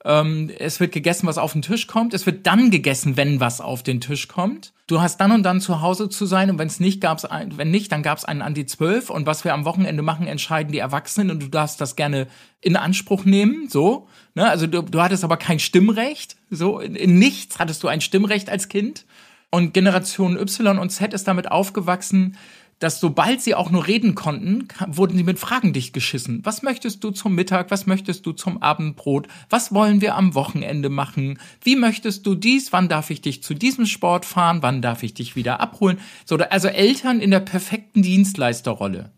Ähm, 0.05 0.51
es 0.59 0.79
wird 0.79 0.91
gegessen, 0.91 1.27
was 1.27 1.37
auf 1.37 1.53
den 1.53 1.61
Tisch 1.61 1.87
kommt. 1.87 2.13
Es 2.13 2.25
wird 2.25 2.45
dann 2.45 2.71
gegessen, 2.71 3.15
wenn 3.15 3.39
was 3.39 3.61
auf 3.61 3.83
den 3.83 4.01
Tisch 4.01 4.27
kommt. 4.27 4.73
Du 4.87 5.01
hast 5.01 5.17
dann 5.17 5.31
und 5.31 5.43
dann 5.43 5.61
zu 5.61 5.81
Hause 5.81 6.09
zu 6.09 6.25
sein 6.25 6.49
und 6.49 6.59
wenn 6.59 6.67
es 6.67 6.81
nicht 6.81 6.99
gab's 6.99 7.23
ein, 7.23 7.57
wenn 7.57 7.71
nicht, 7.71 7.91
dann 7.91 8.03
gab 8.03 8.17
es 8.17 8.25
einen 8.25 8.41
an 8.41 8.53
die 8.53 8.65
zwölf 8.65 9.09
und 9.09 9.25
was 9.25 9.45
wir 9.45 9.53
am 9.53 9.63
Wochenende 9.63 10.03
machen, 10.03 10.27
entscheiden 10.27 10.73
die 10.73 10.79
Erwachsenen 10.79 11.31
und 11.31 11.41
du 11.41 11.47
darfst 11.47 11.79
das 11.79 11.95
gerne 11.95 12.27
in 12.59 12.75
Anspruch 12.75 13.23
nehmen. 13.23 13.69
So, 13.69 14.07
ne? 14.35 14.49
also 14.49 14.67
du, 14.67 14.81
du 14.81 15.01
hattest 15.01 15.23
aber 15.23 15.37
kein 15.37 15.59
Stimmrecht. 15.59 16.35
So 16.49 16.79
in, 16.79 16.95
in 16.95 17.17
nichts 17.17 17.59
hattest 17.59 17.81
du 17.83 17.87
ein 17.87 18.01
Stimmrecht 18.01 18.49
als 18.49 18.67
Kind. 18.67 19.05
Und 19.51 19.73
Generation 19.73 20.35
Y 20.35 20.79
und 20.79 20.89
Z 20.89 21.13
ist 21.13 21.27
damit 21.27 21.51
aufgewachsen, 21.51 22.37
dass 22.79 22.99
sobald 22.99 23.41
sie 23.41 23.55
auch 23.55 23.71
nur 23.71 23.87
reden 23.87 24.15
konnten, 24.15 24.67
wurden 24.87 25.17
sie 25.17 25.23
mit 25.23 25.39
Fragen 25.39 25.73
dicht 25.73 25.93
geschissen. 25.93 26.41
Was 26.43 26.63
möchtest 26.63 27.03
du 27.03 27.11
zum 27.11 27.35
Mittag? 27.35 27.71
Was 27.71 27.85
möchtest 27.85 28.25
du 28.25 28.33
zum 28.33 28.61
Abendbrot? 28.61 29.27
Was 29.49 29.73
wollen 29.73 30.01
wir 30.01 30.15
am 30.15 30.35
Wochenende 30.35 30.89
machen? 30.89 31.39
Wie 31.61 31.75
möchtest 31.75 32.25
du 32.25 32.35
dies? 32.35 32.73
Wann 32.73 32.89
darf 32.89 33.09
ich 33.09 33.21
dich 33.21 33.41
zu 33.43 33.53
diesem 33.53 33.85
Sport 33.85 34.25
fahren? 34.25 34.59
Wann 34.61 34.81
darf 34.81 35.03
ich 35.03 35.13
dich 35.13 35.35
wieder 35.35 35.59
abholen? 35.59 35.99
So, 36.25 36.37
also 36.37 36.67
Eltern 36.67 37.19
in 37.19 37.31
der 37.31 37.39
perfekten 37.39 38.01
Dienstleisterrolle. 38.01 39.11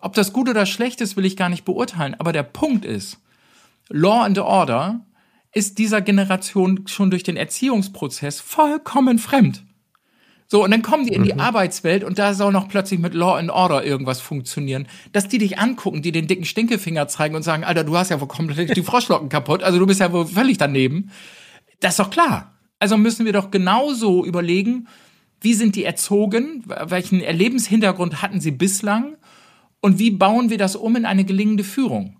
Ob 0.00 0.14
das 0.14 0.32
gut 0.32 0.48
oder 0.48 0.66
schlecht 0.66 1.00
ist, 1.00 1.16
will 1.16 1.24
ich 1.24 1.36
gar 1.36 1.48
nicht 1.48 1.64
beurteilen. 1.64 2.14
Aber 2.18 2.32
der 2.32 2.42
Punkt 2.42 2.84
ist, 2.84 3.18
Law 3.88 4.22
and 4.22 4.38
Order 4.38 5.00
ist 5.52 5.78
dieser 5.78 6.00
Generation 6.00 6.86
schon 6.86 7.10
durch 7.10 7.22
den 7.22 7.36
Erziehungsprozess 7.36 8.40
vollkommen 8.40 9.18
fremd. 9.18 9.64
So, 10.54 10.62
und 10.62 10.70
dann 10.70 10.82
kommen 10.82 11.04
die 11.04 11.14
in 11.14 11.24
die 11.24 11.32
mhm. 11.32 11.40
Arbeitswelt 11.40 12.04
und 12.04 12.16
da 12.16 12.32
soll 12.32 12.52
noch 12.52 12.68
plötzlich 12.68 13.00
mit 13.00 13.12
Law 13.12 13.34
and 13.34 13.50
Order 13.50 13.84
irgendwas 13.84 14.20
funktionieren. 14.20 14.86
Dass 15.10 15.26
die 15.26 15.38
dich 15.38 15.58
angucken, 15.58 16.00
die 16.00 16.12
den 16.12 16.28
dicken 16.28 16.44
Stinkefinger 16.44 17.08
zeigen 17.08 17.34
und 17.34 17.42
sagen, 17.42 17.64
Alter, 17.64 17.82
du 17.82 17.96
hast 17.96 18.10
ja 18.10 18.20
wohl 18.20 18.28
komplett 18.28 18.76
die 18.76 18.82
Froschlocken 18.84 19.28
kaputt, 19.28 19.64
also 19.64 19.80
du 19.80 19.86
bist 19.86 19.98
ja 19.98 20.12
wohl 20.12 20.28
völlig 20.28 20.56
daneben. 20.56 21.10
Das 21.80 21.94
ist 21.94 21.98
doch 21.98 22.10
klar. 22.10 22.56
Also 22.78 22.96
müssen 22.96 23.26
wir 23.26 23.32
doch 23.32 23.50
genauso 23.50 24.24
überlegen, 24.24 24.86
wie 25.40 25.54
sind 25.54 25.74
die 25.74 25.82
erzogen, 25.82 26.62
welchen 26.86 27.20
Erlebenshintergrund 27.20 28.22
hatten 28.22 28.40
sie 28.40 28.52
bislang 28.52 29.16
und 29.80 29.98
wie 29.98 30.12
bauen 30.12 30.50
wir 30.50 30.58
das 30.58 30.76
um 30.76 30.94
in 30.94 31.04
eine 31.04 31.24
gelingende 31.24 31.64
Führung. 31.64 32.18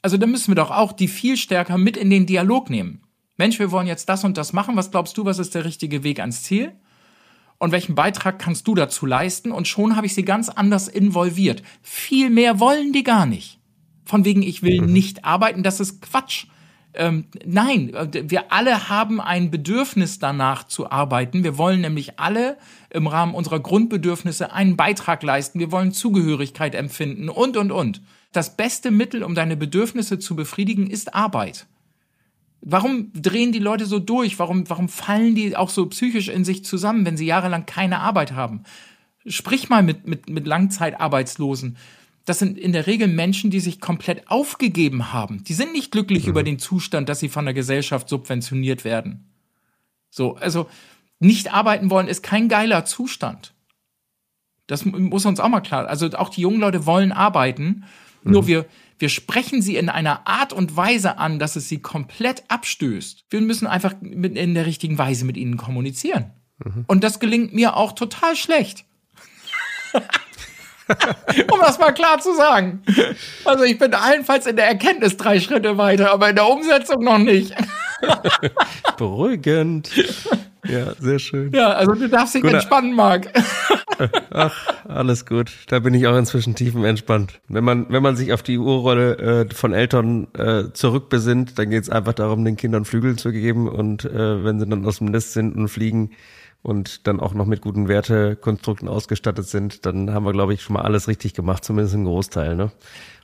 Also 0.00 0.16
da 0.16 0.28
müssen 0.28 0.52
wir 0.52 0.62
doch 0.62 0.70
auch 0.70 0.92
die 0.92 1.08
viel 1.08 1.36
stärker 1.36 1.76
mit 1.76 1.96
in 1.96 2.08
den 2.08 2.24
Dialog 2.24 2.70
nehmen. 2.70 3.02
Mensch, 3.36 3.58
wir 3.58 3.72
wollen 3.72 3.88
jetzt 3.88 4.08
das 4.08 4.22
und 4.22 4.38
das 4.38 4.52
machen, 4.52 4.76
was 4.76 4.92
glaubst 4.92 5.18
du, 5.18 5.24
was 5.24 5.40
ist 5.40 5.56
der 5.56 5.64
richtige 5.64 6.04
Weg 6.04 6.20
ans 6.20 6.44
Ziel? 6.44 6.76
Und 7.58 7.72
welchen 7.72 7.94
Beitrag 7.94 8.38
kannst 8.38 8.66
du 8.68 8.74
dazu 8.74 9.04
leisten? 9.04 9.52
Und 9.52 9.68
schon 9.68 9.96
habe 9.96 10.06
ich 10.06 10.14
sie 10.14 10.24
ganz 10.24 10.48
anders 10.48 10.88
involviert. 10.88 11.62
Viel 11.82 12.30
mehr 12.30 12.60
wollen 12.60 12.92
die 12.92 13.02
gar 13.02 13.26
nicht. 13.26 13.58
Von 14.04 14.24
wegen, 14.24 14.42
ich 14.42 14.62
will 14.62 14.80
mhm. 14.80 14.92
nicht 14.92 15.24
arbeiten, 15.24 15.62
das 15.62 15.80
ist 15.80 16.00
Quatsch. 16.00 16.46
Ähm, 16.94 17.26
nein, 17.44 17.92
wir 18.12 18.52
alle 18.52 18.88
haben 18.88 19.20
ein 19.20 19.50
Bedürfnis 19.50 20.18
danach 20.18 20.64
zu 20.64 20.90
arbeiten. 20.90 21.44
Wir 21.44 21.58
wollen 21.58 21.82
nämlich 21.82 22.18
alle 22.18 22.56
im 22.90 23.06
Rahmen 23.06 23.34
unserer 23.34 23.60
Grundbedürfnisse 23.60 24.52
einen 24.52 24.76
Beitrag 24.76 25.22
leisten. 25.22 25.58
Wir 25.58 25.70
wollen 25.70 25.92
Zugehörigkeit 25.92 26.74
empfinden 26.74 27.28
und, 27.28 27.56
und, 27.56 27.70
und. 27.70 28.00
Das 28.32 28.56
beste 28.56 28.90
Mittel, 28.90 29.22
um 29.22 29.34
deine 29.34 29.56
Bedürfnisse 29.56 30.18
zu 30.18 30.34
befriedigen, 30.34 30.88
ist 30.88 31.14
Arbeit. 31.14 31.66
Warum 32.60 33.12
drehen 33.12 33.52
die 33.52 33.58
Leute 33.60 33.86
so 33.86 33.98
durch? 33.98 34.38
Warum, 34.38 34.68
warum 34.68 34.88
fallen 34.88 35.34
die 35.34 35.56
auch 35.56 35.70
so 35.70 35.86
psychisch 35.86 36.28
in 36.28 36.44
sich 36.44 36.64
zusammen, 36.64 37.06
wenn 37.06 37.16
sie 37.16 37.26
jahrelang 37.26 37.66
keine 37.66 38.00
Arbeit 38.00 38.32
haben? 38.32 38.64
Sprich 39.26 39.68
mal 39.68 39.82
mit, 39.82 40.06
mit, 40.06 40.28
mit 40.28 40.46
Langzeitarbeitslosen. 40.46 41.76
Das 42.24 42.38
sind 42.38 42.58
in 42.58 42.72
der 42.72 42.86
Regel 42.86 43.08
Menschen, 43.08 43.50
die 43.50 43.60
sich 43.60 43.80
komplett 43.80 44.28
aufgegeben 44.30 45.12
haben. 45.12 45.44
Die 45.44 45.54
sind 45.54 45.72
nicht 45.72 45.92
glücklich 45.92 46.24
mhm. 46.24 46.30
über 46.30 46.42
den 46.42 46.58
Zustand, 46.58 47.08
dass 47.08 47.20
sie 47.20 47.28
von 47.28 47.44
der 47.44 47.54
Gesellschaft 47.54 48.08
subventioniert 48.08 48.84
werden. 48.84 49.28
So, 50.10 50.36
also 50.36 50.68
nicht 51.20 51.52
arbeiten 51.52 51.90
wollen 51.90 52.08
ist 52.08 52.22
kein 52.22 52.48
geiler 52.48 52.84
Zustand. 52.84 53.54
Das 54.66 54.84
muss 54.84 55.24
uns 55.24 55.40
auch 55.40 55.48
mal 55.48 55.60
klar. 55.60 55.88
Also 55.88 56.10
auch 56.10 56.28
die 56.28 56.42
jungen 56.42 56.60
Leute 56.60 56.86
wollen 56.86 57.12
arbeiten. 57.12 57.84
Mhm. 58.22 58.32
Nur 58.32 58.46
wir, 58.46 58.66
wir 58.98 59.08
sprechen 59.08 59.62
sie 59.62 59.76
in 59.76 59.88
einer 59.88 60.26
Art 60.26 60.52
und 60.52 60.76
Weise 60.76 61.18
an, 61.18 61.38
dass 61.38 61.56
es 61.56 61.68
sie 61.68 61.80
komplett 61.80 62.42
abstößt. 62.48 63.26
Wir 63.30 63.40
müssen 63.40 63.66
einfach 63.66 63.94
in 64.02 64.54
der 64.54 64.66
richtigen 64.66 64.98
Weise 64.98 65.24
mit 65.24 65.36
ihnen 65.36 65.56
kommunizieren. 65.56 66.32
Mhm. 66.64 66.84
Und 66.86 67.04
das 67.04 67.20
gelingt 67.20 67.54
mir 67.54 67.76
auch 67.76 67.92
total 67.92 68.36
schlecht. 68.36 68.84
um 71.52 71.60
das 71.60 71.78
mal 71.78 71.92
klar 71.92 72.20
zu 72.20 72.34
sagen. 72.34 72.82
Also 73.44 73.64
ich 73.64 73.78
bin 73.78 73.94
allenfalls 73.94 74.46
in 74.46 74.56
der 74.56 74.66
Erkenntnis 74.66 75.16
drei 75.16 75.40
Schritte 75.40 75.78
weiter, 75.78 76.12
aber 76.12 76.30
in 76.30 76.36
der 76.36 76.48
Umsetzung 76.48 77.04
noch 77.04 77.18
nicht. 77.18 77.54
Beruhigend. 78.96 79.90
Ja, 80.64 80.94
sehr 80.98 81.18
schön. 81.18 81.52
Ja, 81.52 81.70
also 81.70 81.92
du 81.94 82.08
darfst 82.08 82.34
dich 82.34 82.42
Gut, 82.42 82.52
entspannen, 82.52 82.92
Marc. 82.94 83.28
Ach, 84.30 84.54
alles 84.86 85.26
gut. 85.26 85.52
Da 85.68 85.80
bin 85.80 85.94
ich 85.94 86.06
auch 86.06 86.16
inzwischen 86.16 86.54
tiefenentspannt. 86.54 87.40
Wenn 87.48 87.64
man, 87.64 87.86
wenn 87.88 88.02
man 88.02 88.16
sich 88.16 88.32
auf 88.32 88.42
die 88.42 88.58
Urrolle 88.58 89.18
äh, 89.18 89.54
von 89.54 89.72
Eltern 89.72 90.28
äh, 90.34 90.72
zurückbesinnt, 90.72 91.58
dann 91.58 91.70
geht 91.70 91.82
es 91.82 91.90
einfach 91.90 92.14
darum, 92.14 92.44
den 92.44 92.56
Kindern 92.56 92.84
Flügel 92.84 93.16
zu 93.16 93.32
geben 93.32 93.68
und 93.68 94.04
äh, 94.04 94.44
wenn 94.44 94.60
sie 94.60 94.66
dann 94.66 94.84
aus 94.86 94.98
dem 94.98 95.08
Nest 95.08 95.32
sind 95.32 95.56
und 95.56 95.68
fliegen 95.68 96.10
und 96.62 97.06
dann 97.06 97.20
auch 97.20 97.34
noch 97.34 97.46
mit 97.46 97.60
guten 97.60 97.88
Wertekonstrukten 97.88 98.88
ausgestattet 98.88 99.46
sind, 99.48 99.86
dann 99.86 100.12
haben 100.12 100.24
wir, 100.24 100.32
glaube 100.32 100.54
ich, 100.54 100.62
schon 100.62 100.74
mal 100.74 100.82
alles 100.82 101.08
richtig 101.08 101.34
gemacht, 101.34 101.64
zumindest 101.64 101.94
ein 101.94 102.04
Großteil, 102.04 102.56
ne? 102.56 102.72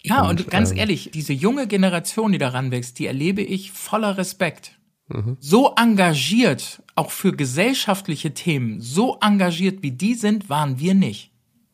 Ja, 0.03 0.23
und, 0.29 0.43
und 0.43 0.51
ganz 0.51 0.71
ähm, 0.71 0.77
ehrlich, 0.79 1.11
diese 1.13 1.33
junge 1.33 1.67
Generation, 1.67 2.33
die 2.33 2.39
daran 2.39 2.71
wächst, 2.71 2.99
die 2.99 3.07
erlebe 3.07 3.43
ich 3.43 3.73
voller 3.73 4.19
Respekt. 4.19 4.73
Mhm. 5.09 5.37
So 5.41 5.75
engagiert, 5.77 6.83
auch 6.95 7.11
für 7.11 7.33
gesellschaftliche 7.33 8.35
Themen, 8.35 8.81
so 8.81 9.19
engagiert 9.21 9.83
wie 9.83 9.93
die 9.93 10.15
sind, 10.15 10.49
waren 10.49 10.79
wir 10.79 10.95
nicht. 10.95 11.31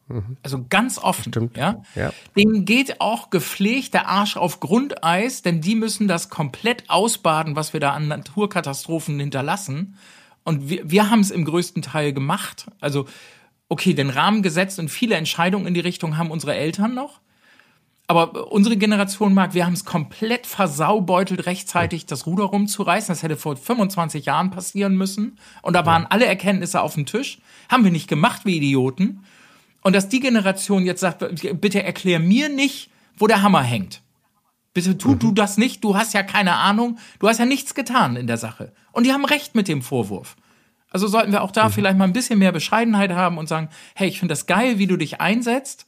Mhm. 0.09 0.37
Also 0.43 0.67
ganz 0.69 0.99
offen, 0.99 1.33
Stimmt. 1.33 1.57
ja. 1.57 1.83
ja. 1.95 2.13
Denen 2.37 2.65
geht 2.65 3.01
auch 3.01 3.31
gepflegt 3.31 3.95
der 3.95 4.09
Arsch 4.09 4.37
auf 4.37 4.59
Grundeis, 4.59 5.43
denn 5.43 5.61
die 5.61 5.77
müssen 5.77 6.09
das 6.09 6.29
komplett 6.29 6.91
ausbaden, 6.91 7.55
was 7.55 7.73
wir 7.73 7.81
da 7.81 7.93
an 7.93 8.09
Naturkatastrophen 8.09 9.19
hinterlassen. 9.21 9.97
Und 10.43 10.69
wir, 10.69 10.91
wir 10.91 11.11
haben 11.11 11.21
es 11.21 11.31
im 11.31 11.45
größten 11.45 11.83
Teil 11.83 12.13
gemacht. 12.13 12.67
Also, 12.81 13.07
okay, 13.69 13.95
den 13.95 14.11
Rahmen 14.11 14.43
gesetzt 14.43 14.81
und 14.81 14.89
viele 14.91 15.15
Entscheidungen 15.15 15.67
in 15.67 15.75
die 15.75 15.81
Richtung 15.81 16.17
haben 16.17 16.33
unsere 16.33 16.55
Eltern 16.57 16.95
noch. 16.95 17.21
Aber 18.11 18.51
unsere 18.51 18.77
Generation 18.77 19.35
mag, 19.35 19.55
wir 19.55 19.65
haben 19.65 19.75
es 19.75 19.85
komplett 19.85 20.45
versaubeutelt, 20.45 21.47
rechtzeitig 21.47 22.07
das 22.07 22.27
Ruder 22.27 22.43
rumzureißen. 22.43 23.13
Das 23.15 23.23
hätte 23.23 23.37
vor 23.37 23.55
25 23.55 24.27
Jahren 24.27 24.51
passieren 24.51 24.97
müssen. 24.97 25.39
Und 25.63 25.75
da 25.75 25.87
waren 25.87 26.07
alle 26.07 26.27
Erkenntnisse 26.27 26.81
auf 26.81 26.95
dem 26.95 27.07
Tisch. 27.07 27.39
Haben 27.69 27.85
wir 27.85 27.93
nicht 27.93 28.09
gemacht 28.09 28.41
wie 28.45 28.57
Idioten. 28.57 29.23
Und 29.83 29.95
dass 29.95 30.09
die 30.09 30.19
Generation 30.19 30.85
jetzt 30.85 30.99
sagt, 30.99 31.25
bitte 31.61 31.85
erklär 31.85 32.19
mir 32.19 32.49
nicht, 32.49 32.91
wo 33.17 33.29
der 33.29 33.43
Hammer 33.43 33.63
hängt. 33.63 34.03
Bitte 34.75 34.99
tu 34.99 35.11
mhm. 35.11 35.19
du 35.21 35.31
das 35.31 35.57
nicht, 35.57 35.85
du 35.85 35.97
hast 35.97 36.13
ja 36.13 36.25
keine 36.25 36.57
Ahnung, 36.57 36.99
du 37.21 37.29
hast 37.29 37.39
ja 37.39 37.47
nichts 37.47 37.77
getan 37.77 38.17
in 38.17 38.27
der 38.27 38.39
Sache. 38.39 38.73
Und 38.91 39.07
die 39.07 39.13
haben 39.13 39.25
recht 39.25 39.55
mit 39.55 39.69
dem 39.69 39.83
Vorwurf. 39.83 40.35
Also 40.91 41.07
sollten 41.07 41.31
wir 41.31 41.43
auch 41.43 41.53
da 41.53 41.69
mhm. 41.69 41.73
vielleicht 41.75 41.97
mal 41.97 42.07
ein 42.07 42.13
bisschen 42.13 42.41
mehr 42.41 42.51
Bescheidenheit 42.51 43.13
haben 43.13 43.39
und 43.39 43.49
sagen, 43.49 43.69
hey, 43.95 44.09
ich 44.09 44.19
finde 44.19 44.33
das 44.33 44.47
geil, 44.47 44.81
wie 44.81 44.89
du 44.89 44.97
dich 44.97 45.21
einsetzt. 45.21 45.87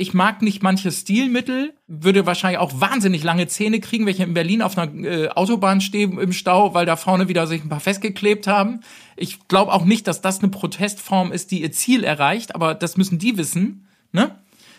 Ich 0.00 0.14
mag 0.14 0.40
nicht 0.40 0.62
manche 0.62 0.90
Stilmittel, 0.92 1.74
würde 1.86 2.24
wahrscheinlich 2.24 2.58
auch 2.58 2.80
wahnsinnig 2.80 3.22
lange 3.22 3.48
Zähne 3.48 3.80
kriegen, 3.80 4.08
ich 4.08 4.18
in 4.18 4.32
Berlin 4.32 4.62
auf 4.62 4.78
einer 4.78 4.94
äh, 5.04 5.28
Autobahn 5.28 5.82
stehe 5.82 6.06
im 6.06 6.32
Stau, 6.32 6.72
weil 6.72 6.86
da 6.86 6.96
vorne 6.96 7.28
wieder 7.28 7.46
sich 7.46 7.62
ein 7.62 7.68
paar 7.68 7.80
festgeklebt 7.80 8.46
haben. 8.46 8.80
Ich 9.16 9.46
glaube 9.46 9.74
auch 9.74 9.84
nicht, 9.84 10.06
dass 10.06 10.22
das 10.22 10.38
eine 10.38 10.48
Protestform 10.48 11.32
ist, 11.32 11.50
die 11.50 11.60
ihr 11.60 11.70
Ziel 11.70 12.02
erreicht, 12.02 12.54
aber 12.54 12.74
das 12.74 12.96
müssen 12.96 13.18
die 13.18 13.36
wissen, 13.36 13.88
ne? 14.10 14.38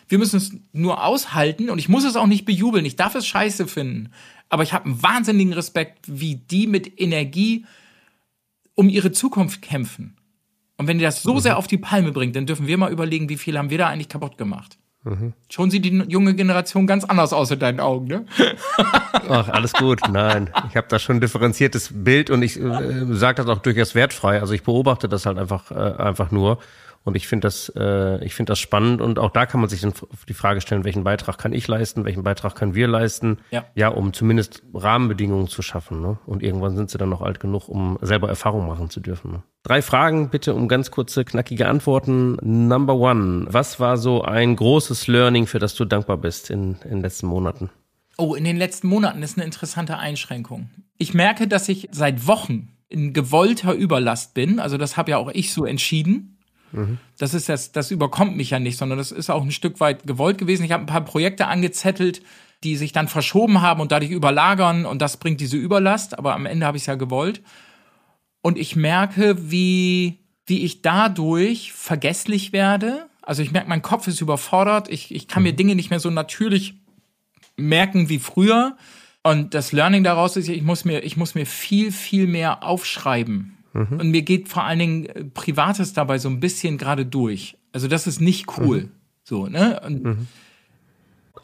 Wir 0.09 0.17
müssen 0.17 0.37
es 0.37 0.53
nur 0.73 1.05
aushalten 1.05 1.69
und 1.69 1.77
ich 1.77 1.87
muss 1.87 2.03
es 2.03 2.15
auch 2.15 2.25
nicht 2.25 2.45
bejubeln. 2.45 2.83
Ich 2.83 2.95
darf 2.95 3.13
es 3.13 3.27
scheiße 3.27 3.67
finden. 3.67 4.09
Aber 4.49 4.63
ich 4.63 4.73
habe 4.73 4.85
einen 4.85 5.03
wahnsinnigen 5.03 5.53
Respekt, 5.53 5.99
wie 6.07 6.35
die 6.35 6.65
mit 6.65 6.99
Energie 6.99 7.67
um 8.73 8.89
ihre 8.89 9.11
Zukunft 9.11 9.61
kämpfen. 9.61 10.17
Und 10.77 10.87
wenn 10.87 10.99
ihr 10.99 11.05
das 11.05 11.21
so 11.21 11.35
mhm. 11.35 11.39
sehr 11.41 11.57
auf 11.59 11.67
die 11.67 11.77
Palme 11.77 12.11
bringt, 12.11 12.35
dann 12.35 12.47
dürfen 12.47 12.65
wir 12.65 12.79
mal 12.79 12.91
überlegen, 12.91 13.29
wie 13.29 13.37
viel 13.37 13.55
haben 13.55 13.69
wir 13.69 13.77
da 13.77 13.87
eigentlich 13.87 14.09
kaputt 14.09 14.39
gemacht. 14.39 14.79
Mhm. 15.03 15.33
Schon 15.49 15.71
sieht 15.71 15.83
die 15.83 15.97
junge 16.07 16.35
Generation 16.35 16.85
ganz 16.85 17.03
anders 17.05 17.33
aus 17.33 17.49
in 17.49 17.57
deinen 17.57 17.79
Augen, 17.79 18.07
ne? 18.07 18.25
Ach, 19.29 19.49
alles 19.49 19.73
gut. 19.73 19.99
Nein, 20.11 20.51
ich 20.69 20.77
habe 20.77 20.87
da 20.89 20.99
schon 20.99 21.17
ein 21.17 21.21
differenziertes 21.21 21.89
Bild 21.91 22.29
und 22.29 22.43
ich 22.43 22.59
äh, 22.59 23.05
sage 23.09 23.43
das 23.43 23.47
auch 23.47 23.63
durchaus 23.63 23.95
wertfrei. 23.95 24.39
Also 24.39 24.53
ich 24.53 24.61
beobachte 24.61 25.09
das 25.09 25.25
halt 25.25 25.39
einfach, 25.39 25.71
äh, 25.71 25.75
einfach 25.75 26.29
nur 26.29 26.59
und 27.03 27.15
ich 27.15 27.27
finde 27.27 27.47
das, 27.47 27.71
äh, 27.75 28.23
ich 28.23 28.35
finde 28.35 28.51
das 28.51 28.59
spannend 28.59 29.01
und 29.01 29.17
auch 29.17 29.31
da 29.31 29.45
kann 29.45 29.59
man 29.59 29.69
sich 29.69 29.81
dann 29.81 29.93
die 30.27 30.33
Frage 30.33 30.61
stellen, 30.61 30.83
welchen 30.83 31.03
Beitrag 31.03 31.37
kann 31.37 31.51
ich 31.51 31.67
leisten, 31.67 32.05
welchen 32.05 32.23
Beitrag 32.23 32.55
können 32.55 32.75
wir 32.75 32.87
leisten, 32.87 33.39
ja, 33.49 33.65
ja 33.73 33.87
um 33.87 34.13
zumindest 34.13 34.61
Rahmenbedingungen 34.73 35.47
zu 35.47 35.61
schaffen. 35.63 36.01
Ne? 36.01 36.19
Und 36.27 36.43
irgendwann 36.43 36.75
sind 36.75 36.91
sie 36.91 36.99
dann 36.99 37.09
noch 37.09 37.21
alt 37.21 37.39
genug, 37.39 37.69
um 37.69 37.97
selber 38.01 38.29
Erfahrung 38.29 38.67
machen 38.67 38.89
zu 38.89 38.99
dürfen. 38.99 39.31
Ne? 39.31 39.43
Drei 39.63 39.81
Fragen 39.81 40.29
bitte 40.29 40.53
um 40.53 40.67
ganz 40.67 40.91
kurze, 40.91 41.25
knackige 41.25 41.67
Antworten. 41.67 42.37
Number 42.41 42.95
one, 42.95 43.47
was 43.49 43.79
war 43.79 43.97
so 43.97 44.21
ein 44.21 44.55
großes 44.55 45.07
Learning, 45.07 45.47
für 45.47 45.59
das 45.59 45.73
du 45.73 45.85
dankbar 45.85 46.17
bist 46.17 46.51
in, 46.51 46.77
in 46.83 46.91
den 46.91 47.01
letzten 47.01 47.25
Monaten? 47.27 47.71
Oh, 48.17 48.35
in 48.35 48.43
den 48.43 48.57
letzten 48.57 48.87
Monaten 48.87 49.23
ist 49.23 49.37
eine 49.37 49.45
interessante 49.45 49.97
Einschränkung. 49.97 50.69
Ich 50.99 51.15
merke, 51.15 51.47
dass 51.47 51.67
ich 51.67 51.89
seit 51.91 52.27
Wochen 52.27 52.69
in 52.89 53.13
gewollter 53.13 53.73
Überlast 53.73 54.35
bin. 54.35 54.59
Also 54.59 54.77
das 54.77 54.97
habe 54.97 55.11
ja 55.11 55.17
auch 55.17 55.29
ich 55.33 55.53
so 55.53 55.65
entschieden. 55.65 56.37
Das 57.17 57.33
ist 57.33 57.49
das, 57.49 57.71
das 57.71 57.91
überkommt 57.91 58.37
mich 58.37 58.51
ja 58.51 58.59
nicht, 58.59 58.77
sondern 58.77 58.97
das 58.97 59.11
ist 59.11 59.29
auch 59.29 59.43
ein 59.43 59.51
Stück 59.51 59.79
weit 59.79 60.07
gewollt 60.07 60.37
gewesen. 60.37 60.63
Ich 60.63 60.71
habe 60.71 60.83
ein 60.83 60.87
paar 60.87 61.05
Projekte 61.05 61.47
angezettelt, 61.47 62.21
die 62.63 62.75
sich 62.75 62.91
dann 62.91 63.07
verschoben 63.07 63.61
haben 63.61 63.81
und 63.81 63.91
dadurch 63.91 64.11
überlagern 64.11 64.85
und 64.85 65.01
das 65.01 65.17
bringt 65.17 65.41
diese 65.41 65.57
Überlast, 65.57 66.17
aber 66.17 66.33
am 66.33 66.45
Ende 66.45 66.65
habe 66.65 66.77
ich 66.77 66.83
es 66.83 66.87
ja 66.87 66.95
gewollt. 66.95 67.41
Und 68.41 68.57
ich 68.57 68.75
merke, 68.75 69.51
wie, 69.51 70.19
wie 70.45 70.63
ich 70.63 70.81
dadurch 70.81 71.73
vergesslich 71.73 72.53
werde. 72.53 73.07
Also 73.21 73.43
ich 73.43 73.51
merke, 73.51 73.69
mein 73.69 73.81
Kopf 73.81 74.07
ist 74.07 74.21
überfordert. 74.21 74.89
Ich, 74.89 75.13
ich 75.13 75.27
kann 75.27 75.43
mir 75.43 75.53
mhm. 75.53 75.57
Dinge 75.57 75.75
nicht 75.75 75.89
mehr 75.89 75.99
so 75.99 76.09
natürlich 76.09 76.75
merken 77.55 78.09
wie 78.09 78.19
früher. 78.19 78.77
Und 79.23 79.53
das 79.53 79.71
Learning 79.71 80.03
daraus 80.03 80.35
ist, 80.37 80.49
ich 80.49 80.63
muss 80.63 80.85
mir, 80.85 81.03
ich 81.03 81.17
muss 81.17 81.35
mir 81.35 81.45
viel, 81.45 81.91
viel 81.91 82.25
mehr 82.25 82.63
aufschreiben. 82.63 83.57
Mhm. 83.73 83.99
Und 83.99 84.11
mir 84.11 84.21
geht 84.21 84.49
vor 84.49 84.63
allen 84.63 84.79
Dingen 84.79 85.05
äh, 85.05 85.23
Privates 85.25 85.93
dabei 85.93 86.17
so 86.17 86.29
ein 86.29 86.39
bisschen 86.39 86.77
gerade 86.77 87.05
durch. 87.05 87.57
Also 87.71 87.87
das 87.87 88.07
ist 88.07 88.21
nicht 88.21 88.57
cool. 88.57 88.81
Mhm. 88.81 88.91
So, 89.23 89.47
ne? 89.47 89.79
Und 89.85 90.03
mhm. 90.03 90.27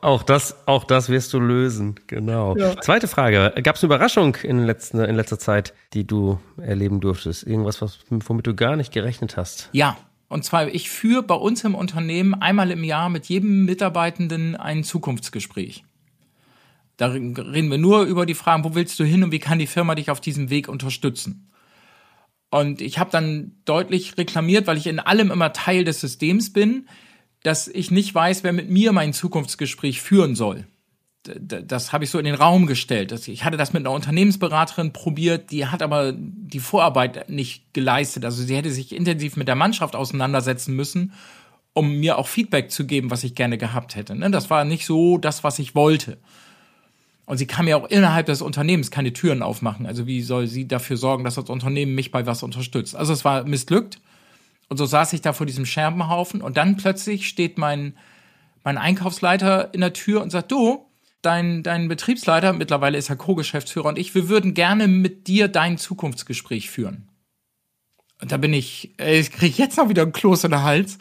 Auch 0.02 0.22
das, 0.22 0.68
auch 0.68 0.84
das 0.84 1.10
wirst 1.10 1.34
du 1.34 1.40
lösen, 1.40 1.96
genau. 2.06 2.56
Ja. 2.56 2.80
Zweite 2.82 3.08
Frage. 3.08 3.54
Gab 3.64 3.78
es 3.78 3.84
eine 3.84 3.88
Überraschung 3.88 4.36
in, 4.44 4.60
letzten, 4.60 5.00
in 5.00 5.16
letzter 5.16 5.40
Zeit, 5.40 5.74
die 5.94 6.06
du 6.06 6.40
erleben 6.58 7.02
durftest? 7.02 7.44
Irgendwas, 7.44 7.82
was, 7.82 8.00
womit 8.10 8.46
du 8.46 8.54
gar 8.54 8.76
nicht 8.76 8.94
gerechnet 8.94 9.38
hast? 9.38 9.70
Ja. 9.72 9.98
Und 10.30 10.44
zwar, 10.44 10.68
ich 10.68 10.90
führe 10.90 11.24
bei 11.24 11.36
uns 11.36 11.64
im 11.64 11.74
Unternehmen 11.74 12.34
einmal 12.34 12.70
im 12.72 12.84
Jahr 12.84 13.10
mit 13.10 13.28
jedem 13.28 13.64
Mitarbeitenden 13.64 14.58
ein 14.58 14.84
Zukunftsgespräch. 14.84 15.86
Da 16.98 17.08
reden 17.08 17.72
wir 17.72 17.78
nur 17.78 18.04
über 18.04 18.26
die 18.26 18.34
Fragen, 18.34 18.66
wo 18.66 18.76
willst 18.76 19.00
du 19.00 19.06
hin 19.06 19.24
und 19.24 19.32
wie 19.32 19.40
kann 19.40 19.58
die 19.58 19.68
Firma 19.68 19.96
dich 19.96 20.12
auf 20.12 20.20
diesem 20.20 20.50
Weg 20.50 20.68
unterstützen? 20.68 21.50
Und 22.50 22.82
ich 22.82 22.98
habe 22.98 23.12
dann 23.12 23.52
deutlich 23.66 24.18
reklamiert, 24.18 24.68
weil 24.68 24.78
ich 24.78 24.88
in 24.88 25.00
allem 25.00 25.32
immer 25.32 25.54
Teil 25.54 25.84
des 25.84 26.00
Systems 26.00 26.54
bin, 26.54 26.88
dass 27.44 27.68
ich 27.68 27.92
nicht 27.92 28.14
weiß, 28.14 28.44
wer 28.44 28.54
mit 28.54 28.70
mir 28.70 28.92
mein 28.92 29.14
Zukunftsgespräch 29.14 30.02
führen 30.02 30.36
soll. 30.36 30.66
Das 31.24 31.92
habe 31.92 32.06
ich 32.06 32.10
so 32.10 32.20
in 32.20 32.26
den 32.26 32.36
Raum 32.36 32.68
gestellt. 32.68 33.12
Ich 33.28 33.44
hatte 33.44 33.58
das 33.58 33.74
mit 33.74 33.82
einer 33.82 33.94
Unternehmensberaterin 33.94 34.94
probiert, 34.94 35.52
die 35.52 35.66
hat 35.66 35.82
aber 35.82 36.14
die 36.16 36.62
Vorarbeit 36.62 37.30
nicht 37.30 37.74
geleistet. 37.74 38.24
Also 38.24 38.44
sie 38.44 38.56
hätte 38.56 38.72
sich 38.72 38.96
intensiv 38.96 39.36
mit 39.36 39.50
der 39.50 39.56
Mannschaft 39.56 39.96
auseinandersetzen 39.96 40.74
müssen, 40.74 41.12
um 41.74 42.00
mir 42.00 42.18
auch 42.18 42.28
Feedback 42.28 42.72
zu 42.72 42.88
geben, 42.88 43.12
was 43.12 43.26
ich 43.26 43.36
gerne 43.36 43.58
gehabt 43.58 43.98
hätte. 43.98 44.16
Ne? 44.16 44.32
Das 44.32 44.50
war 44.50 44.64
nicht 44.64 44.86
so 44.86 45.18
das, 45.18 45.44
was 45.44 45.60
ich 45.60 45.76
wollte. 45.76 46.18
Und 47.28 47.38
sie 47.38 47.46
kann 47.46 47.66
mir 47.66 47.76
auch 47.76 47.90
innerhalb 47.90 48.28
des 48.28 48.42
Unternehmens 48.42 48.90
keine 48.90 49.12
Türen 49.12 49.44
aufmachen. 49.44 49.86
Also 49.86 50.08
wie 50.08 50.22
soll 50.22 50.48
sie 50.48 50.66
dafür 50.66 50.96
sorgen, 50.96 51.26
dass 51.26 51.36
das 51.36 51.50
Unternehmen 51.50 51.94
mich 51.94 52.10
bei 52.10 52.26
was 52.26 52.42
unterstützt? 52.42 52.96
Also 52.96 53.12
es 53.12 53.26
war 53.26 53.44
missglückt. 53.44 54.00
Und 54.70 54.78
so 54.78 54.86
saß 54.86 55.12
ich 55.12 55.22
da 55.22 55.34
vor 55.34 55.46
diesem 55.46 55.66
Scherbenhaufen 55.66 56.42
und 56.42 56.56
dann 56.56 56.78
plötzlich 56.78 57.28
steht 57.28 57.58
mein, 57.58 57.98
mein 58.64 58.78
Einkaufsleiter 58.78 59.74
in 59.74 59.82
der 59.82 59.92
Tür 59.92 60.22
und 60.22 60.30
sagt, 60.30 60.54
du, 60.54 60.86
dein, 61.22 61.64
dein 61.64 61.90
Betriebsleiter, 61.90 62.54
mittlerweile 62.54 62.98
ist 62.98 63.10
er 63.10 63.18
Co-Geschäftsführer 63.18 63.90
und 63.90 64.00
ich, 64.00 64.16
wir 64.16 64.30
würden 64.30 64.54
gerne 64.54 64.88
mit 64.88 65.28
dir 65.28 65.50
dein 65.50 65.78
Zukunftsgespräch 65.78 66.70
führen. 66.70 67.10
Und 68.22 68.32
da 68.32 68.38
bin 68.38 68.54
ich, 68.54 68.98
ich 69.02 69.32
kriege 69.34 69.56
jetzt 69.58 69.78
noch 69.78 69.90
wieder 69.90 70.04
einen 70.04 70.14
Kloß 70.14 70.46
in 70.46 70.52
den 70.52 70.64
Hals. 70.64 70.98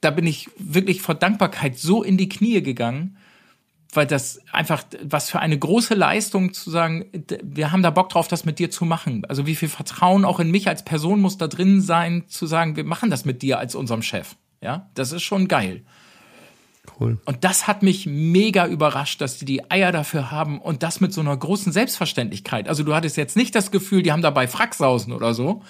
Da 0.00 0.10
bin 0.10 0.26
ich 0.26 0.48
wirklich 0.56 1.02
vor 1.02 1.14
Dankbarkeit 1.14 1.78
so 1.78 2.02
in 2.02 2.16
die 2.16 2.30
Knie 2.30 2.62
gegangen 2.62 3.18
weil 3.96 4.06
das 4.06 4.40
einfach, 4.52 4.84
was 5.02 5.30
für 5.30 5.40
eine 5.40 5.58
große 5.58 5.94
Leistung 5.94 6.52
zu 6.52 6.70
sagen, 6.70 7.06
wir 7.42 7.72
haben 7.72 7.82
da 7.82 7.90
Bock 7.90 8.08
drauf, 8.08 8.28
das 8.28 8.44
mit 8.44 8.58
dir 8.58 8.70
zu 8.70 8.84
machen. 8.84 9.24
Also 9.26 9.46
wie 9.46 9.54
viel 9.54 9.68
Vertrauen 9.68 10.24
auch 10.24 10.40
in 10.40 10.50
mich 10.50 10.68
als 10.68 10.84
Person 10.84 11.20
muss 11.20 11.38
da 11.38 11.48
drin 11.48 11.80
sein, 11.80 12.24
zu 12.28 12.46
sagen, 12.46 12.76
wir 12.76 12.84
machen 12.84 13.10
das 13.10 13.24
mit 13.24 13.42
dir 13.42 13.58
als 13.58 13.74
unserem 13.74 14.02
Chef. 14.02 14.36
Ja, 14.60 14.88
das 14.94 15.12
ist 15.12 15.22
schon 15.22 15.48
geil. 15.48 15.82
Cool. 16.98 17.18
Und 17.24 17.44
das 17.44 17.66
hat 17.66 17.82
mich 17.82 18.06
mega 18.06 18.66
überrascht, 18.66 19.20
dass 19.20 19.38
die 19.38 19.44
die 19.44 19.70
Eier 19.70 19.90
dafür 19.90 20.30
haben 20.30 20.60
und 20.60 20.82
das 20.82 21.00
mit 21.00 21.12
so 21.12 21.20
einer 21.20 21.36
großen 21.36 21.72
Selbstverständlichkeit. 21.72 22.68
Also 22.68 22.82
du 22.82 22.94
hattest 22.94 23.16
jetzt 23.16 23.36
nicht 23.36 23.54
das 23.54 23.70
Gefühl, 23.70 24.02
die 24.02 24.12
haben 24.12 24.22
dabei 24.22 24.46
Fracksausen 24.46 25.12
oder 25.12 25.34
so, 25.34 25.62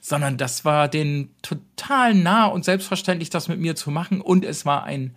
sondern 0.00 0.36
das 0.36 0.64
war 0.64 0.88
denen 0.88 1.30
total 1.42 2.14
nah 2.14 2.46
und 2.46 2.64
selbstverständlich, 2.64 3.30
das 3.30 3.48
mit 3.48 3.60
mir 3.60 3.76
zu 3.76 3.90
machen. 3.90 4.20
Und 4.20 4.44
es 4.44 4.64
war 4.64 4.84
ein 4.84 5.14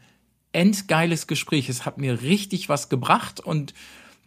endgeiles 0.56 1.28
Gespräch. 1.28 1.70
Es 1.70 1.86
hat 1.86 1.97
mir 1.97 2.22
richtig 2.22 2.70
was 2.70 2.89
gebracht 2.89 3.39
und 3.39 3.74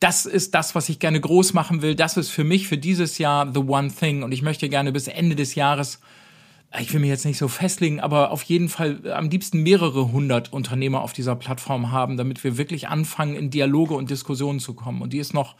das 0.00 0.26
ist 0.26 0.54
das, 0.54 0.74
was 0.74 0.88
ich 0.88 0.98
gerne 0.98 1.20
groß 1.20 1.54
machen 1.54 1.82
will. 1.82 1.94
Das 1.94 2.16
ist 2.16 2.30
für 2.30 2.44
mich 2.44 2.66
für 2.68 2.78
dieses 2.78 3.18
Jahr 3.18 3.52
the 3.52 3.60
one 3.60 3.92
thing. 3.92 4.22
Und 4.22 4.32
ich 4.32 4.42
möchte 4.42 4.68
gerne 4.68 4.92
bis 4.92 5.06
Ende 5.06 5.36
des 5.36 5.54
Jahres, 5.54 6.00
ich 6.80 6.92
will 6.92 7.00
mich 7.00 7.08
jetzt 7.08 7.24
nicht 7.24 7.38
so 7.38 7.48
festlegen, 7.48 8.00
aber 8.00 8.30
auf 8.30 8.42
jeden 8.42 8.68
Fall 8.68 9.10
am 9.12 9.30
liebsten 9.30 9.62
mehrere 9.62 10.12
hundert 10.12 10.52
Unternehmer 10.52 11.00
auf 11.00 11.12
dieser 11.12 11.34
Plattform 11.34 11.90
haben, 11.92 12.16
damit 12.16 12.44
wir 12.44 12.58
wirklich 12.58 12.88
anfangen, 12.88 13.34
in 13.34 13.50
Dialoge 13.50 13.94
und 13.94 14.10
Diskussionen 14.10 14.60
zu 14.60 14.74
kommen. 14.74 15.00
Und 15.00 15.12
die 15.12 15.18
ist 15.18 15.32
noch 15.32 15.56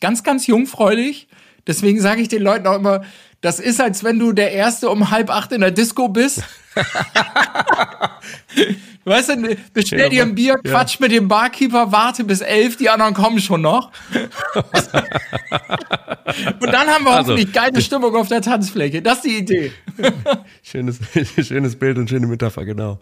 ganz, 0.00 0.22
ganz 0.22 0.46
jungfräulich 0.46 1.28
Deswegen 1.66 2.00
sage 2.00 2.22
ich 2.22 2.28
den 2.28 2.42
Leuten 2.42 2.66
auch 2.66 2.76
immer, 2.76 3.02
das 3.40 3.60
ist, 3.60 3.80
als 3.80 4.04
wenn 4.04 4.18
du 4.18 4.32
der 4.32 4.52
Erste 4.52 4.90
um 4.90 5.10
halb 5.10 5.30
acht 5.30 5.52
in 5.52 5.60
der 5.60 5.70
Disco 5.70 6.08
bist. 6.08 6.42
weißt 9.04 9.28
du, 9.30 9.56
bestell 9.72 10.08
dir 10.10 10.22
ein 10.22 10.34
Bier, 10.34 10.56
quatsch 10.64 10.98
mit 11.00 11.12
dem 11.12 11.28
Barkeeper, 11.28 11.92
warte 11.92 12.24
bis 12.24 12.40
elf, 12.40 12.76
die 12.76 12.90
anderen 12.90 13.14
kommen 13.14 13.40
schon 13.40 13.60
noch. 13.62 13.92
Und 16.60 16.72
dann 16.72 16.88
haben 16.88 17.04
wir 17.04 17.10
also, 17.12 17.32
hoffentlich 17.32 17.52
geile 17.52 17.80
Stimmung 17.80 18.14
auf 18.16 18.28
der 18.28 18.42
Tanzfläche. 18.42 19.02
Das 19.02 19.18
ist 19.18 19.24
die 19.24 19.38
Idee. 19.38 19.72
schönes, 20.62 21.00
schönes 21.46 21.76
Bild 21.76 21.98
und 21.98 22.08
schöne 22.08 22.26
Metapher, 22.26 22.64
genau. 22.64 22.98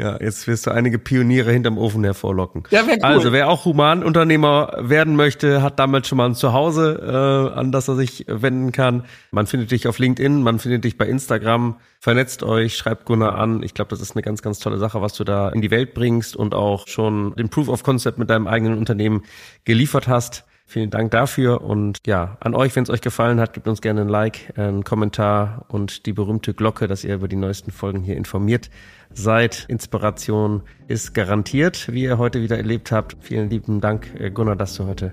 Ja, 0.00 0.18
jetzt 0.18 0.46
wirst 0.46 0.66
du 0.66 0.70
einige 0.70 0.98
Pioniere 0.98 1.52
hinterm 1.52 1.76
Ofen 1.76 2.02
hervorlocken. 2.04 2.62
Ja, 2.70 2.84
cool. 2.84 2.96
Also, 3.02 3.32
wer 3.32 3.50
auch 3.50 3.66
Humanunternehmer 3.66 4.72
werden 4.78 5.14
möchte, 5.14 5.60
hat 5.60 5.78
damals 5.78 6.08
schon 6.08 6.16
mal 6.16 6.24
ein 6.24 6.34
Zuhause, 6.34 7.52
äh, 7.54 7.58
an 7.58 7.70
das 7.70 7.86
er 7.86 7.96
sich 7.96 8.24
wenden 8.26 8.72
kann. 8.72 9.04
Man 9.30 9.46
findet 9.46 9.72
dich 9.72 9.86
auf 9.86 9.98
LinkedIn, 9.98 10.42
man 10.42 10.58
findet 10.58 10.84
dich 10.84 10.96
bei 10.96 11.06
Instagram. 11.06 11.76
Vernetzt 11.98 12.42
euch, 12.42 12.78
schreibt 12.78 13.04
Gunnar 13.04 13.34
an. 13.34 13.62
Ich 13.62 13.74
glaube, 13.74 13.90
das 13.90 14.00
ist 14.00 14.16
eine 14.16 14.22
ganz, 14.22 14.40
ganz 14.40 14.58
tolle 14.58 14.78
Sache, 14.78 15.02
was 15.02 15.12
du 15.12 15.24
da 15.24 15.50
in 15.50 15.60
die 15.60 15.70
Welt 15.70 15.92
bringst 15.92 16.34
und 16.34 16.54
auch 16.54 16.88
schon 16.88 17.34
den 17.36 17.50
Proof 17.50 17.68
of 17.68 17.82
Concept 17.82 18.18
mit 18.18 18.30
deinem 18.30 18.46
eigenen 18.46 18.78
Unternehmen 18.78 19.24
geliefert 19.66 20.08
hast. 20.08 20.44
Vielen 20.70 20.90
Dank 20.90 21.10
dafür 21.10 21.62
und 21.62 21.98
ja, 22.06 22.36
an 22.38 22.54
euch, 22.54 22.76
wenn 22.76 22.84
es 22.84 22.90
euch 22.90 23.00
gefallen 23.00 23.40
hat, 23.40 23.54
gebt 23.54 23.66
uns 23.66 23.80
gerne 23.80 24.02
ein 24.02 24.08
Like, 24.08 24.56
einen 24.56 24.84
Kommentar 24.84 25.64
und 25.66 26.06
die 26.06 26.12
berühmte 26.12 26.54
Glocke, 26.54 26.86
dass 26.86 27.02
ihr 27.02 27.16
über 27.16 27.26
die 27.26 27.34
neuesten 27.34 27.72
Folgen 27.72 28.04
hier 28.04 28.16
informiert 28.16 28.70
seid. 29.12 29.64
Inspiration 29.66 30.62
ist 30.86 31.12
garantiert, 31.12 31.92
wie 31.92 32.04
ihr 32.04 32.18
heute 32.18 32.40
wieder 32.40 32.56
erlebt 32.56 32.92
habt. 32.92 33.16
Vielen 33.20 33.50
lieben 33.50 33.80
Dank, 33.80 34.14
äh, 34.16 34.30
Gunnar, 34.30 34.54
dass 34.54 34.76
du 34.76 34.86
heute 34.86 35.12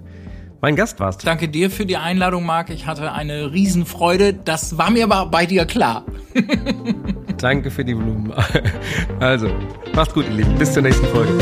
mein 0.62 0.76
Gast 0.76 0.99
warst. 0.99 1.26
Danke 1.26 1.49
dir 1.49 1.72
für 1.72 1.88
die 1.88 1.97
Einladung, 1.97 2.45
Marc. 2.45 2.70
Ich 2.70 2.86
hatte 2.86 3.12
eine 3.12 3.51
Riesenfreude. 3.51 4.36
Das 4.36 4.78
war 4.78 4.91
mir 4.91 5.05
aber 5.05 5.26
bei 5.26 5.47
dir 5.47 5.66
klar. 5.66 6.05
Danke 7.38 7.72
für 7.72 7.84
die 7.84 7.95
Blumen. 7.95 8.32
Also, 9.20 9.49
macht's 9.95 10.14
gut, 10.14 10.26
ihr 10.30 10.36
Lieben. 10.36 10.55
Bis 10.60 10.72
zur 10.72 10.84
nächsten 10.84 11.08
Folge. 11.08 11.34